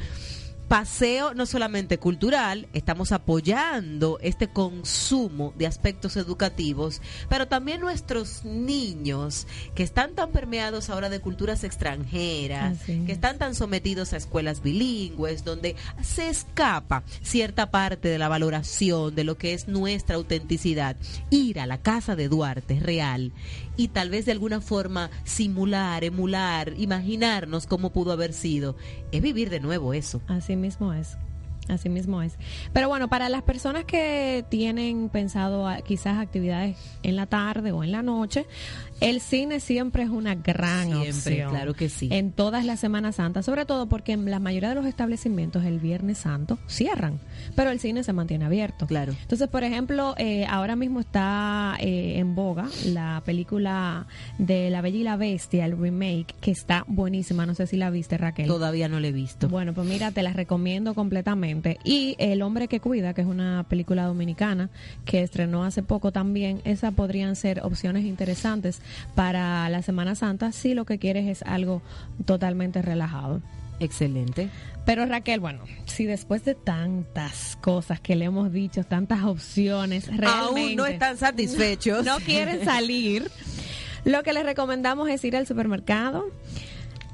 paseo 0.68 1.32
no 1.32 1.46
solamente 1.46 1.98
cultural, 1.98 2.68
estamos 2.74 3.12
apoyando 3.12 4.18
este 4.20 4.48
consumo 4.48 5.54
de 5.56 5.66
aspectos 5.66 6.16
educativos, 6.16 7.00
pero 7.30 7.48
también 7.48 7.80
nuestros 7.80 8.44
niños 8.44 9.46
que 9.74 9.82
están 9.82 10.14
tan 10.14 10.30
permeados 10.30 10.90
ahora 10.90 11.08
de 11.08 11.20
culturas 11.20 11.64
extranjeras, 11.64 12.82
que 12.84 13.12
están 13.12 13.38
tan 13.38 13.54
sometidos 13.54 14.12
a 14.12 14.18
escuelas 14.18 14.62
bilingües, 14.62 15.42
donde 15.42 15.74
se 16.02 16.28
escapa 16.28 17.02
cierta 17.22 17.70
parte 17.70 18.08
de 18.08 18.18
la 18.18 18.28
valoración 18.28 19.14
de 19.14 19.24
lo 19.24 19.38
que 19.38 19.54
es 19.54 19.68
nuestra 19.68 20.16
autenticidad. 20.16 20.96
Ir 21.30 21.60
a 21.60 21.66
la 21.66 21.80
casa 21.80 22.14
de 22.14 22.28
Duarte 22.28 22.78
real 22.78 23.32
y 23.78 23.88
tal 23.88 24.10
vez 24.10 24.26
de 24.26 24.32
alguna 24.32 24.60
forma 24.60 25.08
simular, 25.24 26.04
emular, 26.04 26.74
imaginarnos 26.76 27.66
cómo 27.66 27.90
pudo 27.90 28.12
haber 28.12 28.34
sido, 28.34 28.76
es 29.12 29.22
vivir 29.22 29.48
de 29.48 29.60
nuevo 29.60 29.94
eso. 29.94 30.20
Así 30.26 30.57
mismo 30.58 30.92
es. 30.92 31.16
Así 31.68 31.88
mismo 31.90 32.22
es. 32.22 32.38
Pero 32.72 32.88
bueno, 32.88 33.08
para 33.08 33.28
las 33.28 33.42
personas 33.42 33.84
que 33.84 34.44
tienen 34.48 35.10
pensado 35.10 35.68
quizás 35.84 36.18
actividades 36.18 36.78
en 37.02 37.16
la 37.16 37.26
tarde 37.26 37.72
o 37.72 37.84
en 37.84 37.92
la 37.92 38.02
noche, 38.02 38.46
el 39.00 39.20
cine 39.20 39.60
siempre 39.60 40.02
es 40.02 40.10
una 40.10 40.34
gran 40.34 40.92
opción. 40.92 41.50
Claro 41.50 41.74
que 41.74 41.88
sí. 41.88 42.08
En 42.10 42.32
todas 42.32 42.64
las 42.64 42.80
Semanas 42.80 43.16
Santas, 43.16 43.44
sobre 43.44 43.64
todo 43.64 43.88
porque 43.88 44.12
en 44.12 44.30
la 44.30 44.40
mayoría 44.40 44.70
de 44.70 44.74
los 44.74 44.86
establecimientos 44.86 45.64
el 45.64 45.78
Viernes 45.78 46.18
Santo 46.18 46.58
cierran, 46.66 47.20
pero 47.54 47.70
el 47.70 47.78
cine 47.80 48.02
se 48.02 48.12
mantiene 48.12 48.44
abierto. 48.44 48.86
Claro. 48.86 49.14
Entonces, 49.22 49.48
por 49.48 49.64
ejemplo, 49.64 50.14
eh, 50.18 50.46
ahora 50.48 50.76
mismo 50.76 51.00
está 51.00 51.76
eh, 51.80 52.18
en 52.18 52.34
boga 52.34 52.68
la 52.86 53.22
película 53.24 54.06
de 54.38 54.70
La 54.70 54.80
Bella 54.80 54.98
y 54.98 55.04
la 55.04 55.16
Bestia, 55.16 55.64
el 55.64 55.78
remake, 55.78 56.34
que 56.40 56.50
está 56.50 56.84
buenísima. 56.88 57.46
No 57.46 57.54
sé 57.54 57.66
si 57.66 57.76
la 57.76 57.90
viste, 57.90 58.18
Raquel. 58.18 58.46
Todavía 58.46 58.88
no 58.88 59.00
la 59.00 59.08
he 59.08 59.12
visto. 59.12 59.48
Bueno, 59.48 59.74
pues 59.74 59.86
mira, 59.86 60.10
te 60.10 60.22
la 60.22 60.32
recomiendo 60.32 60.94
completamente. 60.94 61.78
Y 61.84 62.16
El 62.18 62.42
hombre 62.42 62.68
que 62.68 62.80
cuida, 62.80 63.14
que 63.14 63.20
es 63.20 63.26
una 63.26 63.64
película 63.68 64.04
dominicana 64.04 64.70
que 65.04 65.22
estrenó 65.22 65.64
hace 65.64 65.82
poco 65.82 66.12
también, 66.12 66.60
esas 66.64 66.94
podrían 66.94 67.36
ser 67.36 67.60
opciones 67.62 68.04
interesantes 68.04 68.82
para 69.14 69.68
la 69.68 69.82
Semana 69.82 70.14
Santa 70.14 70.52
si 70.52 70.74
lo 70.74 70.84
que 70.84 70.98
quieres 70.98 71.26
es 71.26 71.42
algo 71.42 71.82
totalmente 72.24 72.82
relajado. 72.82 73.40
Excelente. 73.80 74.50
Pero 74.84 75.04
Raquel, 75.06 75.38
bueno, 75.38 75.64
si 75.84 76.06
después 76.06 76.44
de 76.44 76.54
tantas 76.54 77.56
cosas 77.60 78.00
que 78.00 78.16
le 78.16 78.24
hemos 78.24 78.52
dicho, 78.52 78.84
tantas 78.84 79.24
opciones, 79.24 80.06
realmente 80.06 80.60
aún 80.60 80.76
no 80.76 80.86
están 80.86 81.16
satisfechos, 81.18 82.04
no 82.04 82.16
quieren 82.18 82.64
salir, 82.64 83.30
lo 84.04 84.22
que 84.22 84.32
les 84.32 84.44
recomendamos 84.44 85.08
es 85.10 85.22
ir 85.24 85.36
al 85.36 85.46
supermercado, 85.46 86.30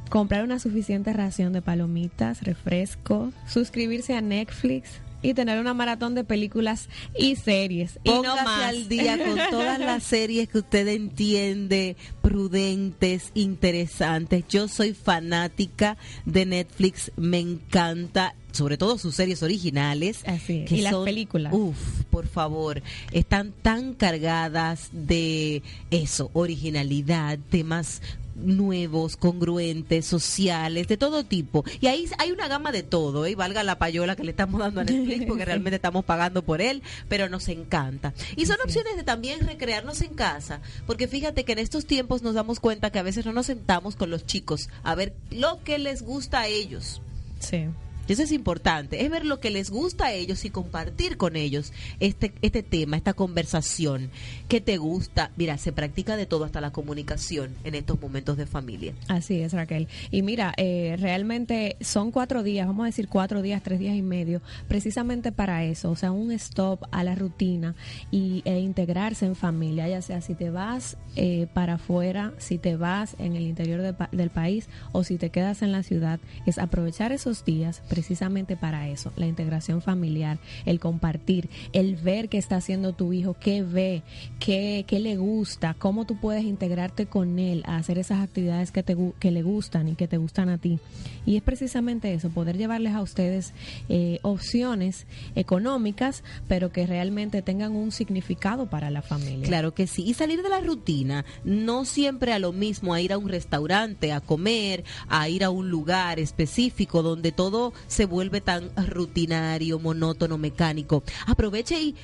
comprar 0.09 0.45
una 0.45 0.61
suficiente 0.61 1.13
ración 1.13 1.53
de 1.53 1.63
palomitas, 1.63 2.43
refrescos, 2.43 3.35
suscribirse 3.49 4.15
a 4.15 4.21
Netflix, 4.21 5.01
y 5.25 5.35
tener 5.35 5.59
una 5.59 5.75
maratón 5.75 6.15
de 6.15 6.23
películas 6.23 6.89
y 7.19 7.37
series. 7.37 7.99
y 8.05 8.11
no 8.11 8.37
más. 8.37 8.65
al 8.65 8.89
día 8.89 9.19
con 9.19 9.39
todas 9.51 9.81
las 9.81 10.03
series 10.05 10.49
que 10.49 10.59
usted 10.59 10.87
entiende, 10.89 11.97
prudentes, 12.21 13.31
interesantes. 13.35 14.45
Yo 14.49 14.69
soy 14.69 14.93
fanática 14.93 15.97
de 16.27 16.45
Netflix, 16.45 17.11
me 17.17 17.41
encanta 17.41 18.35
sobre 18.53 18.77
todo 18.77 18.99
sus 18.99 19.17
series 19.17 19.43
originales. 19.43 20.23
Así 20.27 20.65
y 20.69 20.83
las 20.83 20.95
películas. 20.95 21.53
Uf, 21.53 22.05
por 22.11 22.29
favor, 22.29 22.83
están 23.11 23.53
tan 23.63 23.95
cargadas 23.95 24.91
de 24.93 25.63
eso, 25.91 26.31
originalidad, 26.35 27.39
temas 27.51 28.01
nuevos, 28.35 29.17
congruentes, 29.17 30.07
sociales, 30.07 30.89
de 30.89 30.97
todo 30.97 31.25
tipo. 31.25 31.65
Y 31.81 31.87
ahí 31.87 32.07
hay 32.19 32.33
una 32.33 32.49
gama 32.49 32.73
de 32.73 32.83
todo, 32.83 33.27
¿eh? 33.27 33.35
valga 33.35 33.63
la 33.63 33.79
payola 33.79 34.17
que 34.17 34.25
le 34.25 34.31
estamos 34.31 34.61
dando 34.61 34.81
a 34.81 34.85
Netflix, 34.85 35.25
porque 35.29 35.45
realmente 35.45 35.77
estamos 35.77 36.05
pagando 36.05 36.43
por 36.43 36.61
él, 36.61 36.83
pero 37.09 37.29
nos 37.29 37.49
encanta. 37.49 38.15
Y 38.37 38.47
son 38.47 38.59
opciones 38.63 38.97
de 38.97 39.05
también 39.05 39.41
recrearnos 39.41 40.03
en 40.03 40.15
casa, 40.15 40.61
porque 40.87 41.09
fíjate 41.09 41.45
que 41.45 41.53
en 41.53 41.59
estos 41.59 41.87
tiempos 41.87 42.23
nos 42.23 42.35
damos 42.35 42.61
cuenta 42.61 42.91
que 42.91 42.99
a 42.99 43.03
veces 43.03 43.25
no 43.27 43.33
nos 43.33 43.47
sentamos 43.47 43.97
con 43.97 44.11
los 44.11 44.27
chicos 44.27 44.69
a 44.83 44.95
ver 44.95 45.15
lo 45.31 45.63
que 45.63 45.79
les 45.79 46.03
gusta 46.03 46.41
a 46.41 46.47
ellos. 46.47 47.01
Sí 47.39 47.67
Eso 48.09 48.23
es 48.23 48.33
importante, 48.33 49.05
es 49.05 49.11
ver 49.11 49.25
lo 49.25 49.41
que 49.41 49.51
les 49.51 49.71
gusta 49.71 50.07
a 50.07 50.13
ellos 50.13 50.45
y 50.45 50.51
compartir 50.51 51.17
con 51.17 51.37
ellos 51.37 51.73
este, 52.01 52.33
este 52.43 52.63
tema, 52.63 52.97
esta 52.97 53.15
conversación. 53.15 54.11
¿Qué 54.49 54.61
te 54.61 54.77
gusta? 54.77 55.31
Mira, 55.37 55.57
se 55.59 55.73
practica 55.73 56.17
de 56.17 56.27
todo 56.27 56.45
hasta 56.45 56.61
la 56.61 56.71
comunicación 56.71 57.55
en 57.65 57.75
estos 57.75 58.01
momentos 58.01 58.37
de 58.37 58.47
familia. 58.47 58.95
Así 59.09 59.41
es, 59.41 59.53
Raquel. 59.53 59.89
Y 60.11 60.23
mira, 60.23 60.53
eh, 60.57 60.97
realmente 60.99 61.77
son 61.81 62.11
cuatro 62.11 62.43
días, 62.43 62.67
vamos 62.67 62.85
a 62.85 62.87
decir 62.87 63.09
cuatro 63.09 63.43
días, 63.43 63.63
tres 63.63 63.79
días 63.79 63.97
y 63.97 64.03
medio, 64.03 64.43
precisamente 64.69 65.33
para 65.33 65.65
eso, 65.65 65.91
o 65.91 65.97
sea, 65.97 66.13
un 66.13 66.33
stop 66.33 66.85
a 66.91 67.05
la 67.05 67.15
rutina 67.15 67.75
y, 68.11 68.43
e 68.45 68.59
integrarse 68.61 69.27
en 69.27 69.37
familia, 69.37 69.89
ya 69.89 70.03
sea 70.03 70.21
si 70.21 70.35
te 70.35 70.51
vas 70.51 70.97
eh, 71.17 71.47
para 71.55 71.75
afuera, 71.75 72.33
si 72.39 72.59
te 72.59 72.77
vas 72.77 73.17
en 73.19 73.37
el 73.37 73.45
interior 73.45 73.97
del 74.11 74.31
país 74.31 74.69
o 74.93 75.05
si 75.05 75.17
te 75.17 75.31
quedas 75.31 75.63
en 75.63 75.73
la 75.73 75.83
ciudad, 75.83 76.21
es 76.47 76.59
aprovechar 76.59 77.13
esos 77.13 77.45
días 77.45 77.83
precisamente 77.95 78.57
para 78.57 78.89
eso, 78.89 79.13
la 79.15 79.29
integración 79.29 79.81
familiar, 79.81 80.39
el 80.67 80.81
compartir, 80.81 81.49
el 81.73 81.95
ver 81.95 82.29
qué 82.29 82.39
está 82.39 82.57
haciendo 82.57 82.93
tu 82.93 83.13
hijo, 83.13 83.37
qué 83.39 83.63
ve, 83.63 84.03
qué, 84.41 84.85
qué 84.89 84.99
le 84.99 85.17
gusta, 85.17 85.77
cómo 85.79 86.05
tú 86.05 86.17
puedes 86.17 86.43
integrarte 86.43 87.07
con 87.07 87.39
él 87.39 87.63
a 87.67 87.77
hacer 87.77 87.99
esas 87.99 88.21
actividades 88.21 88.73
que, 88.73 88.83
te, 88.83 88.97
que 89.21 89.31
le 89.31 89.43
gustan 89.43 89.87
y 89.87 89.95
que 89.95 90.09
te 90.09 90.17
gustan 90.17 90.49
a 90.49 90.59
ti. 90.59 90.81
Y 91.25 91.37
es 91.37 91.43
precisamente 91.45 92.13
eso, 92.13 92.31
poder 92.31 92.59
llevarles 92.59 92.95
a 92.95 93.01
ustedes 93.01 93.53
eh, 93.89 94.19
opciones 94.23 95.07
económicas, 95.37 96.25
pero 96.49 96.73
que 96.73 96.89
realmente 96.89 97.43
tengan 97.43 97.77
un 97.77 97.93
significado 97.93 98.69
para 98.69 98.91
la 98.91 99.03
familia. 99.03 99.47
Claro 99.47 99.73
que 99.73 99.87
sí. 99.87 100.03
Y 100.03 100.15
salir 100.15 100.43
de 100.43 100.49
la 100.49 100.61
rutina, 100.61 101.25
no 101.45 101.85
siempre 101.85 102.33
a 102.33 102.41
lo 102.41 102.53
mismo, 102.53 102.93
a 102.93 103.01
ir 103.01 103.13
a 103.13 103.19
un 103.19 103.29
restaurante, 103.29 104.13
a 104.13 104.21
comer, 104.21 104.83
a 105.09 105.29
ir 105.29 105.45
a 105.45 105.51
un 105.51 105.71
lugar 105.71 106.19
específico 106.19 107.05
donde 107.05 107.31
todo 107.31 107.73
se 107.87 108.07
vuelve 108.07 108.41
tan 108.41 108.71
rutinario, 108.89 109.79
monótono, 109.79 110.39
mecánico. 110.39 111.03
Aproveche 111.27 111.81
y 111.81 111.95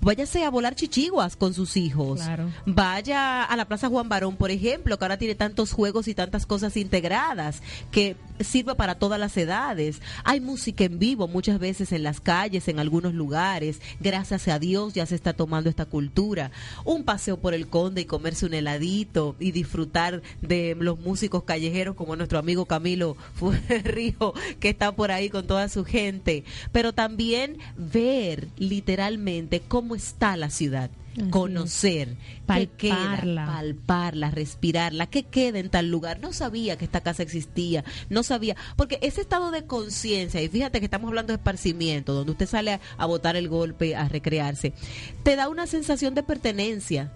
váyase 0.00 0.44
a 0.44 0.50
volar 0.50 0.74
chichiguas 0.74 1.36
con 1.36 1.54
sus 1.54 1.76
hijos. 1.76 2.20
Vaya 2.66 3.44
a 3.44 3.56
la 3.56 3.66
Plaza 3.66 3.88
Juan 3.88 4.08
Barón, 4.08 4.36
por 4.36 4.50
ejemplo, 4.50 4.98
que 4.98 5.04
ahora 5.04 5.18
tiene 5.18 5.34
tantos 5.34 5.72
juegos 5.72 6.08
y 6.08 6.14
tantas 6.14 6.46
cosas 6.46 6.76
integradas 6.76 7.62
que 7.90 8.16
sirve 8.40 8.74
para 8.74 8.96
todas 8.96 9.18
las 9.18 9.36
edades. 9.36 10.00
Hay 10.24 10.40
música 10.40 10.84
en 10.84 10.98
vivo 10.98 11.28
muchas 11.28 11.58
veces 11.58 11.92
en 11.92 12.02
las 12.02 12.20
calles, 12.20 12.68
en 12.68 12.78
algunos 12.78 13.14
lugares. 13.14 13.80
Gracias 14.00 14.48
a 14.48 14.58
Dios 14.58 14.94
ya 14.94 15.06
se 15.06 15.14
está 15.14 15.32
tomando 15.32 15.68
esta 15.68 15.84
cultura. 15.84 16.50
Un 16.84 17.04
paseo 17.04 17.38
por 17.38 17.54
el 17.54 17.68
Conde 17.68 18.02
y 18.02 18.06
comerse 18.06 18.46
un 18.46 18.54
heladito 18.54 19.36
y 19.38 19.52
disfrutar 19.52 20.22
de 20.40 20.76
los 20.78 20.98
músicos 20.98 21.44
callejeros 21.44 21.96
como 21.96 22.16
nuestro 22.16 22.38
amigo 22.38 22.66
Camilo 22.66 23.16
Río, 23.84 24.32
que 24.60 24.70
está 24.70 24.92
por 24.92 25.10
ahí 25.10 25.28
con 25.28 25.46
toda 25.46 25.68
su 25.68 25.84
gente. 25.84 26.44
Pero 26.72 26.92
también 26.92 27.58
ver 27.76 28.48
literalmente 28.56 29.60
cómo 29.68 29.94
está 29.94 30.36
la 30.36 30.50
ciudad 30.50 30.90
conocer, 31.30 32.16
palparla. 32.46 33.46
palparla, 33.46 34.30
respirarla, 34.30 35.06
qué 35.06 35.24
queda 35.24 35.58
en 35.58 35.70
tal 35.70 35.90
lugar. 35.90 36.20
No 36.20 36.32
sabía 36.32 36.76
que 36.76 36.84
esta 36.84 37.00
casa 37.00 37.22
existía, 37.22 37.84
no 38.08 38.22
sabía, 38.22 38.56
porque 38.76 38.98
ese 39.02 39.20
estado 39.20 39.50
de 39.50 39.66
conciencia, 39.66 40.40
y 40.42 40.48
fíjate 40.48 40.78
que 40.78 40.84
estamos 40.84 41.08
hablando 41.08 41.32
de 41.32 41.38
esparcimiento, 41.38 42.14
donde 42.14 42.32
usted 42.32 42.46
sale 42.46 42.74
a, 42.74 42.80
a 42.96 43.06
botar 43.06 43.36
el 43.36 43.48
golpe, 43.48 43.96
a 43.96 44.08
recrearse, 44.08 44.72
te 45.22 45.36
da 45.36 45.48
una 45.48 45.66
sensación 45.66 46.14
de 46.14 46.22
pertenencia 46.22 47.12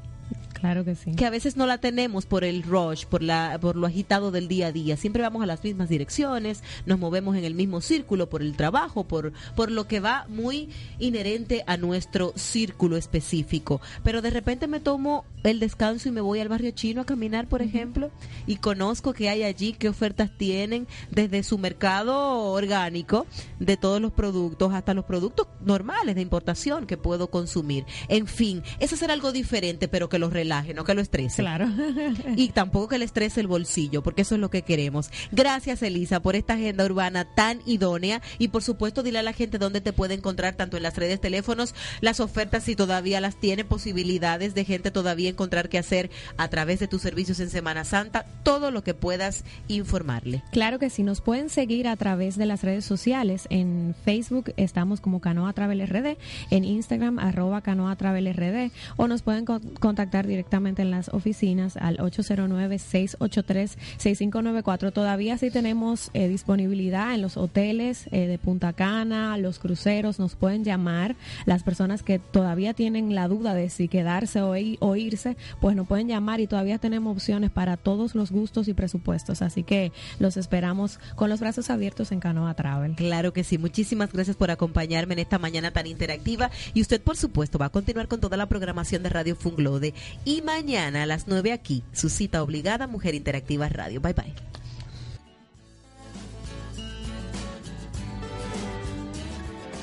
Claro 0.53 0.84
que 0.84 0.94
sí. 0.94 1.14
Que 1.14 1.26
a 1.26 1.30
veces 1.30 1.57
no 1.57 1.66
la 1.66 1.78
tenemos 1.78 2.26
por 2.26 2.44
el 2.44 2.62
rush, 2.62 3.07
por, 3.07 3.22
la, 3.22 3.59
por 3.61 3.76
lo 3.76 3.86
agitado 3.86 4.30
del 4.30 4.48
día 4.48 4.68
a 4.68 4.72
día. 4.72 4.96
Siempre 4.96 5.22
vamos 5.22 5.42
a 5.42 5.46
las 5.46 5.62
mismas 5.64 5.88
direcciones, 5.88 6.62
nos 6.86 6.98
movemos 6.98 7.36
en 7.36 7.44
el 7.44 7.55
mismo 7.55 7.80
círculo 7.80 8.28
por 8.28 8.42
el 8.42 8.57
trabajo, 8.57 9.05
por, 9.05 9.32
por 9.57 9.70
lo 9.70 9.86
que 9.86 10.00
va 10.00 10.26
muy 10.28 10.68
inherente 10.98 11.64
a 11.66 11.76
nuestro 11.76 12.32
círculo 12.36 12.96
específico. 12.96 13.80
Pero 14.05 14.22
de 14.22 14.30
repente 14.30 14.66
me 14.66 14.80
tomo 14.80 15.24
el 15.42 15.59
descanso 15.59 16.09
y 16.09 16.12
me 16.12 16.20
voy 16.20 16.40
al 16.40 16.48
barrio 16.48 16.70
chino 16.70 17.00
a 17.00 17.07
caminar, 17.07 17.48
por 17.48 17.62
ejemplo, 17.62 18.11
y 18.46 18.57
conozco 18.57 19.12
qué 19.12 19.28
hay 19.28 19.42
allí, 19.42 19.72
qué 19.72 19.88
ofertas 19.88 20.30
tienen, 20.36 20.86
desde 21.11 21.42
su 21.42 21.59
mercado 21.59 22.53
orgánico, 22.53 23.26
de 23.59 23.76
todos 23.76 24.00
los 24.00 24.12
productos, 24.12 24.72
hasta 24.72 24.94
los 24.94 25.05
productos 25.05 25.48
normales 25.64 26.14
de 26.14 26.20
importación 26.20 26.86
que 26.86 26.96
puedo 26.96 27.28
consumir. 27.28 27.84
En 28.09 28.26
fin, 28.26 28.62
es 28.78 28.92
hacer 28.92 29.11
algo 29.11 29.32
diferente, 29.32 29.88
pero 29.88 30.09
que 30.09 30.18
los 30.18 30.32
relaje 30.43 30.74
no 30.74 30.84
que 30.84 30.95
lo 30.95 31.01
estrese. 31.01 31.43
Claro. 31.43 31.68
y 32.36 32.49
tampoco 32.49 32.88
que 32.88 32.99
le 32.99 33.05
estrese 33.05 33.40
el 33.40 33.47
bolsillo, 33.47 34.03
porque 34.03 34.22
eso 34.22 34.34
es 34.34 34.40
lo 34.40 34.51
que 34.51 34.62
queremos. 34.62 35.11
Gracias, 35.30 35.82
Elisa, 35.82 36.20
por 36.20 36.34
esta 36.34 36.55
agenda 36.55 36.84
urbana 36.84 37.24
tan 37.34 37.61
idónea 37.64 38.20
y 38.38 38.49
por 38.49 38.62
supuesto 38.62 39.03
dile 39.03 39.20
a 39.20 39.22
la 39.22 39.32
gente 39.32 39.59
dónde 39.59 39.80
te 39.80 39.93
puede 39.93 40.14
encontrar 40.14 40.55
tanto 40.55 40.76
en 40.76 40.82
las 40.82 40.97
redes, 40.97 41.20
teléfonos, 41.20 41.74
las 42.01 42.18
ofertas 42.20 42.64
si 42.64 42.74
todavía 42.74 43.20
las 43.20 43.36
tiene, 43.36 43.64
posibilidades 43.64 44.55
de 44.55 44.64
gente 44.64 44.90
todavía 44.90 45.30
encontrar 45.30 45.68
qué 45.68 45.78
hacer 45.78 46.11
a 46.36 46.49
través 46.49 46.80
de 46.80 46.88
tus 46.88 47.03
servicios 47.03 47.38
en 47.40 47.51
Semana 47.51 47.84
Santa, 47.84 48.24
todo 48.43 48.70
lo 48.70 48.82
que 48.82 48.95
puedas 48.95 49.45
informarle. 49.68 50.43
Claro 50.51 50.78
que 50.78 50.90
sí, 50.90 51.03
nos 51.03 51.20
pueden 51.20 51.49
seguir 51.51 51.86
a 51.86 51.97
través 51.97 52.36
de 52.36 52.47
las 52.47 52.62
redes 52.62 52.84
sociales. 52.84 53.47
En 53.51 53.95
Facebook 54.05 54.53
estamos 54.57 55.01
como 55.01 55.20
Canoa 55.20 55.53
Travel 55.53 55.86
RD, 55.86 56.16
en 56.51 56.64
Instagram 56.64 57.18
arroba 57.18 57.61
Canoa 57.61 57.95
Travel 57.97 58.32
RD 58.32 58.72
o 58.97 59.07
nos 59.07 59.22
pueden 59.22 59.45
contactar 59.45 60.26
directamente 60.33 60.80
en 60.80 60.91
las 60.91 61.11
oficinas 61.11 61.76
al 61.76 61.99
809-683-6594. 61.99 64.91
Todavía 64.93 65.37
sí 65.37 65.51
tenemos 65.51 66.09
eh, 66.14 66.28
disponibilidad 66.28 67.14
en 67.14 67.20
los 67.20 67.37
hoteles 67.37 68.07
eh, 68.12 68.26
de 68.26 68.39
Punta 68.39 68.72
Cana, 68.72 69.37
los 69.37 69.59
cruceros, 69.59 70.18
nos 70.18 70.35
pueden 70.35 70.64
llamar. 70.64 71.16
Las 71.45 71.62
personas 71.62 72.03
que 72.03 72.18
todavía 72.18 72.72
tienen 72.72 73.14
la 73.14 73.28
duda 73.28 73.53
de 73.53 73.68
si 73.68 73.89
quedarse 73.89 74.41
o, 74.41 74.55
o 74.80 74.97
irse, 74.97 75.37
pues 75.61 75.76
nos 75.76 75.87
pueden 75.87 76.09
llamar 76.09 76.41
y 76.41 76.47
todavía 76.47 76.78
tenemos 76.78 77.14
opciones 77.14 77.51
para 77.51 77.76
todos 77.76 78.14
los 78.14 78.30
gustos 78.30 78.68
y 78.68 78.74
presupuestos. 78.74 79.43
Así 79.43 79.64
que 79.64 79.93
los 80.18 80.39
esperamos 80.39 80.99
con 81.14 81.28
los 81.28 81.41
brazos 81.41 81.68
abiertos 81.68 82.11
en 82.11 82.20
Canoa 82.20 82.55
Travel. 82.55 82.95
Claro 82.95 83.35
que 83.35 83.45
sí. 83.45 83.59
Muchísimas 83.59 84.11
gracias 84.11 84.37
por 84.37 84.51
acompañarme 84.51 85.12
en 85.12 85.18
esta 85.18 85.39
mañana 85.39 85.72
tan 85.72 85.87
interactiva. 85.87 86.51
Y 86.72 86.80
usted, 86.80 87.03
por 87.03 87.18
supuesto, 87.18 87.59
va 87.59 87.66
a 87.66 87.70
continuar 87.70 88.09
con 88.09 88.20
toda 88.20 88.39
la 88.39 88.47
programación 88.47 89.03
de 89.03 89.11
Radio 89.11 89.37
Funglode. 89.37 89.93
Y 90.24 90.42
mañana 90.42 91.02
a 91.02 91.06
las 91.06 91.26
9 91.26 91.52
aquí, 91.52 91.82
su 91.92 92.08
cita 92.08 92.42
obligada 92.42 92.86
Mujer 92.86 93.14
Interactiva 93.14 93.68
Radio. 93.68 94.00
Bye 94.00 94.12
bye. 94.12 94.34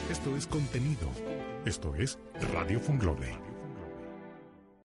Esto 0.09 0.35
es 0.37 0.47
contenido. 0.47 1.09
Esto 1.65 1.95
es 1.95 2.17
Radio 2.53 2.79
Funglode. 2.79 3.48